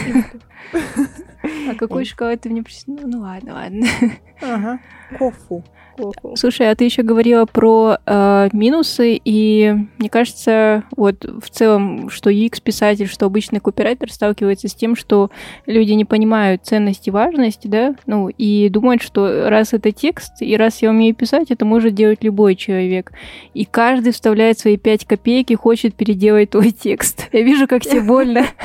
А 1.43 1.75
какой 1.75 2.05
шоколад 2.05 2.41
ты 2.41 2.49
мне 2.49 2.63
присунул? 2.63 3.01
Ну, 3.05 3.21
ладно, 3.21 3.53
ладно. 3.53 3.87
Ага. 4.41 4.79
Кофу. 5.17 5.63
Слушай, 6.35 6.71
а 6.71 6.75
ты 6.75 6.85
еще 6.85 7.03
говорила 7.03 7.45
про 7.45 7.97
э, 8.05 8.49
минусы, 8.53 9.19
и 9.23 9.73
мне 9.97 10.09
кажется, 10.09 10.83
вот 10.95 11.23
в 11.25 11.49
целом, 11.49 12.09
что 12.09 12.29
UX-писатель, 12.29 13.07
что 13.07 13.25
обычный 13.25 13.59
копирайтер 13.59 14.11
сталкивается 14.11 14.67
с 14.67 14.75
тем, 14.75 14.95
что 14.95 15.29
люди 15.65 15.91
не 15.91 16.05
понимают 16.05 16.65
ценности 16.65 17.09
важности 17.09 17.35
важность, 17.35 17.69
да, 17.69 17.95
ну, 18.05 18.29
и 18.29 18.69
думать, 18.69 19.01
что 19.01 19.49
раз 19.49 19.73
это 19.73 19.91
текст, 19.91 20.41
и 20.41 20.55
раз 20.57 20.81
я 20.81 20.89
умею 20.89 21.15
писать, 21.15 21.51
это 21.51 21.65
может 21.65 21.93
делать 21.93 22.23
любой 22.23 22.55
человек. 22.55 23.11
И 23.53 23.65
каждый 23.65 24.13
вставляет 24.13 24.59
свои 24.59 24.77
пять 24.77 25.05
копеек 25.05 25.51
и 25.51 25.55
хочет 25.55 25.95
переделать 25.95 26.51
твой 26.51 26.71
текст. 26.71 27.27
Я 27.31 27.41
вижу, 27.41 27.67
как 27.67 27.83
тебе 27.83 28.01
больно. 28.01 28.45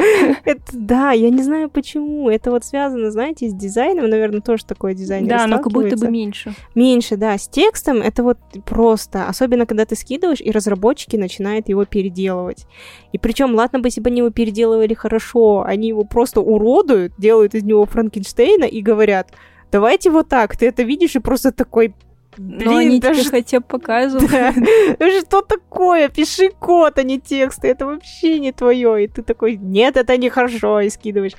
Да, 0.73 1.13
я 1.13 1.31
не 1.31 1.43
знаю 1.43 1.69
почему. 1.69 2.29
Это 2.29 2.51
вот 2.51 2.65
связано, 2.65 3.11
знаете, 3.11 3.49
с 3.49 3.55
дизайном, 3.55 4.09
наверное, 4.09 4.41
тоже 4.41 4.65
такое 4.65 4.95
дизайн. 4.95 5.27
Да, 5.27 5.47
но 5.47 5.59
как 5.59 5.73
будто 5.73 5.97
бы 5.97 6.11
меньше. 6.11 6.55
Меньше, 6.75 7.17
да. 7.21 7.37
С 7.37 7.49
текстом 7.49 7.99
это 7.99 8.23
вот 8.23 8.39
просто, 8.65 9.29
особенно 9.29 9.67
когда 9.67 9.85
ты 9.85 9.95
скидываешь, 9.95 10.41
и 10.41 10.51
разработчики 10.51 11.17
начинают 11.17 11.69
его 11.69 11.85
переделывать. 11.85 12.67
И 13.13 13.19
причем, 13.19 13.55
ладно 13.55 13.79
бы, 13.79 13.89
если 13.89 14.01
бы 14.01 14.09
они 14.09 14.21
его 14.21 14.31
переделывали 14.31 14.95
хорошо, 14.95 15.63
они 15.63 15.89
его 15.89 16.05
просто 16.05 16.41
уродуют, 16.41 17.13
делают 17.19 17.55
из 17.55 17.63
него 17.63 17.85
Франкенштейна 17.85 18.65
и 18.65 18.81
говорят, 18.81 19.35
давайте 19.71 20.11
вот 20.11 20.29
так, 20.29 20.57
ты 20.57 20.67
это 20.67 20.83
видишь 20.83 21.15
и 21.15 21.21
просто 21.21 21.53
такой, 21.53 21.95
Блин, 22.39 22.63
Но 22.65 22.77
они 22.77 23.01
даже... 23.01 23.23
тебе 23.23 23.31
хотя 23.31 23.61
бы 23.61 23.67
показывают. 23.67 24.31
Да. 25.01 25.21
Что 25.21 25.43
такое? 25.43 26.09
Пиши 26.09 26.51
код, 26.51 26.97
а 26.97 27.03
не 27.03 27.21
тексты. 27.21 27.67
Это 27.67 27.87
вообще 27.87 28.39
не 28.39 28.53
твое. 28.53 29.05
И 29.05 29.09
ты 29.09 29.23
такой, 29.23 29.57
нет, 29.57 29.97
это 29.97 30.17
нехорошо, 30.17 30.81
и 30.81 30.91
скидываешь. 30.91 31.33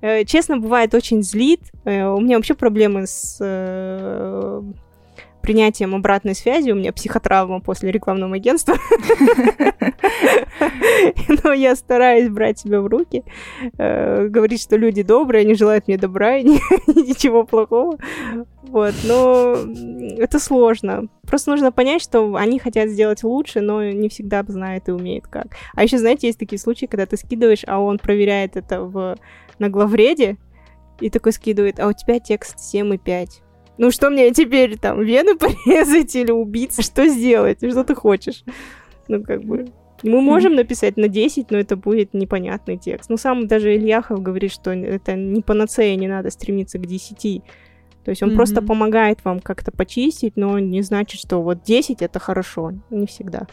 Э, 0.00 0.24
честно, 0.24 0.58
бывает 0.58 0.94
очень 0.94 1.22
злит. 1.22 1.60
Э, 1.84 2.06
у 2.06 2.20
меня 2.20 2.36
вообще 2.36 2.54
проблемы 2.54 3.06
с 3.06 3.38
э, 3.40 4.62
принятием 5.46 5.94
обратной 5.94 6.34
связи. 6.34 6.72
У 6.72 6.74
меня 6.74 6.92
психотравма 6.92 7.60
после 7.60 7.92
рекламного 7.92 8.34
агентства. 8.34 8.74
Но 11.44 11.52
я 11.52 11.76
стараюсь 11.76 12.28
брать 12.28 12.58
себя 12.58 12.80
в 12.80 12.86
руки, 12.88 13.22
э, 13.78 14.26
говорить, 14.26 14.60
что 14.60 14.76
люди 14.76 15.04
добрые, 15.04 15.42
они 15.42 15.54
желают 15.54 15.86
мне 15.86 15.98
добра 15.98 16.36
и 16.36 16.44
ничего 16.88 17.44
плохого. 17.44 17.96
Вот, 18.62 18.94
но 19.04 19.56
это 20.18 20.40
сложно. 20.40 21.06
Просто 21.22 21.52
нужно 21.52 21.70
понять, 21.70 22.02
что 22.02 22.34
они 22.34 22.58
хотят 22.58 22.88
сделать 22.88 23.22
лучше, 23.22 23.60
но 23.60 23.84
не 23.84 24.08
всегда 24.08 24.42
знают 24.48 24.88
и 24.88 24.92
умеют 24.92 25.28
как. 25.28 25.46
А 25.74 25.84
еще, 25.84 25.98
знаете, 25.98 26.26
есть 26.26 26.40
такие 26.40 26.58
случаи, 26.58 26.86
когда 26.86 27.06
ты 27.06 27.16
скидываешь, 27.16 27.62
а 27.68 27.78
он 27.78 27.98
проверяет 27.98 28.56
это 28.56 28.82
в, 28.82 29.16
на 29.60 29.68
главреде, 29.68 30.36
и 31.00 31.10
такой 31.10 31.32
скидывает, 31.32 31.78
а 31.78 31.86
у 31.86 31.92
тебя 31.92 32.18
текст 32.18 32.56
7,5. 32.74 33.45
Ну 33.78 33.90
что 33.90 34.10
мне 34.10 34.32
теперь 34.32 34.78
там, 34.78 35.02
вены 35.02 35.36
порезать 35.38 36.14
или 36.16 36.30
убиться? 36.30 36.82
Что 36.82 37.06
сделать? 37.06 37.58
Что 37.58 37.84
ты 37.84 37.94
хочешь? 37.94 38.44
Ну 39.08 39.22
как 39.22 39.44
бы... 39.44 39.66
Мы 40.02 40.20
можем 40.20 40.54
написать 40.54 40.98
на 40.98 41.08
10, 41.08 41.50
но 41.50 41.58
это 41.58 41.74
будет 41.74 42.12
непонятный 42.12 42.76
текст. 42.76 43.08
Ну, 43.08 43.16
сам 43.16 43.46
даже 43.46 43.74
Ильяхов 43.74 44.22
говорит, 44.22 44.52
что 44.52 44.70
это 44.72 45.14
не 45.14 45.40
панацея, 45.40 45.96
не 45.96 46.06
надо 46.06 46.30
стремиться 46.30 46.78
к 46.78 46.84
10. 46.84 47.42
То 48.04 48.10
есть 48.10 48.22
он 48.22 48.30
mm-hmm. 48.30 48.36
просто 48.36 48.60
помогает 48.60 49.24
вам 49.24 49.40
как-то 49.40 49.72
почистить, 49.72 50.36
но 50.36 50.58
не 50.58 50.82
значит, 50.82 51.18
что 51.18 51.42
вот 51.42 51.62
10 51.62 52.02
это 52.02 52.18
хорошо. 52.18 52.72
Не 52.90 53.06
всегда. 53.06 53.46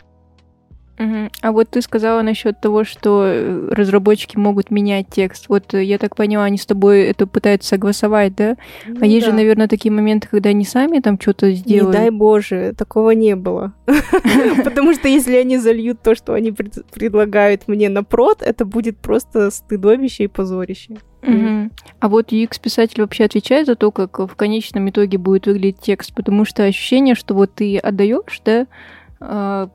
Угу. 0.99 1.29
А 1.41 1.51
вот 1.51 1.69
ты 1.69 1.81
сказала 1.81 2.21
насчет 2.21 2.59
того, 2.61 2.83
что 2.83 3.23
э, 3.25 3.69
разработчики 3.71 4.37
могут 4.37 4.69
менять 4.69 5.07
текст. 5.09 5.45
Вот 5.49 5.73
э, 5.73 5.83
я 5.83 5.97
так 5.97 6.15
поняла, 6.15 6.43
они 6.43 6.57
с 6.57 6.65
тобой 6.65 7.01
это 7.03 7.25
пытаются 7.25 7.69
согласовать, 7.69 8.35
да? 8.35 8.57
Ну, 8.87 8.97
а 9.01 9.05
есть 9.05 9.25
да. 9.25 9.31
же, 9.31 9.37
наверное, 9.37 9.67
такие 9.67 9.91
моменты, 9.91 10.27
когда 10.29 10.49
они 10.49 10.65
сами 10.65 10.99
там 10.99 11.19
что-то 11.19 11.51
сделают. 11.51 11.95
Не 11.95 12.01
дай 12.01 12.09
боже, 12.11 12.73
такого 12.77 13.11
не 13.11 13.35
было. 13.35 13.73
Потому 14.63 14.93
что 14.93 15.07
если 15.07 15.35
они 15.35 15.57
зальют 15.57 16.01
то, 16.01 16.13
что 16.13 16.33
они 16.33 16.51
предлагают 16.51 17.67
мне 17.67 17.89
на 17.89 18.03
прод, 18.03 18.41
это 18.41 18.63
будет 18.65 18.97
просто 18.97 19.49
стыдобище 19.49 20.25
и 20.25 20.27
позорище. 20.27 20.97
Угу. 21.23 21.69
А 22.01 22.09
вот 22.09 22.31
UX-писатель 22.31 23.01
вообще 23.01 23.23
отвечает 23.23 23.65
за 23.65 23.75
то, 23.75 23.91
как 23.91 24.19
в 24.19 24.35
конечном 24.35 24.89
итоге 24.89 25.17
будет 25.17 25.47
выглядеть 25.47 25.79
текст, 25.79 26.13
потому 26.13 26.45
что 26.45 26.63
ощущение, 26.63 27.15
что 27.15 27.33
вот 27.33 27.53
ты 27.55 27.77
отдаешь, 27.77 28.41
да, 28.43 28.67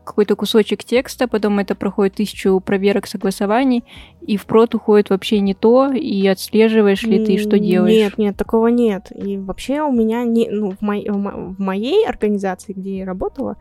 какой-то 0.05 0.37
кусочек 0.37 0.85
текста, 0.85 1.27
потом 1.27 1.59
это 1.59 1.75
проходит 1.75 2.15
тысячу 2.15 2.61
проверок, 2.61 3.07
согласований, 3.07 3.85
и 4.21 4.37
в 4.37 4.45
прот 4.47 4.75
уходит 4.75 5.11
вообще 5.11 5.41
не 5.41 5.55
то, 5.55 5.91
и 5.91 6.27
отслеживаешь 6.27 7.03
ли 7.05 7.25
ты, 7.25 7.39
что 7.39 7.59
делаешь. 7.59 7.95
Нет, 7.95 8.19
нет, 8.19 8.37
такого 8.37 8.69
нет. 8.69 9.11
И 9.15 9.39
вообще 9.39 9.81
у 9.81 9.93
меня, 9.93 10.25
не, 10.25 10.49
ну, 10.51 10.73
в, 10.73 10.81
мой, 10.83 11.07
в 11.09 11.61
моей 11.61 12.07
организации, 12.07 12.73
где 12.75 12.99
я 12.99 13.07
работала, 13.07 13.57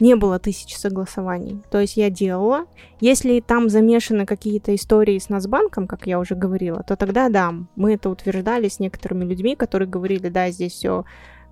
не 0.00 0.16
было 0.16 0.38
тысячи 0.38 0.74
согласований. 0.74 1.62
То 1.70 1.80
есть 1.80 1.96
я 1.96 2.10
делала. 2.10 2.66
Если 3.00 3.40
там 3.40 3.68
замешаны 3.68 4.26
какие-то 4.26 4.74
истории 4.74 5.18
с 5.18 5.28
Нацбанком, 5.28 5.86
как 5.86 6.06
я 6.06 6.18
уже 6.18 6.34
говорила, 6.34 6.82
то 6.82 6.96
тогда 6.96 7.28
да, 7.28 7.54
мы 7.76 7.94
это 7.94 8.10
утверждали 8.10 8.68
с 8.68 8.80
некоторыми 8.80 9.24
людьми, 9.24 9.56
которые 9.56 9.88
говорили, 9.88 10.28
да, 10.28 10.50
здесь 10.50 10.72
все 10.72 11.04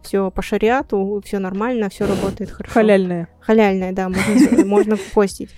все 0.02 0.30
по 0.30 0.42
шариату, 0.42 1.22
все 1.24 1.38
нормально, 1.38 1.88
все 1.88 2.06
работает 2.06 2.50
хорошо. 2.50 2.74
Халяльное. 2.74 3.28
Халяльное, 3.40 3.92
да, 3.92 4.08
можно, 4.08 4.64
можно 4.64 4.96
постить. 5.14 5.50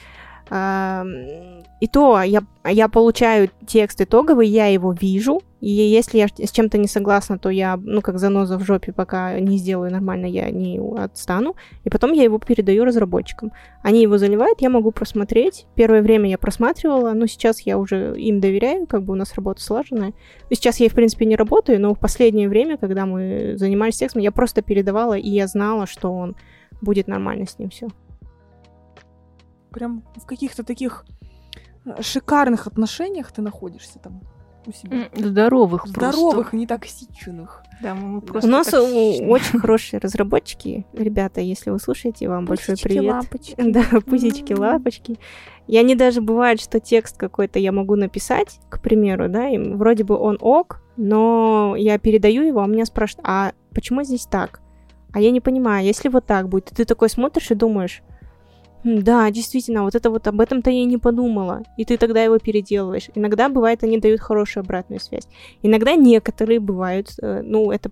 И 1.80 1.86
то 1.86 2.22
я, 2.22 2.42
я 2.64 2.88
получаю 2.88 3.50
текст 3.66 4.00
итоговый, 4.00 4.48
я 4.48 4.66
его 4.66 4.92
вижу, 4.92 5.40
и 5.60 5.70
если 5.70 6.18
я 6.18 6.28
с 6.28 6.50
чем-то 6.50 6.78
не 6.78 6.86
согласна, 6.86 7.38
то 7.38 7.50
я, 7.50 7.76
ну, 7.76 8.00
как 8.00 8.18
заноза 8.18 8.58
в 8.58 8.64
жопе, 8.64 8.92
пока 8.92 9.38
не 9.40 9.58
сделаю 9.58 9.90
нормально, 9.90 10.26
я 10.26 10.50
не 10.50 10.80
отстану, 10.98 11.56
и 11.82 11.90
потом 11.90 12.12
я 12.12 12.22
его 12.22 12.38
передаю 12.38 12.84
разработчикам. 12.84 13.52
Они 13.82 14.02
его 14.02 14.18
заливают, 14.18 14.60
я 14.60 14.70
могу 14.70 14.92
просмотреть. 14.92 15.66
Первое 15.74 16.02
время 16.02 16.30
я 16.30 16.38
просматривала, 16.38 17.12
но 17.12 17.26
сейчас 17.26 17.60
я 17.62 17.76
уже 17.78 18.14
им 18.16 18.40
доверяю, 18.40 18.86
как 18.86 19.02
бы 19.02 19.12
у 19.12 19.16
нас 19.16 19.34
работа 19.34 19.62
слаженная. 19.62 20.12
Сейчас 20.50 20.80
я, 20.80 20.88
в 20.88 20.94
принципе, 20.94 21.26
не 21.26 21.36
работаю, 21.36 21.80
но 21.80 21.94
в 21.94 21.98
последнее 21.98 22.48
время, 22.48 22.76
когда 22.76 23.04
мы 23.04 23.54
занимались 23.56 23.96
текстом, 23.96 24.22
я 24.22 24.32
просто 24.32 24.62
передавала, 24.62 25.14
и 25.14 25.28
я 25.28 25.46
знала, 25.46 25.86
что 25.86 26.12
он 26.12 26.36
будет 26.80 27.08
нормально 27.08 27.46
с 27.46 27.58
ним 27.58 27.70
все 27.70 27.88
прям 29.74 30.04
в 30.14 30.24
каких-то 30.24 30.62
таких 30.62 31.04
шикарных 32.00 32.66
отношениях 32.66 33.32
ты 33.32 33.42
находишься 33.42 33.98
там 33.98 34.22
у 34.66 34.72
себя. 34.72 35.08
Здоровых 35.14 35.86
Здоровых, 35.86 36.34
просто. 36.34 36.56
не 36.56 36.66
токсичных. 36.66 37.62
Да, 37.82 37.94
мы 37.94 38.20
просто 38.20 38.48
у 38.48 38.50
нас 38.50 38.68
токсичны. 38.68 39.26
очень 39.28 39.58
хорошие 39.58 40.00
разработчики. 40.00 40.86
Ребята, 40.92 41.40
если 41.40 41.70
вы 41.70 41.78
слушаете, 41.78 42.28
вам 42.28 42.46
большой 42.46 42.76
привет. 42.82 43.12
лапочки. 43.12 43.54
Да, 43.58 43.84
пусечки, 44.00 44.52
лапочки. 44.52 45.18
И 45.66 45.76
они 45.76 45.94
даже 45.94 46.20
бывает, 46.20 46.60
что 46.60 46.80
текст 46.80 47.16
какой-то 47.16 47.58
я 47.58 47.72
могу 47.72 47.96
написать, 47.96 48.60
к 48.68 48.80
примеру, 48.80 49.28
да, 49.28 49.48
и 49.48 49.58
вроде 49.58 50.04
бы 50.04 50.16
он 50.16 50.38
ок, 50.40 50.82
но 50.96 51.74
я 51.76 51.98
передаю 51.98 52.42
его, 52.42 52.62
а 52.62 52.66
меня 52.66 52.84
спрашивают, 52.84 53.26
а 53.28 53.52
почему 53.74 54.02
здесь 54.02 54.26
так? 54.26 54.60
А 55.12 55.20
я 55.20 55.30
не 55.30 55.40
понимаю, 55.40 55.84
если 55.84 56.08
вот 56.08 56.26
так 56.26 56.48
будет, 56.48 56.66
ты 56.66 56.84
такой 56.84 57.08
смотришь 57.08 57.50
и 57.50 57.54
думаешь, 57.54 58.02
да, 58.84 59.30
действительно, 59.30 59.82
вот 59.82 59.94
это 59.94 60.10
вот 60.10 60.26
об 60.28 60.40
этом-то 60.40 60.70
я 60.70 60.82
и 60.82 60.84
не 60.84 60.98
подумала. 60.98 61.62
И 61.78 61.86
ты 61.86 61.96
тогда 61.96 62.22
его 62.22 62.38
переделываешь. 62.38 63.08
Иногда 63.14 63.48
бывает, 63.48 63.82
они 63.82 63.98
дают 63.98 64.20
хорошую 64.20 64.62
обратную 64.62 65.00
связь. 65.00 65.26
Иногда 65.62 65.94
некоторые 65.94 66.60
бывают, 66.60 67.08
э, 67.22 67.40
ну, 67.42 67.70
это 67.70 67.90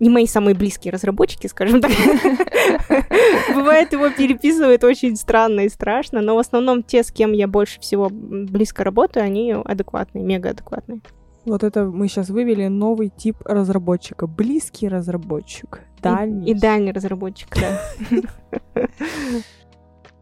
не 0.00 0.08
мои 0.08 0.26
самые 0.26 0.54
близкие 0.54 0.92
разработчики, 0.92 1.46
скажем 1.46 1.82
так. 1.82 1.90
Бывает, 3.54 3.92
его 3.92 4.08
переписывают 4.08 4.82
очень 4.82 5.14
странно 5.14 5.60
и 5.60 5.68
страшно, 5.68 6.22
но 6.22 6.36
в 6.36 6.38
основном 6.38 6.82
те, 6.82 7.02
с 7.02 7.12
кем 7.12 7.32
я 7.32 7.46
больше 7.46 7.78
всего 7.80 8.08
близко 8.10 8.84
работаю, 8.84 9.24
они 9.26 9.52
адекватные, 9.52 10.24
мега 10.24 10.50
адекватные. 10.50 11.00
Вот 11.44 11.64
это 11.64 11.84
мы 11.84 12.08
сейчас 12.08 12.30
вывели 12.30 12.68
новый 12.68 13.10
тип 13.14 13.36
разработчика. 13.44 14.26
Близкий 14.26 14.88
разработчик. 14.88 15.80
Дальний. 16.00 16.46
И, 16.46 16.50
и 16.52 16.54
дальний 16.54 16.92
разработчик, 16.92 17.48
да. 17.54 17.80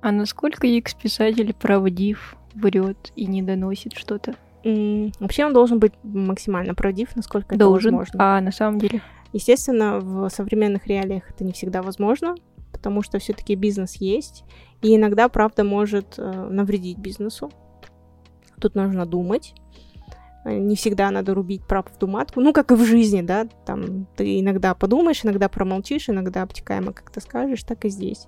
А 0.01 0.12
насколько 0.12 0.66
UX-писатель 0.66 1.55
правдив, 1.55 2.36
врет 2.55 3.12
и 3.16 3.26
не 3.26 3.42
доносит 3.42 3.94
что-то? 3.94 4.34
Mm, 4.64 5.12
вообще 5.20 5.46
он 5.46 5.53
должен 5.53 5.78
быть 5.78 5.92
максимально 6.03 6.74
правдив, 6.74 7.14
насколько 7.16 7.57
должен. 7.57 7.94
это 7.94 7.98
возможно. 7.98 8.36
А 8.36 8.40
на 8.40 8.53
самом 8.53 8.78
деле? 8.78 9.03
Естественно, 9.32 10.01
в 10.01 10.28
современных 10.28 10.86
реалиях 10.86 11.30
это 11.30 11.44
не 11.44 11.53
всегда 11.53 11.82
возможно, 11.82 12.34
потому 12.72 13.03
что 13.03 13.18
все-таки 13.18 13.55
бизнес 13.55 13.96
есть, 13.96 14.44
и 14.82 14.96
иногда 14.96 15.28
правда 15.28 15.64
может 15.64 16.18
э, 16.18 16.48
навредить 16.51 16.98
бизнесу. 16.98 17.51
Тут 18.61 18.74
нужно 18.74 19.07
думать. 19.07 19.55
Не 20.44 20.74
всегда 20.74 21.11
надо 21.11 21.34
рубить 21.34 21.66
правду 21.66 22.07
матку. 22.07 22.40
Ну, 22.40 22.53
как 22.53 22.72
и 22.72 22.74
в 22.74 22.84
жизни, 22.84 23.20
да, 23.20 23.46
там 23.66 24.07
ты 24.16 24.40
иногда 24.40 24.74
подумаешь, 24.74 25.24
иногда 25.24 25.48
промолчишь, 25.48 26.09
иногда 26.09 26.42
обтекаемо 26.42 26.92
как-то 26.92 27.20
скажешь, 27.20 27.62
так 27.62 27.84
и 27.84 27.90
здесь. 27.90 28.26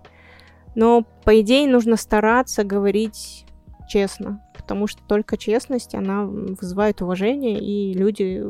Но, 0.75 1.05
по 1.25 1.41
идее, 1.41 1.69
нужно 1.69 1.97
стараться 1.97 2.65
говорить 2.65 3.47
честно, 3.89 4.43
потому 4.55 4.87
что 4.87 5.03
только 5.07 5.37
честность, 5.37 5.95
она 5.95 6.25
вызывает 6.25 7.03
уважение, 7.03 7.59
и 7.59 7.93
люди 7.93 8.43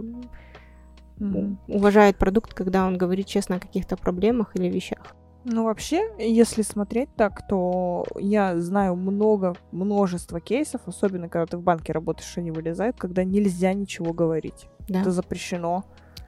mm-hmm. 1.18 1.56
уважают 1.68 2.16
продукт, 2.16 2.54
когда 2.54 2.86
он 2.86 2.96
говорит 2.96 3.26
честно 3.26 3.56
о 3.56 3.60
каких-то 3.60 3.96
проблемах 3.96 4.54
или 4.54 4.68
вещах. 4.68 5.16
Ну, 5.44 5.64
вообще, 5.64 6.08
если 6.18 6.62
смотреть 6.62 7.08
так, 7.16 7.46
то 7.48 8.04
я 8.16 8.60
знаю 8.60 8.94
много, 8.94 9.56
множество 9.72 10.40
кейсов, 10.40 10.82
особенно 10.86 11.28
когда 11.28 11.46
ты 11.46 11.56
в 11.56 11.62
банке 11.62 11.92
работаешь, 11.92 12.38
они 12.38 12.52
вылезают, 12.52 12.96
когда 12.96 13.24
нельзя 13.24 13.72
ничего 13.72 14.12
говорить. 14.12 14.68
Да. 14.88 15.00
Это 15.00 15.10
запрещено. 15.10 15.84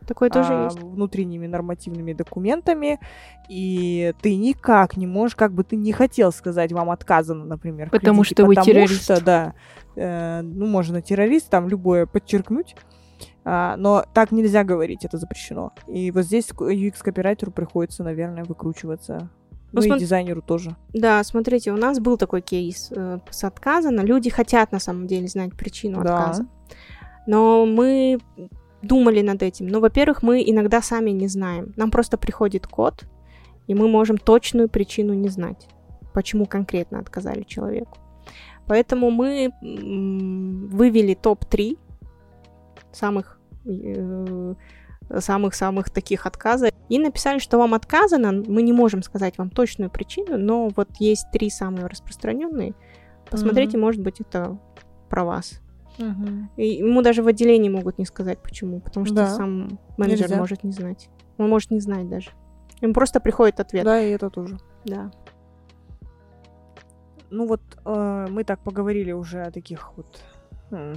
Такое 0.06 0.30
тоже 0.30 0.52
а, 0.52 0.64
есть. 0.64 0.78
внутренними 0.78 1.46
нормативными 1.46 2.12
документами, 2.12 3.00
и 3.48 4.12
ты 4.20 4.36
никак 4.36 4.96
не 4.96 5.06
можешь, 5.06 5.36
как 5.36 5.52
бы 5.52 5.64
ты 5.64 5.76
не 5.76 5.92
хотел 5.92 6.32
сказать, 6.32 6.72
вам 6.72 6.90
отказано, 6.90 7.44
например, 7.44 7.90
Потому 7.90 8.22
кредите, 8.22 8.34
что 8.34 8.46
вы 8.46 8.54
потому 8.54 8.66
террорист. 8.66 9.02
что, 9.02 9.24
да, 9.24 9.54
э, 9.96 10.42
ну, 10.42 10.66
можно 10.66 11.02
террорист, 11.02 11.48
там 11.50 11.68
любое 11.68 12.06
подчеркнуть, 12.06 12.76
а, 13.44 13.76
но 13.76 14.04
так 14.14 14.32
нельзя 14.32 14.64
говорить, 14.64 15.04
это 15.04 15.18
запрещено. 15.18 15.72
И 15.86 16.10
вот 16.10 16.24
здесь 16.24 16.50
UX-копирайтеру 16.50 17.50
приходится, 17.50 18.02
наверное, 18.02 18.44
выкручиваться. 18.44 19.30
Ну, 19.72 19.82
Ну, 19.84 19.96
и 19.96 19.98
дизайнеру 19.98 20.40
тоже. 20.40 20.76
Да, 20.92 21.22
смотрите, 21.24 21.72
у 21.72 21.76
нас 21.76 21.98
был 21.98 22.16
такой 22.16 22.42
кейс 22.42 22.92
э, 22.94 23.18
с 23.28 23.42
отказано. 23.42 24.02
Люди 24.02 24.30
хотят 24.30 24.70
на 24.70 24.78
самом 24.78 25.08
деле 25.08 25.26
знать 25.26 25.56
причину 25.56 26.00
Да. 26.02 26.16
отказа. 26.16 26.46
Но 27.26 27.66
мы 27.66 28.18
думали 28.86 29.22
над 29.22 29.42
этим. 29.42 29.66
Ну, 29.66 29.80
во-первых, 29.80 30.22
мы 30.22 30.42
иногда 30.46 30.82
сами 30.82 31.10
не 31.10 31.28
знаем. 31.28 31.72
Нам 31.76 31.90
просто 31.90 32.16
приходит 32.16 32.66
код, 32.66 33.04
и 33.66 33.74
мы 33.74 33.88
можем 33.88 34.18
точную 34.18 34.68
причину 34.68 35.14
не 35.14 35.28
знать, 35.28 35.66
почему 36.12 36.46
конкретно 36.46 36.98
отказали 36.98 37.42
человеку. 37.42 37.98
Поэтому 38.66 39.10
мы 39.10 39.50
вывели 39.60 41.14
топ-3 41.14 41.78
самых 42.92 43.38
э, 43.66 44.54
самых-самых 45.18 45.90
таких 45.90 46.26
отказов. 46.26 46.70
И 46.88 46.98
написали, 46.98 47.38
что 47.38 47.58
вам 47.58 47.74
отказано. 47.74 48.32
Мы 48.32 48.62
не 48.62 48.72
можем 48.72 49.02
сказать 49.02 49.38
вам 49.38 49.50
точную 49.50 49.90
причину, 49.90 50.38
но 50.38 50.68
вот 50.74 50.88
есть 50.98 51.30
три 51.32 51.50
самые 51.50 51.86
распространенные. 51.86 52.74
Посмотрите, 53.30 53.78
может 53.78 54.00
быть, 54.00 54.20
это 54.20 54.58
про 55.08 55.24
вас. 55.24 55.60
И 56.56 56.66
ему 56.66 57.02
даже 57.02 57.22
в 57.22 57.26
отделении 57.28 57.68
могут 57.68 57.98
не 57.98 58.04
сказать, 58.04 58.38
почему. 58.42 58.80
Потому 58.80 59.06
что 59.06 59.14
Да. 59.14 59.26
сам 59.30 59.78
менеджер 59.96 60.26
Нельзя. 60.28 60.36
может 60.38 60.64
не 60.64 60.72
знать. 60.72 61.08
Он 61.38 61.48
может 61.48 61.70
не 61.70 61.80
знать 61.80 62.08
даже. 62.08 62.30
Ему 62.80 62.92
просто 62.94 63.20
приходит 63.20 63.60
ответ. 63.60 63.84
Да, 63.84 64.00
и 64.00 64.10
это 64.10 64.30
тоже. 64.30 64.58
Да. 64.84 65.10
Ну 67.30 67.46
вот 67.46 67.62
э, 67.84 68.26
мы 68.30 68.44
так 68.44 68.60
поговорили 68.60 69.12
уже 69.12 69.42
о 69.42 69.50
таких 69.50 69.92
вот 69.96 70.20
м, 70.70 70.94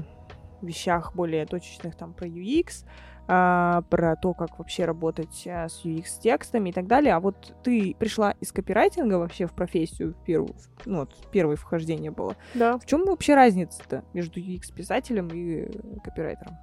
вещах 0.62 1.16
более 1.16 1.46
точечных 1.46 1.96
там 1.96 2.14
про 2.14 2.28
UX, 2.28 2.86
а, 3.28 3.82
про 3.90 4.16
то, 4.16 4.34
как 4.34 4.58
вообще 4.58 4.86
работать 4.86 5.46
а, 5.48 5.68
с 5.68 5.84
UX 5.84 6.22
текстами 6.22 6.70
и 6.70 6.74
так 6.74 6.88
далее. 6.88 7.14
А 7.14 7.20
вот 7.20 7.54
ты 7.64 7.96
пришла 8.00 8.32
из 8.40 8.52
копирайтинга 8.54 9.16
вообще 9.16 9.48
в 9.48 9.54
профессию 9.54 10.14
в 10.14 10.24
первую, 10.24 10.56
ну 10.86 11.00
вот 11.00 11.14
первое 11.32 11.58
вхождение 11.58 12.12
было. 12.12 12.36
Да. 12.54 12.78
В 12.78 12.86
чем 12.86 13.06
вообще 13.06 13.36
разница-то 13.36 14.04
между 14.14 14.40
UX 14.40 14.74
писателем 14.74 15.28
и 15.28 15.66
э, 15.66 15.70
копирайтером? 16.04 16.58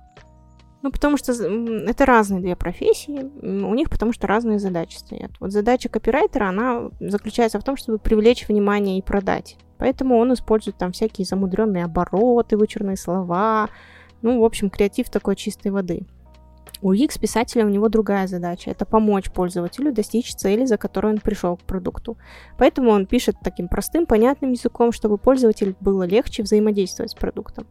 Ну, 0.81 0.91
потому 0.91 1.17
что 1.17 1.33
это 1.33 2.05
разные 2.05 2.43
две 2.43 2.57
профессии. 2.57 3.31
У 3.43 3.75
них 3.75 3.89
потому 3.89 4.13
что 4.13 4.27
разные 4.27 4.59
задачи 4.59 4.97
стоят. 4.97 5.33
Вот 5.41 5.51
задача 5.51 5.89
копирайтера, 5.89 6.49
она 6.49 6.91
заключается 7.01 7.59
в 7.59 7.65
том, 7.65 7.79
чтобы 7.79 7.99
привлечь 7.99 8.47
внимание 8.49 8.99
и 8.99 9.03
продать. 9.03 9.57
Поэтому 9.79 10.19
он 10.19 10.35
использует 10.35 10.77
там 10.77 10.93
всякие 10.93 11.27
замудренные 11.27 11.85
обороты, 11.85 12.59
вычурные 12.59 12.97
слова. 12.97 13.71
Ну, 14.21 14.41
в 14.41 14.45
общем, 14.45 14.69
креатив 14.69 15.09
такой 15.09 15.37
чистой 15.37 15.73
воды. 15.73 16.07
У 16.85 16.93
UX-писателя 16.93 17.65
у 17.65 17.71
него 17.71 17.89
другая 17.89 18.27
задача. 18.27 18.71
Это 18.71 18.85
помочь 18.85 19.31
пользователю 19.31 19.91
достичь 19.91 20.35
цели, 20.35 20.67
за 20.67 20.77
которой 20.77 21.15
он 21.15 21.19
пришел 21.19 21.57
к 21.57 21.63
продукту. 21.63 22.19
Поэтому 22.59 22.91
он 22.91 23.07
пишет 23.07 23.37
таким 23.43 23.69
простым, 23.69 24.05
понятным 24.05 24.53
языком, 24.53 24.93
чтобы 24.93 25.17
пользователю 25.17 25.75
было 25.81 26.03
легче 26.03 26.43
взаимодействовать 26.43 27.13
с 27.13 27.15
продуктом. 27.15 27.67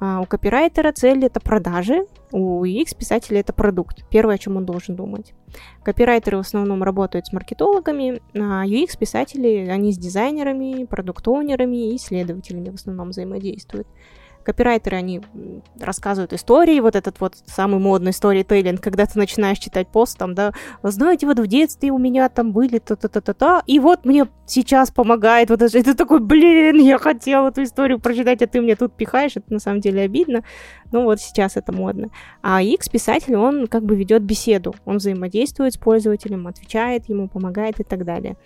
А 0.00 0.22
у 0.22 0.24
копирайтера 0.24 0.90
цель 0.92 1.22
это 1.26 1.38
продажи, 1.38 2.06
у 2.32 2.64
UX-писателя 2.64 3.40
это 3.40 3.52
продукт. 3.52 4.08
Первое, 4.08 4.36
о 4.36 4.38
чем 4.38 4.56
он 4.56 4.64
должен 4.64 4.96
думать. 4.96 5.34
Копирайтеры 5.82 6.38
в 6.38 6.40
основном 6.40 6.82
работают 6.82 7.26
с 7.26 7.34
маркетологами, 7.34 8.22
а 8.34 8.64
UX-писатели, 8.64 9.68
они 9.68 9.92
с 9.92 9.98
дизайнерами, 9.98 10.86
продукт-оунерами 10.86 11.90
и 11.92 11.96
исследователями 11.96 12.70
в 12.70 12.76
основном 12.76 13.10
взаимодействуют. 13.10 13.86
Копирайтеры, 14.50 14.96
они 14.96 15.20
рассказывают 15.78 16.32
истории, 16.32 16.80
вот 16.80 16.96
этот 16.96 17.20
вот 17.20 17.34
самый 17.46 17.78
модный 17.78 18.12
сторителлинг, 18.12 18.80
когда 18.80 19.06
ты 19.06 19.16
начинаешь 19.16 19.58
читать 19.58 19.86
пост, 19.86 20.18
там, 20.18 20.34
да, 20.34 20.52
«Вы 20.82 20.90
знаете, 20.90 21.26
вот 21.26 21.38
в 21.38 21.46
детстве 21.46 21.92
у 21.92 21.98
меня 21.98 22.28
там 22.28 22.50
были 22.50 22.80
та-та-та-та-та, 22.80 23.62
и 23.68 23.78
вот 23.78 24.04
мне 24.04 24.26
сейчас 24.46 24.90
помогает 24.90 25.50
вот 25.50 25.62
это. 25.62 25.78
И 25.78 25.82
такой, 25.82 26.18
блин, 26.18 26.80
я 26.80 26.98
хотел 26.98 27.46
эту 27.46 27.62
историю 27.62 28.00
прочитать, 28.00 28.42
а 28.42 28.48
ты 28.48 28.60
мне 28.60 28.74
тут 28.74 28.92
пихаешь, 28.92 29.36
это 29.36 29.52
на 29.52 29.60
самом 29.60 29.80
деле 29.80 30.02
обидно. 30.02 30.42
Ну 30.90 31.04
вот 31.04 31.20
сейчас 31.20 31.56
это 31.56 31.72
модно. 31.72 32.08
А 32.42 32.60
X-писатель, 32.60 33.36
он 33.36 33.68
как 33.68 33.84
бы 33.84 33.94
ведет 33.94 34.22
беседу, 34.22 34.74
он 34.84 34.96
взаимодействует 34.96 35.74
с 35.74 35.78
пользователем, 35.78 36.48
отвечает 36.48 37.08
ему, 37.08 37.28
помогает 37.28 37.78
и 37.78 37.84
так 37.84 38.04
далее. 38.04 38.36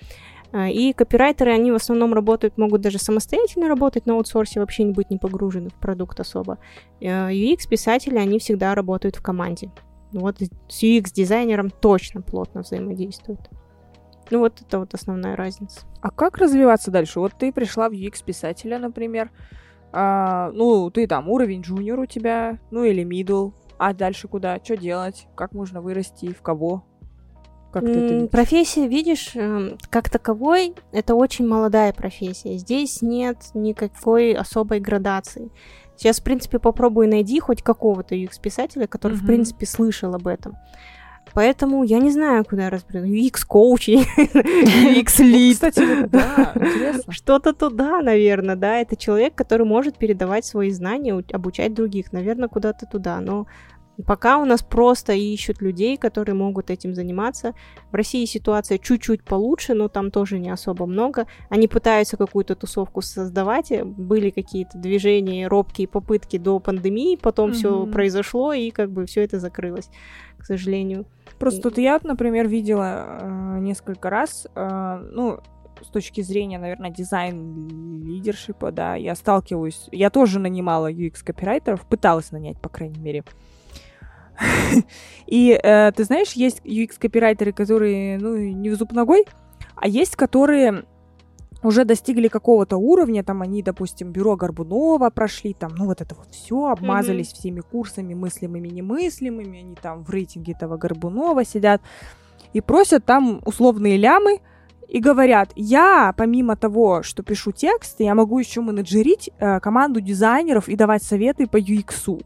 А, 0.54 0.68
И 0.68 0.92
копирайтеры, 0.92 1.50
они 1.50 1.72
в 1.72 1.74
основном 1.74 2.14
работают, 2.14 2.56
могут 2.58 2.80
даже 2.80 2.98
самостоятельно 2.98 3.66
работать 3.66 4.06
на 4.06 4.14
аутсорсе, 4.14 4.60
вообще 4.60 4.84
не 4.84 4.92
быть 4.92 5.10
не 5.10 5.18
погружены 5.18 5.68
в 5.68 5.74
продукт 5.74 6.20
особо. 6.20 6.58
Э, 7.00 7.30
UX-писатели, 7.30 8.16
они 8.18 8.38
всегда 8.38 8.76
работают 8.76 9.16
в 9.16 9.22
команде. 9.22 9.72
Вот 10.12 10.36
с 10.68 10.82
UX-дизайнером 10.84 11.70
точно 11.70 12.22
плотно 12.22 12.60
взаимодействуют. 12.60 13.40
Ну 14.30 14.38
вот 14.38 14.60
это 14.60 14.78
вот 14.78 14.94
основная 14.94 15.34
разница. 15.34 15.80
А 16.00 16.12
как 16.12 16.38
развиваться 16.38 16.92
дальше? 16.92 17.18
Вот 17.18 17.32
ты 17.36 17.52
пришла 17.52 17.88
в 17.88 17.92
UX-писателя, 17.92 18.78
например. 18.78 19.32
А, 19.90 20.52
ну, 20.52 20.88
ты 20.88 21.08
там 21.08 21.28
уровень 21.28 21.62
джуниор 21.62 21.98
у 21.98 22.06
тебя, 22.06 22.60
ну 22.70 22.84
или 22.84 23.04
middle. 23.04 23.54
А 23.76 23.92
дальше 23.92 24.28
куда? 24.28 24.60
Что 24.62 24.76
делать? 24.76 25.26
Как 25.34 25.52
можно 25.52 25.80
вырасти? 25.80 26.32
В 26.32 26.42
кого? 26.42 26.84
Как 27.74 27.84
ты 27.84 27.90
это 27.90 28.14
видишь? 28.14 28.30
Профессия, 28.30 28.86
видишь, 28.88 29.30
эм, 29.34 29.76
как 29.90 30.08
таковой, 30.08 30.74
это 30.92 31.14
очень 31.14 31.46
молодая 31.46 31.92
профессия. 31.92 32.56
Здесь 32.56 33.02
нет 33.02 33.38
никакой 33.54 34.32
особой 34.32 34.80
градации. 34.80 35.50
Сейчас, 35.96 36.20
в 36.20 36.24
принципе, 36.24 36.58
попробуй 36.58 37.06
найди 37.06 37.38
хоть 37.40 37.62
какого-то 37.62 38.14
UX-писателя, 38.14 38.86
который, 38.86 39.14
в 39.14 39.18
Мгм. 39.22 39.26
принципе, 39.26 39.66
слышал 39.66 40.14
об 40.14 40.26
этом. 40.26 40.56
Поэтому 41.32 41.82
я 41.82 41.98
не 41.98 42.10
знаю, 42.10 42.44
куда 42.44 42.70
разберу. 42.70 43.06
UX-коуч, 43.06 43.88
UX-лид. 43.88 45.54
Кстати, 45.54 45.80
вот 45.80 46.10
да, 46.10 46.52
интересно. 46.54 47.12
Что-то 47.12 47.52
туда, 47.52 48.00
наверное, 48.02 48.56
да. 48.56 48.78
Это 48.80 48.94
человек, 48.96 49.34
который 49.34 49.66
может 49.66 49.96
передавать 49.98 50.44
свои 50.44 50.70
знания, 50.70 51.24
обучать 51.32 51.74
других. 51.74 52.12
Наверное, 52.12 52.48
куда-то 52.48 52.86
туда. 52.86 53.20
Но 53.20 53.46
пока 54.06 54.38
у 54.38 54.44
нас 54.44 54.62
просто 54.62 55.12
ищут 55.12 55.62
людей, 55.62 55.96
которые 55.96 56.34
могут 56.34 56.70
этим 56.70 56.94
заниматься. 56.94 57.54
В 57.90 57.94
России 57.94 58.24
ситуация 58.24 58.78
чуть-чуть 58.78 59.22
получше, 59.24 59.74
но 59.74 59.88
там 59.88 60.10
тоже 60.10 60.38
не 60.38 60.50
особо 60.50 60.86
много. 60.86 61.26
Они 61.48 61.68
пытаются 61.68 62.16
какую-то 62.16 62.56
тусовку 62.56 63.02
создавать. 63.02 63.72
Были 63.84 64.30
какие-то 64.30 64.78
движения, 64.78 65.46
робкие 65.48 65.86
попытки 65.88 66.38
до 66.38 66.58
пандемии, 66.58 67.16
потом 67.16 67.52
все 67.52 67.82
Мгм. 67.82 67.92
произошло, 67.92 68.52
и 68.52 68.70
как 68.70 68.90
бы 68.90 69.06
все 69.06 69.22
это 69.22 69.38
закрылось, 69.38 69.88
к 70.38 70.44
сожалению. 70.44 71.06
Просто 71.38 71.62
тут 71.62 71.78
я, 71.78 72.00
например, 72.02 72.48
видела 72.48 73.18
э, 73.20 73.58
несколько 73.60 74.10
раз, 74.10 74.46
э, 74.54 75.08
ну, 75.12 75.40
с 75.82 75.88
точки 75.88 76.20
зрения, 76.22 76.58
наверное, 76.58 76.90
дизайн-лидершипа, 76.90 78.70
да, 78.72 78.94
я 78.94 79.14
сталкиваюсь, 79.14 79.88
я 79.92 80.10
тоже 80.10 80.38
нанимала 80.38 80.90
UX-копирайтеров, 80.90 81.86
пыталась 81.86 82.30
нанять, 82.32 82.60
по 82.60 82.68
крайней 82.68 83.00
мере. 83.00 83.24
И 85.26 85.50
э, 85.50 85.92
ты 85.92 86.04
знаешь, 86.04 86.32
есть 86.32 86.60
UX-копирайтеры, 86.64 87.52
которые, 87.52 88.18
ну, 88.18 88.36
не 88.36 88.70
в 88.70 88.76
зуб 88.76 88.92
ногой, 88.92 89.26
а 89.76 89.88
есть, 89.88 90.16
которые 90.16 90.84
уже 91.62 91.84
достигли 91.84 92.28
какого-то 92.28 92.76
уровня, 92.76 93.24
там 93.24 93.42
они, 93.42 93.62
допустим, 93.62 94.12
бюро 94.12 94.36
Горбунова 94.36 95.10
прошли, 95.10 95.54
там, 95.54 95.72
ну 95.76 95.86
вот 95.86 96.00
это 96.00 96.14
вот 96.14 96.28
все, 96.30 96.66
обмазались 96.66 97.32
всеми 97.32 97.60
курсами 97.60 98.14
мыслимыми, 98.14 98.68
немыслимыми, 98.68 99.60
они 99.60 99.74
там 99.74 100.04
в 100.04 100.10
рейтинге 100.10 100.52
этого 100.52 100.76
Горбунова 100.76 101.44
сидят 101.44 101.80
и 102.52 102.60
просят 102.60 103.04
там 103.04 103.40
условные 103.46 103.96
лямы 103.96 104.40
и 104.88 105.00
говорят, 105.00 105.52
я, 105.56 106.12
помимо 106.16 106.56
того, 106.56 107.02
что 107.02 107.22
пишу 107.22 107.52
тексты, 107.52 108.04
я 108.04 108.14
могу 108.14 108.38
еще 108.38 108.60
менеджерить 108.60 109.30
э, 109.38 109.58
команду 109.60 110.00
дизайнеров 110.00 110.68
и 110.68 110.76
давать 110.76 111.02
советы 111.02 111.46
по 111.46 111.58
UX. 111.58 112.22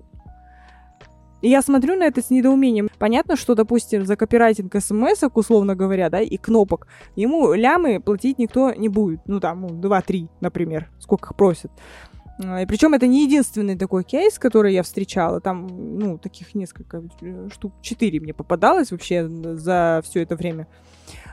И 1.41 1.49
я 1.49 1.63
смотрю 1.63 1.97
на 1.97 2.05
это 2.05 2.21
с 2.21 2.31
недоумением. 2.31 2.89
Понятно, 2.99 3.37
что, 3.37 3.55
допустим, 3.55 4.07
за 4.07 4.17
копирайтинг 4.17 4.75
смс 4.81 5.23
условно 5.35 5.77
говоря, 5.77 6.11
да, 6.11 6.21
и 6.21 6.37
кнопок, 6.37 6.87
ему 7.17 7.53
лямы 7.55 8.01
платить 8.01 8.39
никто 8.39 8.73
не 8.73 8.89
будет. 8.89 9.21
Ну, 9.27 9.41
там, 9.41 9.63
ну, 9.63 9.69
2-3, 9.69 10.29
например, 10.41 10.91
сколько 10.99 11.31
их 11.31 11.37
просят. 11.37 11.71
А, 12.45 12.63
И 12.63 12.67
причем 12.67 12.95
это 12.95 13.07
не 13.07 13.25
единственный 13.25 13.77
такой 13.77 14.05
кейс, 14.05 14.39
который 14.39 14.73
я 14.75 14.83
встречала. 14.83 15.41
Там, 15.41 15.67
ну, 15.99 16.19
таких 16.19 16.55
несколько 16.55 17.03
э, 17.21 17.49
штук, 17.53 17.73
четыре 17.83 18.21
мне 18.21 18.35
попадалось 18.35 18.91
вообще 18.91 19.29
за 19.29 20.01
все 20.05 20.23
это 20.23 20.37
время. 20.37 20.67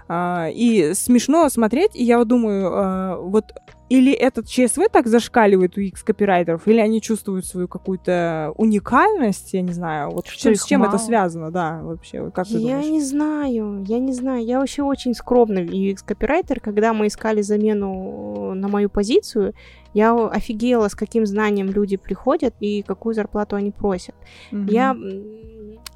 А, 0.07 0.49
и 0.53 0.93
смешно 0.93 1.49
смотреть, 1.49 1.95
и 1.95 2.03
я 2.03 2.19
вот 2.19 2.27
думаю, 2.27 2.71
а, 2.73 3.17
вот 3.17 3.45
или 3.87 4.11
этот 4.11 4.47
ЧСВ 4.47 4.89
так 4.91 5.05
зашкаливает 5.07 5.77
у 5.77 5.81
X-копирайтеров, 5.81 6.67
или 6.67 6.79
они 6.79 7.01
чувствуют 7.01 7.45
свою 7.45 7.67
какую-то 7.67 8.51
уникальность, 8.55 9.53
я 9.53 9.61
не 9.61 9.73
знаю, 9.73 10.09
вот 10.09 10.25
Что 10.27 10.55
с 10.55 10.65
чем 10.65 10.81
их 10.81 10.87
это 10.87 10.97
мало? 10.97 11.05
связано, 11.05 11.51
да, 11.51 11.81
вообще, 11.83 12.31
как 12.31 12.47
ты 12.47 12.53
Я 12.53 12.59
думаешь? 12.77 12.85
не 12.87 13.01
знаю, 13.01 13.83
я 13.87 13.99
не 13.99 14.13
знаю. 14.13 14.43
Я 14.43 14.59
вообще 14.59 14.81
очень 14.81 15.13
скромный 15.13 15.65
UX-копирайтер. 15.65 16.59
Когда 16.61 16.93
мы 16.93 17.07
искали 17.07 17.41
замену 17.43 18.53
на 18.55 18.67
мою 18.67 18.89
позицию, 18.89 19.53
я 19.93 20.13
офигела, 20.27 20.87
с 20.87 20.95
каким 20.95 21.25
знанием 21.27 21.67
люди 21.69 21.97
приходят 21.97 22.55
и 22.59 22.81
какую 22.81 23.13
зарплату 23.13 23.55
они 23.55 23.69
просят. 23.71 24.15
Мгм. 24.51 24.65
Я 24.65 24.95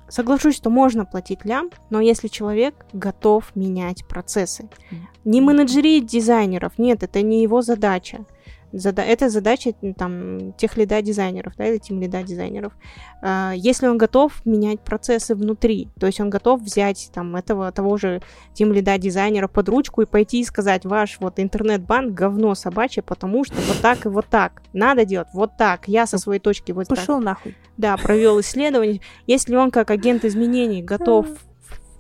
соглашусь, 0.10 0.56
что 0.56 0.70
можно 0.70 1.06
платить 1.06 1.46
лям, 1.46 1.70
но 1.90 2.02
если 2.02 2.28
человек 2.28 2.86
готов 2.94 3.56
менять 3.56 4.06
процессы. 4.08 4.70
Не 5.26 5.42
менеджерить 5.42 6.06
дизайнеров, 6.06 6.78
нет, 6.78 7.04
это 7.04 7.22
не 7.22 7.42
его 7.42 7.62
задача. 7.62 8.26
Зада- 8.72 9.02
это 9.02 9.30
задача 9.30 9.74
там 9.98 10.54
тех 10.54 10.78
лида 10.78 11.02
дизайнеров, 11.02 11.54
да, 11.58 11.66
или 11.68 11.78
тем 11.78 12.00
лида 12.00 12.22
дизайнеров. 12.24 12.74
А, 13.22 13.54
Если 13.56 13.88
он 13.88 13.98
готов 13.98 14.46
менять 14.46 14.80
процессы 14.82 15.34
внутри, 15.36 15.90
то 16.00 16.06
есть 16.06 16.20
он 16.22 16.30
готов 16.30 16.62
взять 16.62 17.10
там 17.14 17.36
этого 17.36 17.72
того 17.72 17.98
же 17.98 18.22
тем 18.54 18.72
лида 18.72 18.98
дизайнера 18.98 19.48
под 19.48 19.70
ручку 19.70 20.02
и 20.04 20.06
пойти 20.06 20.42
и 20.42 20.44
сказать, 20.44 20.86
ваш 20.86 21.18
вот 21.20 21.40
интернет-банк 21.40 22.14
говно 22.14 22.54
собачье, 22.56 23.02
потому 23.02 23.44
что 23.44 23.56
вот 23.56 23.78
так 23.82 24.06
и 24.06 24.10
вот 24.10 24.28
так. 24.28 24.62
Надо 24.74 25.04
делать 25.06 25.30
вот 25.34 25.58
так. 25.58 25.88
Я 25.88 26.06
со 26.06 26.18
своей 26.18 26.40
точки 26.40 26.72
вот 26.72 26.88
так 26.88 26.98
Пошел 26.98 27.20
нахуй. 27.20 27.56
да, 27.78 27.98
провел 27.98 28.40
исследование. 28.40 29.02
Если 29.26 29.56
он 29.56 29.72
как 29.72 29.90
агент 29.92 30.26
изменений 30.26 30.84
готов 30.84 31.28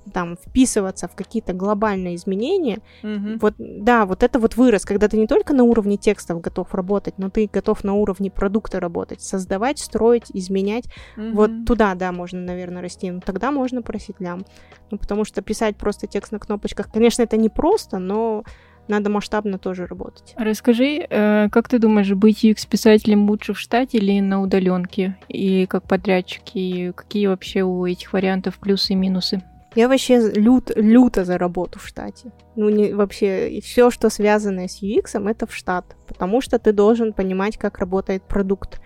там 0.09 0.35
вписываться 0.35 1.07
в 1.07 1.15
какие-то 1.15 1.53
глобальные 1.53 2.15
изменения, 2.15 2.79
Мгм. 3.03 3.37
вот 3.39 3.55
да, 3.57 4.05
вот 4.05 4.23
это 4.23 4.39
вот 4.39 4.55
вырос, 4.55 4.85
когда 4.85 5.07
ты 5.07 5.17
не 5.17 5.27
только 5.27 5.53
на 5.53 5.63
уровне 5.63 5.97
текстов 5.97 6.41
готов 6.41 6.73
работать, 6.73 7.15
но 7.17 7.29
ты 7.29 7.49
готов 7.51 7.83
на 7.83 7.93
уровне 7.93 8.31
продукта 8.31 8.79
работать, 8.79 9.21
создавать, 9.21 9.79
строить, 9.79 10.25
изменять. 10.33 10.85
Вот 11.15 11.51
Мгм. 11.51 11.65
туда, 11.65 11.95
да, 11.95 12.11
можно, 12.11 12.39
наверное, 12.39 12.81
расти. 12.81 13.11
Ну, 13.11 13.21
тогда 13.21 13.51
можно 13.51 13.81
просить 13.81 14.19
лям. 14.19 14.45
Ну, 14.91 14.97
потому 14.97 15.25
что 15.25 15.41
писать 15.41 15.77
просто 15.77 16.07
текст 16.07 16.31
на 16.31 16.39
кнопочках, 16.39 16.91
конечно, 16.91 17.21
это 17.23 17.37
не 17.37 17.49
просто, 17.49 17.99
но 17.99 18.43
надо 18.87 19.11
масштабно 19.11 19.59
тоже 19.59 19.85
работать. 19.85 20.33
Расскажи, 20.35 21.05
э, 21.07 21.47
как 21.51 21.69
ты 21.69 21.77
думаешь, 21.77 22.11
быть 22.13 22.43
UX-писателем 22.43 23.29
лучше 23.29 23.53
в 23.53 23.59
штате 23.59 23.99
или 23.99 24.19
на 24.19 24.41
удаленке? 24.41 25.15
И 25.27 25.67
как 25.67 25.83
подрядчик, 25.83 26.41
и 26.55 26.91
какие 26.95 27.27
вообще 27.27 27.61
у 27.61 27.85
этих 27.85 28.13
вариантов 28.13 28.57
плюсы 28.57 28.93
и 28.93 28.95
минусы? 28.95 29.43
Я 29.75 29.87
вообще 29.87 30.31
лют, 30.31 30.71
люто 30.75 31.25
за 31.25 31.37
работу 31.37 31.79
в 31.79 31.87
штате. 31.87 32.31
Ну, 32.55 32.69
не, 32.69 32.93
вообще, 32.93 33.59
все, 33.61 33.91
что 33.91 34.09
связано 34.09 34.67
с 34.67 34.81
UX, 34.81 35.29
это 35.29 35.45
в 35.45 35.53
штат. 35.53 35.95
Потому 36.07 36.41
что 36.41 36.57
ты 36.57 36.73
должен 36.73 37.13
понимать, 37.13 37.57
как 37.57 37.77
работает 37.77 38.23
продукт. 38.23 38.81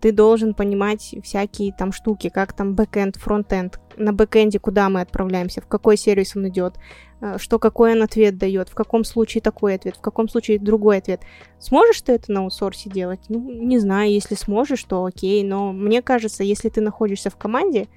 Ты 0.00 0.12
должен 0.12 0.54
понимать 0.54 1.16
всякие 1.24 1.72
там 1.72 1.90
штуки, 1.90 2.28
как 2.28 2.52
там 2.52 2.74
бэкэнд, 2.74 3.16
фронтенд. 3.16 3.80
На 3.96 4.12
бэкэнде 4.12 4.60
куда 4.60 4.88
мы 4.88 5.00
отправляемся, 5.00 5.60
в 5.60 5.66
какой 5.66 5.96
сервис 5.96 6.36
он 6.36 6.48
идет, 6.48 6.74
э, 7.20 7.36
что 7.38 7.58
какой 7.58 7.94
он 7.94 8.02
ответ 8.02 8.38
дает, 8.38 8.68
в 8.68 8.74
каком 8.74 9.02
случае 9.02 9.42
такой 9.42 9.74
ответ, 9.74 9.96
в 9.96 10.00
каком 10.00 10.28
случае 10.28 10.60
другой 10.60 10.98
ответ. 10.98 11.22
Сможешь 11.58 12.00
ты 12.02 12.12
это 12.12 12.30
на 12.30 12.40
аутсорсе 12.42 12.88
делать? 12.88 13.22
Ну, 13.28 13.50
не 13.50 13.80
знаю, 13.80 14.12
если 14.12 14.36
сможешь, 14.36 14.84
то 14.84 15.04
окей, 15.04 15.42
но 15.42 15.72
мне 15.72 16.00
кажется, 16.00 16.44
если 16.44 16.68
ты 16.68 16.80
находишься 16.80 17.28
в 17.30 17.36
команде, 17.36 17.88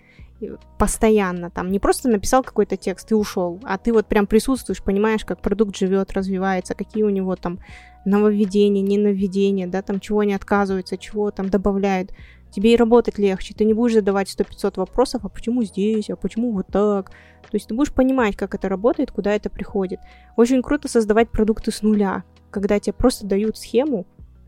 постоянно 0.77 1.49
там 1.49 1.71
не 1.71 1.79
просто 1.79 2.09
написал 2.09 2.43
какой-то 2.43 2.77
текст 2.77 3.11
и 3.11 3.15
ушел, 3.15 3.59
а 3.63 3.77
ты 3.77 3.93
вот 3.93 4.07
прям 4.07 4.27
присутствуешь, 4.27 4.83
понимаешь, 4.83 5.25
как 5.25 5.41
продукт 5.41 5.75
живет, 5.77 6.13
развивается, 6.13 6.73
какие 6.73 7.03
у 7.03 7.09
него 7.09 7.35
там 7.35 7.59
нововведения, 8.05 8.81
не 8.81 8.97
нововведения, 8.97 9.67
да, 9.67 9.81
там 9.81 9.99
чего 9.99 10.19
они 10.19 10.33
отказываются, 10.33 10.97
чего 10.97 11.31
там 11.31 11.49
добавляют. 11.49 12.11
Тебе 12.51 12.73
и 12.73 12.77
работать 12.77 13.17
легче, 13.17 13.53
ты 13.53 13.63
не 13.63 13.73
будешь 13.73 13.93
задавать 13.93 14.27
100-500 14.27 14.73
вопросов, 14.75 15.21
а 15.23 15.29
почему 15.29 15.63
здесь, 15.63 16.09
а 16.09 16.17
почему 16.17 16.51
вот 16.51 16.67
так. 16.67 17.09
То 17.09 17.55
есть 17.55 17.67
ты 17.67 17.73
будешь 17.73 17.93
понимать, 17.93 18.35
как 18.35 18.55
это 18.55 18.67
работает, 18.67 19.11
куда 19.11 19.33
это 19.33 19.49
приходит. 19.49 19.99
Очень 20.35 20.61
круто 20.61 20.87
создавать 20.87 21.29
продукты 21.29 21.71
с 21.71 21.81
нуля, 21.81 22.23
когда 22.49 22.79
тебе 22.79 22.93
просто 22.93 23.25
дают 23.25 23.57
схему 23.57 24.05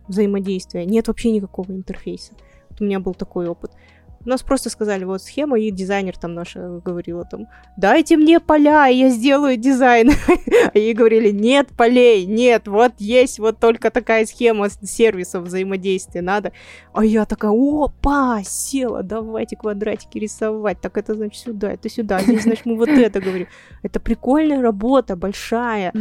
взаимодействия, 0.07 0.85
нет 0.85 1.07
вообще 1.07 1.31
никакого 1.31 1.71
интерфейса. 1.71 2.33
Вот 2.69 2.81
у 2.81 2.85
меня 2.85 2.99
был 2.99 3.13
такой 3.13 3.47
опыт. 3.47 3.71
Нас 4.25 4.41
просто 4.41 4.69
сказали, 4.69 5.03
вот 5.03 5.21
схема, 5.21 5.59
и 5.59 5.71
дизайнер 5.71 6.17
там 6.17 6.33
наша 6.33 6.81
говорила 6.83 7.25
там, 7.25 7.47
дайте 7.77 8.17
мне 8.17 8.39
поля, 8.39 8.87
и 8.89 8.97
я 8.97 9.09
сделаю 9.09 9.57
дизайн. 9.57 10.11
А 10.73 10.77
ей 10.77 10.93
говорили, 10.93 11.29
нет 11.31 11.69
полей, 11.75 12.25
нет, 12.25 12.67
вот 12.67 12.93
есть 12.97 13.37
вот 13.37 13.59
только 13.59 13.91
такая 13.91 14.25
схема 14.25 14.69
сервисов 14.69 15.43
взаимодействия 15.43 16.21
надо. 16.21 16.51
А 16.93 17.03
я 17.03 17.25
такая, 17.25 17.51
опа, 17.51 18.41
села, 18.43 19.03
давайте 19.03 19.55
квадратики 19.55 20.17
рисовать. 20.17 20.79
Так 20.81 20.97
это 20.97 21.15
значит 21.15 21.41
сюда, 21.41 21.73
это 21.73 21.89
сюда, 21.89 22.21
здесь 22.21 22.43
значит 22.43 22.65
мы 22.65 22.77
вот 22.77 22.89
это 22.89 23.19
говорим. 23.19 23.47
Это 23.81 23.99
прикольная 23.99 24.61
работа, 24.61 25.15
большая. 25.15 25.91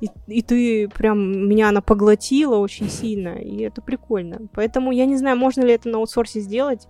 И, 0.00 0.08
и 0.26 0.42
ты 0.42 0.88
прям, 0.88 1.48
меня 1.48 1.68
она 1.68 1.80
поглотила 1.80 2.56
очень 2.56 2.88
сильно, 2.88 3.36
и 3.36 3.62
это 3.62 3.82
прикольно. 3.82 4.40
Поэтому 4.52 4.92
я 4.92 5.06
не 5.06 5.16
знаю, 5.16 5.36
можно 5.36 5.62
ли 5.62 5.72
это 5.72 5.88
на 5.88 5.98
аутсорсе 5.98 6.40
сделать. 6.40 6.88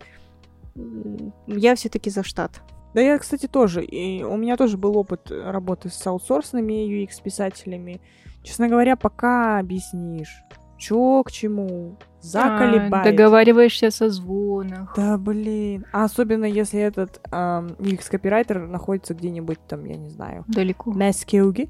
Я 1.47 1.75
все-таки 1.75 2.11
за 2.11 2.23
штат. 2.23 2.61
Да 2.95 3.01
я, 3.01 3.19
кстати, 3.19 3.47
тоже. 3.47 3.85
И 3.85 4.23
у 4.23 4.37
меня 4.37 4.57
тоже 4.57 4.77
был 4.77 4.97
опыт 4.97 5.31
работы 5.31 5.89
с 5.91 6.07
аутсорсными 6.07 6.73
UX-писателями. 6.73 8.01
Честно 8.43 8.69
говоря, 8.69 8.97
пока 8.97 9.59
объяснишь, 9.59 10.43
чё 10.79 11.23
к 11.25 11.31
чему, 11.31 11.97
заколебает. 12.21 13.07
А, 13.07 13.11
договариваешься 13.11 13.91
со 13.91 14.09
звонах. 14.09 14.95
Да, 14.97 15.19
блин. 15.19 15.85
А 15.93 16.05
особенно, 16.05 16.45
если 16.45 16.81
этот 16.81 17.21
ам, 17.31 17.69
UX-копирайтер 17.79 18.67
находится 18.67 19.15
где-нибудь 19.15 19.59
там, 19.69 19.85
я 19.85 19.97
не 19.97 20.09
знаю, 20.09 20.45
Далеко. 20.49 20.91
Мэскеуге. 20.91 21.69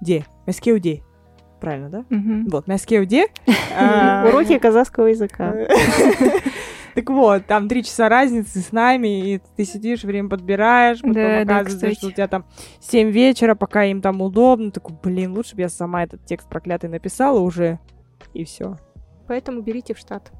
Где? 0.00 0.26
Мэскеуде. 0.46 1.02
Правильно, 1.60 1.88
да? 1.88 2.04
Мгм. 2.10 2.48
Вот, 2.48 2.66
Мэскеуде. 2.66 3.26
А, 3.80 4.24
Уроки 4.26 4.58
казахского 4.58 5.06
языка. 5.06 5.54
Так 6.98 7.10
вот, 7.10 7.46
там 7.46 7.68
три 7.68 7.84
часа 7.84 8.08
разницы 8.08 8.58
с 8.58 8.72
нами, 8.72 9.34
и 9.34 9.40
ты 9.56 9.64
сидишь, 9.64 10.02
время 10.02 10.28
подбираешь, 10.28 10.98
потом 10.98 11.14
Да, 11.14 11.44
да, 11.44 11.58
оказывается, 11.58 11.76
кстати. 11.76 11.94
что 11.94 12.06
у 12.08 12.10
тебя 12.10 12.26
там 12.26 12.44
7 12.80 13.10
вечера, 13.10 13.54
пока 13.54 13.84
им 13.84 14.00
там 14.00 14.20
удобно. 14.20 14.72
Такой, 14.72 14.96
блин, 15.00 15.32
лучше 15.32 15.54
бы 15.54 15.62
я 15.62 15.68
сама 15.68 16.02
этот 16.02 16.24
текст 16.24 16.48
проклятый 16.48 16.90
написала 16.90 17.38
уже, 17.38 17.78
и 18.34 18.42
все. 18.42 18.78
Поэтому 19.28 19.60
берите 19.60 19.94
в 19.94 19.98
штат. 19.98 20.32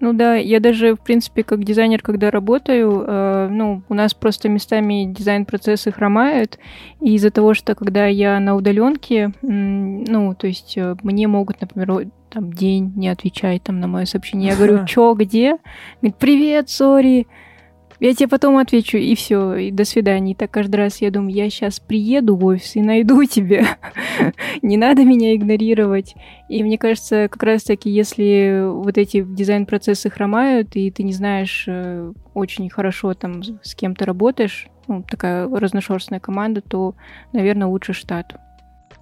Ну 0.00 0.14
да, 0.14 0.36
я 0.36 0.58
даже, 0.58 0.94
в 0.94 1.00
принципе, 1.00 1.42
как 1.42 1.64
дизайнер, 1.64 2.00
когда 2.00 2.30
работаю, 2.30 3.04
э, 3.06 3.48
ну, 3.50 3.82
у 3.90 3.94
нас 3.94 4.14
просто 4.14 4.48
местами 4.48 5.04
дизайн-процессы 5.04 5.92
хромают, 5.92 6.58
и 7.02 7.14
из-за 7.16 7.30
того, 7.30 7.52
что 7.52 7.74
когда 7.74 8.06
я 8.06 8.40
на 8.40 8.54
удаленке, 8.54 9.34
ну, 9.42 10.34
то 10.34 10.46
есть 10.46 10.78
э, 10.78 10.96
мне 11.02 11.28
могут, 11.28 11.60
например, 11.60 12.08
там 12.28 12.52
день 12.52 12.92
не 12.96 13.08
отвечать 13.08 13.62
там 13.62 13.80
на 13.80 13.86
мое 13.86 14.04
сообщение. 14.04 14.50
Я 14.50 14.56
говорю, 14.56 14.86
чё, 14.86 15.14
где? 15.14 15.56
Говорит, 16.00 16.16
привет, 16.18 16.70
сори. 16.70 17.26
Я 18.00 18.14
тебе 18.14 18.28
потом 18.28 18.58
отвечу, 18.58 18.96
и 18.96 19.16
все, 19.16 19.56
и 19.56 19.70
до 19.72 19.84
свидания. 19.84 20.32
И 20.32 20.34
так 20.36 20.52
каждый 20.52 20.76
раз 20.76 21.00
я 21.00 21.10
думаю, 21.10 21.34
я 21.34 21.50
сейчас 21.50 21.80
приеду 21.80 22.36
в 22.36 22.44
офис 22.44 22.76
и 22.76 22.80
найду 22.80 23.24
тебя. 23.24 23.78
Не 24.62 24.76
надо 24.76 25.04
меня 25.04 25.34
игнорировать. 25.34 26.14
И 26.48 26.62
мне 26.62 26.78
кажется, 26.78 27.28
как 27.28 27.42
раз-таки, 27.42 27.90
если 27.90 28.68
вот 28.70 28.98
эти 28.98 29.24
дизайн-процессы 29.24 30.10
хромают, 30.10 30.76
и 30.76 30.92
ты 30.92 31.02
не 31.02 31.12
знаешь 31.12 31.64
э, 31.66 32.12
очень 32.34 32.70
хорошо 32.70 33.14
там 33.14 33.42
с 33.42 33.52
с 33.62 33.74
кем 33.74 33.96
ты 33.96 34.04
работаешь, 34.04 34.68
ну, 34.86 35.02
такая 35.02 35.48
разношерстная 35.48 36.20
команда, 36.20 36.60
то, 36.60 36.94
наверное, 37.32 37.66
лучше 37.66 37.92
штат. 37.92 38.36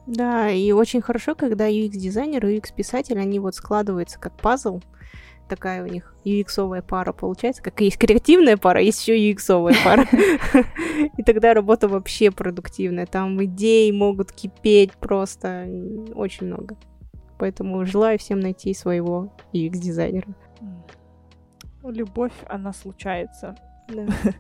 Да, 0.07 0.51
и 0.51 0.71
очень 0.73 1.01
хорошо, 1.01 1.35
когда 1.35 1.69
UX-дизайнер 1.69 2.47
и 2.47 2.59
UX-писатель, 2.59 3.19
они 3.19 3.39
вот 3.39 3.55
складываются 3.55 4.21
как 4.21 4.37
пазл. 4.37 4.81
Такая 5.49 5.85
у 5.85 5.87
них 5.87 6.15
UX-овая 6.25 6.83
пара 6.83 7.13
получается. 7.13 7.63
Как 7.63 7.81
есть 7.81 7.99
креативная 7.99 8.57
пара, 8.57 8.81
есть 8.81 9.07
еще 9.07 9.33
UX-овая 9.33 9.77
пара. 9.85 10.07
И 11.17 11.23
тогда 11.23 11.55
работа 11.55 11.89
вообще 11.89 12.31
продуктивная. 12.31 13.07
Там 13.07 13.43
идей 13.45 13.91
могут 13.93 14.33
кипеть 14.33 14.93
просто 14.93 15.69
очень 16.15 16.47
много. 16.47 16.77
Поэтому 17.39 17.85
желаю 17.85 18.19
всем 18.19 18.41
найти 18.41 18.75
своего 18.75 19.33
UX-дизайнера. 19.53 20.35
Любовь, 21.85 22.33
она 22.49 22.73
случается. 22.73 23.57
Да. 23.89 24.07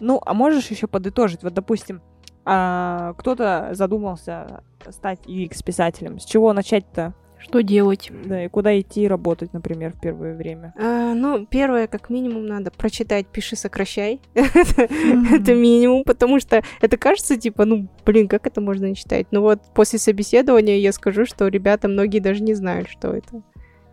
Ну, 0.00 0.20
а 0.24 0.32
можешь 0.32 0.70
еще 0.70 0.86
подытожить? 0.86 1.42
Вот, 1.42 1.54
допустим, 1.54 2.00
а, 2.44 3.14
кто-то 3.18 3.70
задумался 3.72 4.62
стать 4.90 5.20
UX-писателем. 5.26 6.18
С 6.18 6.24
чего 6.24 6.52
начать-то? 6.52 7.14
Что 7.38 7.62
делать? 7.62 8.10
Да, 8.24 8.44
и 8.44 8.48
куда 8.48 8.78
идти 8.80 9.06
работать, 9.06 9.52
например, 9.52 9.92
в 9.92 10.00
первое 10.00 10.36
время? 10.36 10.74
А, 10.76 11.14
ну, 11.14 11.46
первое, 11.46 11.86
как 11.86 12.10
минимум, 12.10 12.46
надо 12.46 12.70
прочитать 12.72 13.28
«Пиши, 13.28 13.54
сокращай». 13.54 14.20
Это 14.34 15.54
минимум, 15.54 16.02
потому 16.04 16.40
что 16.40 16.62
это 16.80 16.96
кажется, 16.96 17.36
типа, 17.36 17.64
ну, 17.64 17.88
блин, 18.04 18.26
как 18.28 18.46
это 18.46 18.60
можно 18.60 18.86
не 18.86 18.96
читать? 18.96 19.28
Но 19.30 19.40
вот 19.40 19.62
после 19.74 19.98
собеседования 19.98 20.78
я 20.78 20.92
скажу, 20.92 21.26
что 21.26 21.46
ребята 21.46 21.88
многие 21.88 22.18
даже 22.18 22.42
не 22.42 22.54
знают, 22.54 22.88
что 22.88 23.12
это. 23.12 23.42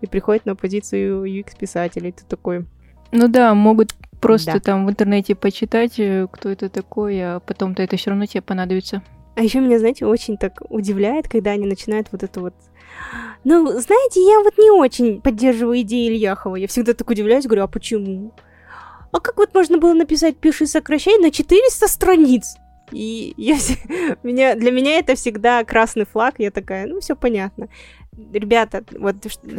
И 0.02 0.08
приходят 0.08 0.46
на 0.46 0.56
позицию 0.56 1.26
UX-писателей. 1.26 2.12
Ты 2.12 2.26
такой, 2.26 2.66
Ну 3.12 3.28
да, 3.28 3.54
могут 3.54 3.94
просто 4.22 4.54
Да. 4.54 4.60
там 4.60 4.86
в 4.86 4.90
интернете 4.90 5.36
почитать, 5.36 6.00
э, 6.00 6.28
кто 6.32 6.50
это 6.50 6.70
такой, 6.70 7.20
а 7.22 7.40
потом-то 7.40 7.84
это 7.84 7.98
все 7.98 8.12
равно 8.12 8.26
тебе 8.26 8.42
понадобится. 8.42 9.02
А 9.36 9.44
еще 9.44 9.60
меня, 9.60 9.80
знаете, 9.80 10.06
очень 10.06 10.38
так 10.38 10.62
удивляет, 10.70 11.28
когда 11.28 11.52
они 11.52 11.66
начинают 11.66 12.08
вот 12.12 12.24
это 12.24 12.40
вот... 12.40 12.54
Ну, 13.44 13.68
знаете, 13.68 14.22
я 14.22 14.40
вот 14.40 14.58
не 14.58 14.72
очень 14.72 15.22
поддерживаю 15.22 15.82
идеи 15.82 16.08
Ильяхова. 16.08 16.56
Я 16.56 16.68
всегда 16.68 16.94
так 16.94 17.10
удивляюсь, 17.10 17.46
говорю, 17.46 17.64
а 17.64 17.68
почему? 17.68 18.32
А 19.12 19.20
как 19.20 19.38
вот 19.38 19.54
можно 19.54 19.78
было 19.78 19.94
написать 19.94 20.38
«пиши, 20.38 20.66
сокращай» 20.68 21.18
на 21.20 21.32
400 21.32 21.88
страниц? 21.88 22.56
И 22.92 23.34
я, 23.38 23.58
меня, 24.24 24.56
для 24.56 24.72
меня 24.72 25.00
это 25.00 25.16
всегда 25.16 25.64
красный 25.64 26.06
флаг. 26.06 26.36
Я 26.38 26.52
такая, 26.52 26.88
ну, 26.88 27.00
все 27.02 27.16
понятно. 27.16 27.68
Ребята, 28.32 28.84
вот 28.98 29.16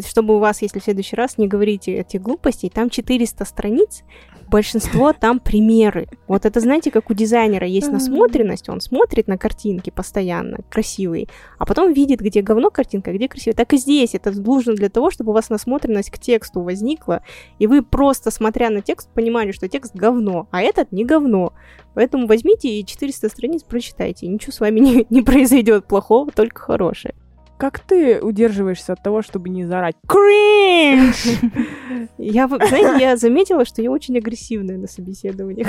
чтобы 0.07 0.37
у 0.37 0.39
вас, 0.39 0.63
если 0.63 0.79
в 0.79 0.85
следующий 0.85 1.17
раз 1.17 1.37
не 1.37 1.47
говорите 1.47 1.93
этих 1.95 2.23
глупостей, 2.23 2.71
там 2.71 2.89
400 2.89 3.45
страниц, 3.45 4.03
большинство 4.49 5.13
там 5.13 5.41
примеры. 5.41 6.09
Вот 6.29 6.47
это, 6.47 6.61
знаете, 6.61 6.91
как 6.91 7.11
у 7.11 7.15
дизайнера 7.15 7.67
есть 7.67 7.91
насмотренность, 7.91 8.69
он 8.69 8.81
смотрит 8.81 9.29
на 9.29 9.39
картинки 9.39 9.91
постоянно, 9.91 10.59
красивые, 10.71 11.29
а 11.59 11.67
потом 11.67 11.93
видит, 11.93 12.21
где 12.21 12.43
говно 12.43 12.71
картинка, 12.71 13.11
а 13.11 13.15
где 13.15 13.29
красиво. 13.29 13.57
Так 13.57 13.73
и 13.73 13.77
здесь 13.77 14.15
это 14.15 14.31
нужно 14.33 14.75
для 14.75 14.89
того, 14.89 15.11
чтобы 15.11 15.31
у 15.31 15.35
вас 15.35 15.51
насмотренность 15.51 16.11
к 16.11 16.19
тексту 16.19 16.61
возникла, 16.63 17.23
и 17.59 17.67
вы 17.67 17.83
просто, 17.83 18.31
смотря 18.31 18.71
на 18.71 18.83
текст, 18.83 19.11
понимали, 19.13 19.53
что 19.53 19.69
текст 19.69 19.95
говно, 19.95 20.49
а 20.51 20.63
этот 20.63 20.93
не 20.93 21.05
говно. 21.05 21.53
Поэтому 21.95 22.27
возьмите 22.27 22.69
и 22.69 22.85
400 22.85 23.29
страниц 23.29 23.63
прочитайте. 23.63 24.27
Ничего 24.27 24.53
с 24.53 24.61
вами 24.61 24.81
не, 24.81 25.07
не 25.11 25.23
произойдет 25.23 25.87
плохого, 25.87 26.31
только 26.31 26.61
хорошее. 26.61 27.15
Как 27.59 27.79
ты 27.81 28.21
удерживаешься 28.21 28.93
от 28.93 29.03
того, 29.03 29.23
чтобы 29.23 29.49
не 29.49 29.65
заорать 29.65 29.97
«Кринж!» 30.07 31.39
Я, 32.19 32.49
знаете, 32.49 32.97
я 33.03 33.17
заметила, 33.17 33.65
что 33.65 33.83
я 33.83 33.91
очень 33.91 34.17
агрессивная 34.19 34.77
на 34.79 34.87
собеседованиях. 34.87 35.69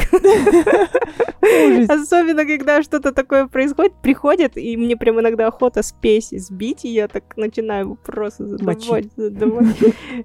Особенно, 1.90 2.46
когда 2.46 2.82
что-то 2.84 3.12
такое 3.12 3.48
происходит, 3.48 3.94
приходят, 4.02 4.58
и 4.58 4.76
мне 4.78 4.96
прям 4.98 5.20
иногда 5.20 5.48
охота 5.48 5.82
спесь 5.84 6.30
сбить, 6.32 6.86
и 6.86 6.90
я 6.90 7.08
так 7.08 7.24
начинаю 7.38 7.90
вопросы 7.90 8.46
задавать, 8.46 9.10
задавать. 9.16 9.76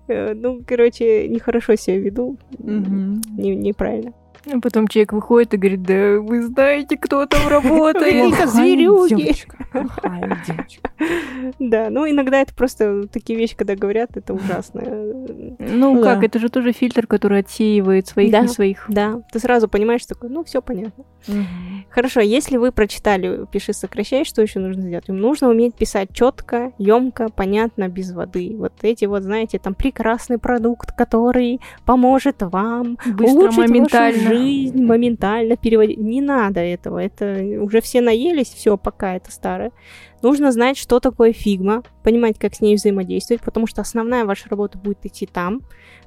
Э, 0.08 0.34
Ну, 0.34 0.60
короче, 0.66 1.28
нехорошо 1.28 1.76
себя 1.76 1.98
веду, 1.98 2.38
не- 2.58 3.54
неправильно. 3.56 4.12
А 4.50 4.60
потом 4.60 4.88
человек 4.88 5.12
выходит 5.12 5.54
и 5.54 5.56
говорит, 5.56 5.82
да 5.82 6.18
вы 6.18 6.42
знаете, 6.42 6.96
кто 6.96 7.26
там 7.26 7.48
работает. 7.48 8.28
Плохая 8.28 8.46
зверюги. 8.46 9.34
Да, 11.58 11.88
ну 11.90 12.08
иногда 12.08 12.40
это 12.40 12.54
просто 12.54 13.06
такие 13.08 13.38
вещи, 13.38 13.56
когда 13.56 13.76
говорят, 13.76 14.16
это 14.16 14.34
ужасно. 14.34 14.82
Ну 15.58 16.02
как, 16.02 16.24
это 16.24 16.38
же 16.38 16.48
тоже 16.48 16.72
фильтр, 16.72 17.06
который 17.06 17.40
отсеивает 17.40 18.06
своих 18.06 18.32
не 18.32 18.48
своих. 18.48 18.84
Да, 18.88 19.22
ты 19.32 19.38
сразу 19.38 19.68
понимаешь, 19.68 20.04
такой, 20.06 20.30
ну, 20.30 20.44
все 20.44 20.60
понятно. 20.60 21.04
Хорошо, 21.90 22.20
если 22.20 22.56
вы 22.56 22.72
прочитали 22.72 23.46
«Пиши, 23.52 23.72
сокращай», 23.72 24.24
что 24.24 24.42
еще 24.42 24.58
нужно 24.58 24.82
сделать? 24.82 25.08
Им 25.08 25.18
нужно 25.18 25.48
уметь 25.48 25.74
писать 25.74 26.08
четко, 26.12 26.72
емко, 26.78 27.28
понятно, 27.28 27.88
без 27.88 28.12
воды. 28.12 28.54
Вот 28.56 28.72
эти 28.82 29.04
вот, 29.04 29.22
знаете, 29.22 29.58
там 29.58 29.74
прекрасный 29.74 30.38
продукт, 30.38 30.92
который 30.92 31.60
поможет 31.84 32.42
вам 32.42 32.98
улучшить 33.20 33.58
моментально. 33.58 34.31
Жизнь, 34.32 34.82
моментально 34.82 35.56
переводить. 35.56 35.98
Не 35.98 36.20
надо 36.20 36.60
этого, 36.60 36.98
это 36.98 37.40
уже 37.60 37.80
все 37.80 38.00
наелись, 38.00 38.48
все, 38.48 38.76
пока 38.76 39.16
это 39.16 39.30
старое. 39.30 39.72
Нужно 40.22 40.52
знать, 40.52 40.76
что 40.76 41.00
такое 41.00 41.32
Figma, 41.32 41.82
понимать, 42.02 42.38
как 42.38 42.54
с 42.54 42.60
ней 42.60 42.76
взаимодействовать, 42.76 43.42
потому 43.42 43.66
что 43.66 43.80
основная 43.80 44.24
ваша 44.24 44.48
работа 44.48 44.78
будет 44.78 45.04
идти 45.04 45.26
там. 45.26 45.62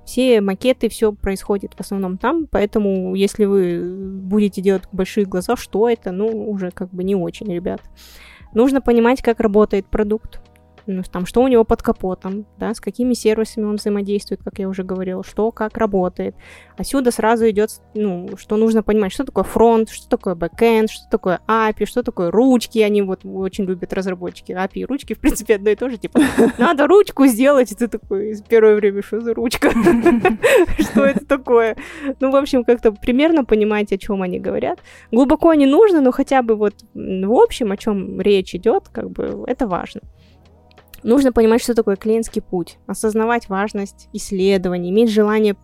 Все 0.05 0.39
макеты, 0.39 0.87
все 0.87 1.11
происходит 1.11 1.73
в 1.73 1.79
основном 1.79 2.17
там, 2.17 2.47
поэтому 2.49 3.15
если 3.15 3.45
вы 3.45 4.19
будете 4.21 4.61
делать 4.61 4.83
большие 4.91 5.25
глаза, 5.25 5.55
что 5.55 5.89
это, 5.89 6.11
ну, 6.11 6.27
уже 6.49 6.71
как 6.71 6.89
бы 6.91 7.03
не 7.03 7.15
очень, 7.15 7.51
ребят. 7.51 7.81
Нужно 8.53 8.81
понимать, 8.81 9.21
как 9.21 9.39
работает 9.39 9.85
продукт, 9.87 10.39
ну, 10.87 11.03
там, 11.11 11.25
что 11.25 11.41
у 11.41 11.47
него 11.47 11.63
под 11.63 11.81
капотом, 11.81 12.45
да, 12.57 12.73
с 12.73 12.79
какими 12.79 13.13
сервисами 13.13 13.65
он 13.65 13.75
взаимодействует, 13.75 14.41
как 14.43 14.59
я 14.59 14.69
уже 14.69 14.83
говорила, 14.83 15.23
что 15.23 15.51
как 15.51 15.77
работает. 15.77 16.35
Отсюда 16.77 17.11
сразу 17.11 17.49
идет, 17.49 17.69
ну, 17.93 18.29
что 18.37 18.57
нужно 18.57 18.83
понимать, 18.83 19.11
что 19.11 19.23
такое 19.23 19.43
фронт, 19.43 19.89
что 19.89 20.09
такое 20.09 20.35
бэкэнд, 20.35 20.89
что 20.89 21.09
такое 21.09 21.39
API, 21.47 21.85
что 21.85 22.03
такое 22.03 22.31
ручки, 22.31 22.79
они 22.79 23.01
вот 23.01 23.21
очень 23.23 23.65
любят 23.65 23.93
разработчики. 23.93 24.51
API 24.51 24.69
и 24.73 24.85
ручки, 24.85 25.13
в 25.13 25.19
принципе, 25.19 25.55
одно 25.55 25.69
и 25.69 25.75
то 25.75 25.89
же, 25.89 25.97
типа, 25.97 26.19
надо 26.57 26.87
ручку 26.87 27.25
сделать, 27.27 27.71
и 27.71 27.75
ты 27.75 27.87
такой, 27.87 28.35
первое 28.47 28.75
время, 28.75 29.01
что 29.01 29.21
за 29.21 29.33
ручка? 29.33 29.71
Что 30.79 31.05
это 31.05 31.25
такое? 31.25 31.75
Ну, 32.19 32.31
в 32.31 32.35
общем, 32.35 32.63
как-то 32.63 32.91
примерно 32.91 33.45
понимать, 33.45 33.91
о 33.91 33.97
чем 33.97 34.21
они 34.21 34.39
говорят. 34.39 34.79
Глубоко 35.11 35.53
не 35.53 35.65
нужно, 35.65 36.01
но 36.01 36.11
хотя 36.11 36.41
бы 36.41 36.55
вот 36.55 36.73
в 36.93 37.33
общем, 37.33 37.71
о 37.71 37.77
чем 37.77 38.21
речь 38.21 38.55
идет, 38.55 38.89
как 38.91 39.09
бы 39.09 39.43
это 39.47 39.67
важно. 39.67 40.01
Нужно 41.05 41.31
понимать, 41.31 41.61
что 41.61 41.75
такое 41.75 41.97
клиентский 41.97 42.41
путь, 42.41 42.79
осознавать 42.87 43.47
важность 43.47 44.09
исследований, 44.11 44.89
иметь 44.89 45.11
желание 45.11 45.55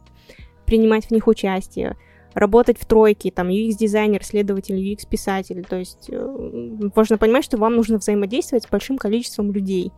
принимать 0.68 1.06
в 1.06 1.12
них 1.12 1.26
участие, 1.28 1.98
работать 2.36 2.78
в 2.80 2.86
тройке, 2.86 3.32
там, 3.32 3.50
UX-дизайнер, 3.50 4.24
следователь, 4.24 4.76
UX-писатель. 4.76 5.66
То 5.68 5.78
есть 5.78 6.10
э, 6.12 6.90
важно 6.96 7.18
понимать, 7.18 7.44
что 7.44 7.58
вам 7.58 7.76
нужно 7.76 7.98
взаимодействовать 7.98 8.66
с 8.66 8.70
большим 8.70 9.00
количеством 9.00 9.52
людей. 9.52 9.92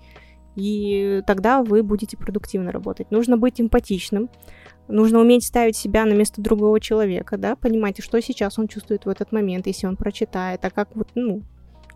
И 0.56 1.22
тогда 1.28 1.62
вы 1.62 1.84
будете 1.84 2.16
продуктивно 2.16 2.72
работать. 2.72 3.12
Нужно 3.12 3.36
быть 3.36 3.60
эмпатичным, 3.60 4.30
нужно 4.88 5.20
уметь 5.20 5.44
ставить 5.44 5.76
себя 5.76 6.06
на 6.06 6.14
место 6.14 6.41
другого 6.41 6.80
человека, 6.80 7.36
да, 7.38 7.58
понимать, 7.58 8.02
что 8.02 8.22
сейчас 8.22 8.58
он 8.58 8.70
чувствует 8.70 9.06
в 9.06 9.10
этот 9.10 9.34
момент, 9.34 9.68
если 9.68 9.88
он 9.88 9.98
прочитает, 9.98 10.64
а 10.64 10.70
как 10.70 10.96
вот, 10.96 11.10
ну, 11.16 11.44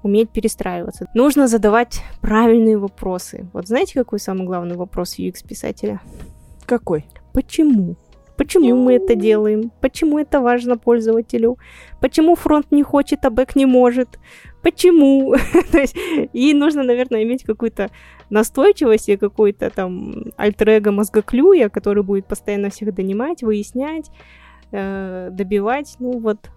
уметь 0.03 0.29
перестраиваться. 0.29 1.07
Нужно 1.13 1.47
задавать 1.47 2.01
правильные 2.21 2.77
вопросы. 2.77 3.47
Вот 3.53 3.67
знаете, 3.67 3.93
какой 3.95 4.19
самый 4.19 4.45
главный 4.45 4.75
вопрос 4.75 5.19
UX-писателя? 5.19 6.01
Какой? 6.65 7.05
Почему? 7.33 7.95
Почему 8.37 8.75
мы 8.75 8.93
это 8.93 9.15
делаем? 9.15 9.71
Почему 9.81 10.19
это 10.19 10.39
важно 10.39 10.77
пользователю? 10.77 11.57
Почему 11.99 12.35
фронт 12.35 12.71
не 12.71 12.83
хочет, 12.83 13.25
а 13.25 13.31
бэк 13.31 13.55
не 13.55 13.65
может? 13.65 14.19
Почему? 14.61 15.33
То 15.71 15.79
есть, 15.79 15.95
и 16.33 16.53
нужно, 16.53 16.83
наверное, 16.83 17.23
иметь 17.23 17.43
какую-то 17.43 17.89
настойчивость 18.29 19.09
и 19.09 19.17
какой-то 19.17 19.69
там 19.71 20.25
альтер-эго 20.37 20.91
мозгоклюя, 20.91 21.69
который 21.69 22.03
будет 22.03 22.27
постоянно 22.27 22.69
всех 22.69 22.93
донимать, 22.93 23.41
выяснять, 23.41 24.11
э, 24.71 25.29
добивать. 25.31 25.95
Ну 25.99 26.19
вот, 26.19 26.51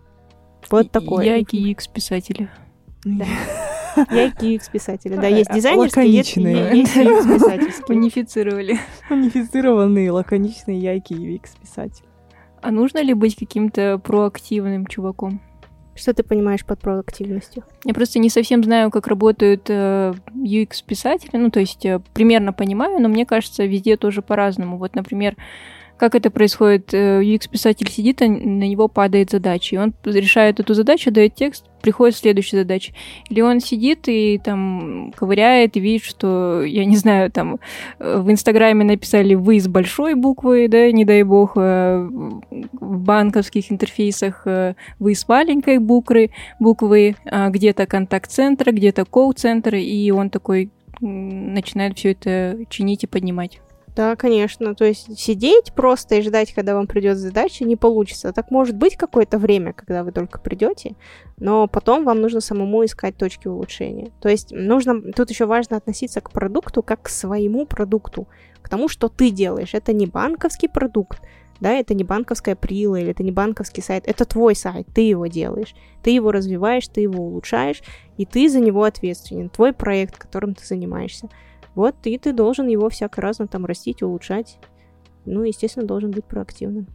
вот 0.70 0.90
такое. 0.90 1.24
Я 1.24 1.40
UX 1.40 1.84
писателя. 1.92 2.50
Да. 3.04 3.26
Я 4.10 4.28
UX-писатель. 4.28 5.16
Да, 5.16 5.26
есть 5.26 5.52
дизайнерский, 5.52 6.08
есть, 6.08 6.36
Лаконичные. 6.36 6.78
есть 6.78 6.96
UX-писательский. 6.96 7.94
Унифицировали. 7.94 8.78
Унифицированные, 9.10 10.10
лаконичные 10.10 10.78
яйки 10.78 11.12
UX 11.12 11.48
писатель. 11.60 12.04
А 12.62 12.70
нужно 12.70 13.02
ли 13.02 13.14
быть 13.14 13.36
каким-то 13.36 13.98
проактивным 13.98 14.86
чуваком? 14.86 15.40
Что 15.94 16.14
ты 16.14 16.22
понимаешь 16.22 16.64
под 16.64 16.80
проактивностью? 16.80 17.64
Я 17.84 17.92
просто 17.94 18.18
не 18.20 18.30
совсем 18.30 18.62
знаю, 18.62 18.90
как 18.90 19.06
работают 19.06 19.66
э, 19.68 20.14
UX-писатели. 20.34 21.36
Ну, 21.36 21.50
то 21.50 21.60
есть 21.60 21.84
э, 21.84 22.00
примерно 22.14 22.52
понимаю, 22.52 23.00
но 23.00 23.08
мне 23.08 23.26
кажется, 23.26 23.64
везде 23.64 23.96
тоже 23.96 24.22
по-разному. 24.22 24.78
Вот, 24.78 24.94
например, 24.94 25.36
как 26.00 26.14
это 26.14 26.30
происходит? 26.30 26.94
Э, 26.94 27.20
UX-писатель 27.20 27.90
сидит, 27.90 28.22
а 28.22 28.26
на 28.26 28.66
него 28.66 28.88
падает 28.88 29.30
задача, 29.30 29.76
и 29.76 29.78
он 29.78 29.92
решает 30.04 30.58
эту 30.58 30.72
задачу, 30.72 31.10
дает 31.10 31.34
текст, 31.34 31.66
приходит 31.82 32.16
следующая 32.16 32.60
задача. 32.60 32.94
Или 33.28 33.42
он 33.42 33.60
сидит 33.60 34.08
и 34.08 34.40
там 34.42 35.12
ковыряет 35.14 35.76
и 35.76 35.80
видит, 35.80 36.04
что, 36.04 36.62
я 36.62 36.86
не 36.86 36.96
знаю, 36.96 37.30
там 37.30 37.58
э, 37.98 38.18
в 38.18 38.30
Инстаграме 38.30 38.82
написали 38.82 39.34
«вы» 39.34 39.60
с 39.60 39.68
большой 39.68 40.14
буквы, 40.14 40.68
да, 40.68 40.90
не 40.90 41.04
дай 41.04 41.22
бог, 41.22 41.52
э, 41.56 42.08
в 42.08 42.98
банковских 42.98 43.70
интерфейсах 43.70 44.46
э, 44.46 44.76
«вы» 44.98 45.14
с 45.14 45.28
маленькой 45.28 45.80
буквы, 45.80 46.30
буквы 46.58 47.16
а 47.26 47.50
где-то 47.50 47.84
контакт-центр, 47.84 48.72
где-то 48.72 49.04
колл-центр, 49.04 49.74
и 49.74 50.10
он 50.12 50.30
такой 50.30 50.70
начинает 51.02 51.98
все 51.98 52.12
это 52.12 52.56
чинить 52.70 53.04
и 53.04 53.06
поднимать. 53.06 53.60
Да, 54.00 54.16
конечно. 54.16 54.74
То 54.74 54.86
есть 54.86 55.18
сидеть 55.20 55.74
просто 55.74 56.14
и 56.14 56.22
ждать, 56.22 56.54
когда 56.54 56.74
вам 56.74 56.86
придет 56.86 57.18
задача, 57.18 57.66
не 57.66 57.76
получится. 57.76 58.32
Так 58.32 58.50
может 58.50 58.74
быть 58.74 58.96
какое-то 58.96 59.36
время, 59.36 59.74
когда 59.74 60.04
вы 60.04 60.10
только 60.10 60.38
придете, 60.38 60.94
но 61.36 61.66
потом 61.66 62.04
вам 62.04 62.22
нужно 62.22 62.40
самому 62.40 62.82
искать 62.86 63.18
точки 63.18 63.46
улучшения. 63.46 64.10
То 64.22 64.30
есть 64.30 64.52
нужно, 64.52 65.12
тут 65.12 65.28
еще 65.28 65.44
важно 65.44 65.76
относиться 65.76 66.22
к 66.22 66.30
продукту 66.30 66.82
как 66.82 67.02
к 67.02 67.08
своему 67.10 67.66
продукту, 67.66 68.26
к 68.62 68.70
тому, 68.70 68.88
что 68.88 69.10
ты 69.10 69.28
делаешь. 69.28 69.74
Это 69.74 69.92
не 69.92 70.06
банковский 70.06 70.68
продукт, 70.68 71.20
да, 71.60 71.72
это 71.72 71.92
не 71.92 72.02
банковская 72.02 72.56
прила 72.56 72.98
или 72.98 73.10
это 73.10 73.22
не 73.22 73.32
банковский 73.32 73.82
сайт, 73.82 74.04
это 74.06 74.24
твой 74.24 74.56
сайт, 74.56 74.86
ты 74.94 75.02
его 75.02 75.26
делаешь, 75.26 75.74
ты 76.02 76.08
его 76.08 76.32
развиваешь, 76.32 76.88
ты 76.88 77.02
его 77.02 77.22
улучшаешь, 77.22 77.82
и 78.16 78.24
ты 78.24 78.48
за 78.48 78.60
него 78.60 78.84
ответственен, 78.84 79.50
твой 79.50 79.74
проект, 79.74 80.16
которым 80.16 80.54
ты 80.54 80.64
занимаешься. 80.64 81.28
Вот, 81.74 81.94
и 82.04 82.18
ты 82.18 82.32
должен 82.32 82.66
его 82.66 82.88
всяко 82.88 83.20
разно 83.20 83.46
там 83.46 83.64
растить, 83.66 84.02
улучшать. 84.02 84.58
Ну, 85.24 85.42
естественно, 85.42 85.86
должен 85.86 86.10
быть 86.10 86.24
проактивным. 86.24 86.86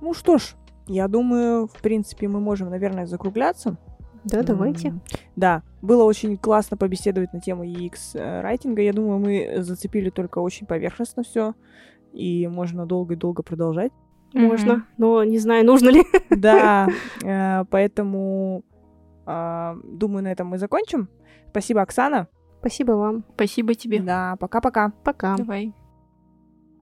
Ну 0.00 0.14
что 0.14 0.38
ж, 0.38 0.54
я 0.86 1.08
думаю, 1.08 1.66
в 1.66 1.80
принципе, 1.82 2.28
мы 2.28 2.40
можем, 2.40 2.70
наверное, 2.70 3.06
закругляться. 3.06 3.76
Да, 4.24 4.42
давайте. 4.42 4.88
М, 4.88 5.00
Да, 5.36 5.62
было 5.82 6.04
очень 6.04 6.36
классно 6.36 6.76
побеседовать 6.76 7.32
на 7.32 7.40
тему 7.40 7.64
UX 7.64 8.14
э, 8.14 8.40
райтинга. 8.40 8.82
Я 8.82 8.92
думаю, 8.92 9.18
мы 9.18 9.62
зацепили 9.62 10.10
только 10.10 10.38
очень 10.38 10.66
поверхностно 10.66 11.24
все, 11.24 11.54
и 12.12 12.46
можно 12.46 12.86
долго 12.86 13.14
и 13.14 13.16
долго 13.16 13.42
продолжать. 13.42 13.92
Можно, 14.32 14.74
Мгм. 14.74 14.86
но 14.96 15.24
не 15.24 15.38
знаю, 15.38 15.66
нужно 15.66 15.88
ли. 15.90 16.04
Да, 16.30 16.88
э, 17.24 17.64
поэтому 17.70 18.64
а, 19.26 19.76
думаю, 19.84 20.24
на 20.24 20.32
этом 20.32 20.48
мы 20.48 20.58
закончим. 20.58 21.08
Спасибо, 21.50 21.82
Оксана. 21.82 22.28
Спасибо 22.62 22.92
вам. 22.92 23.24
Спасибо 23.34 23.74
тебе. 23.74 24.00
Да, 24.00 24.36
пока-пока. 24.38 24.92
Пока. 25.02 25.36
Давай. 25.36 25.74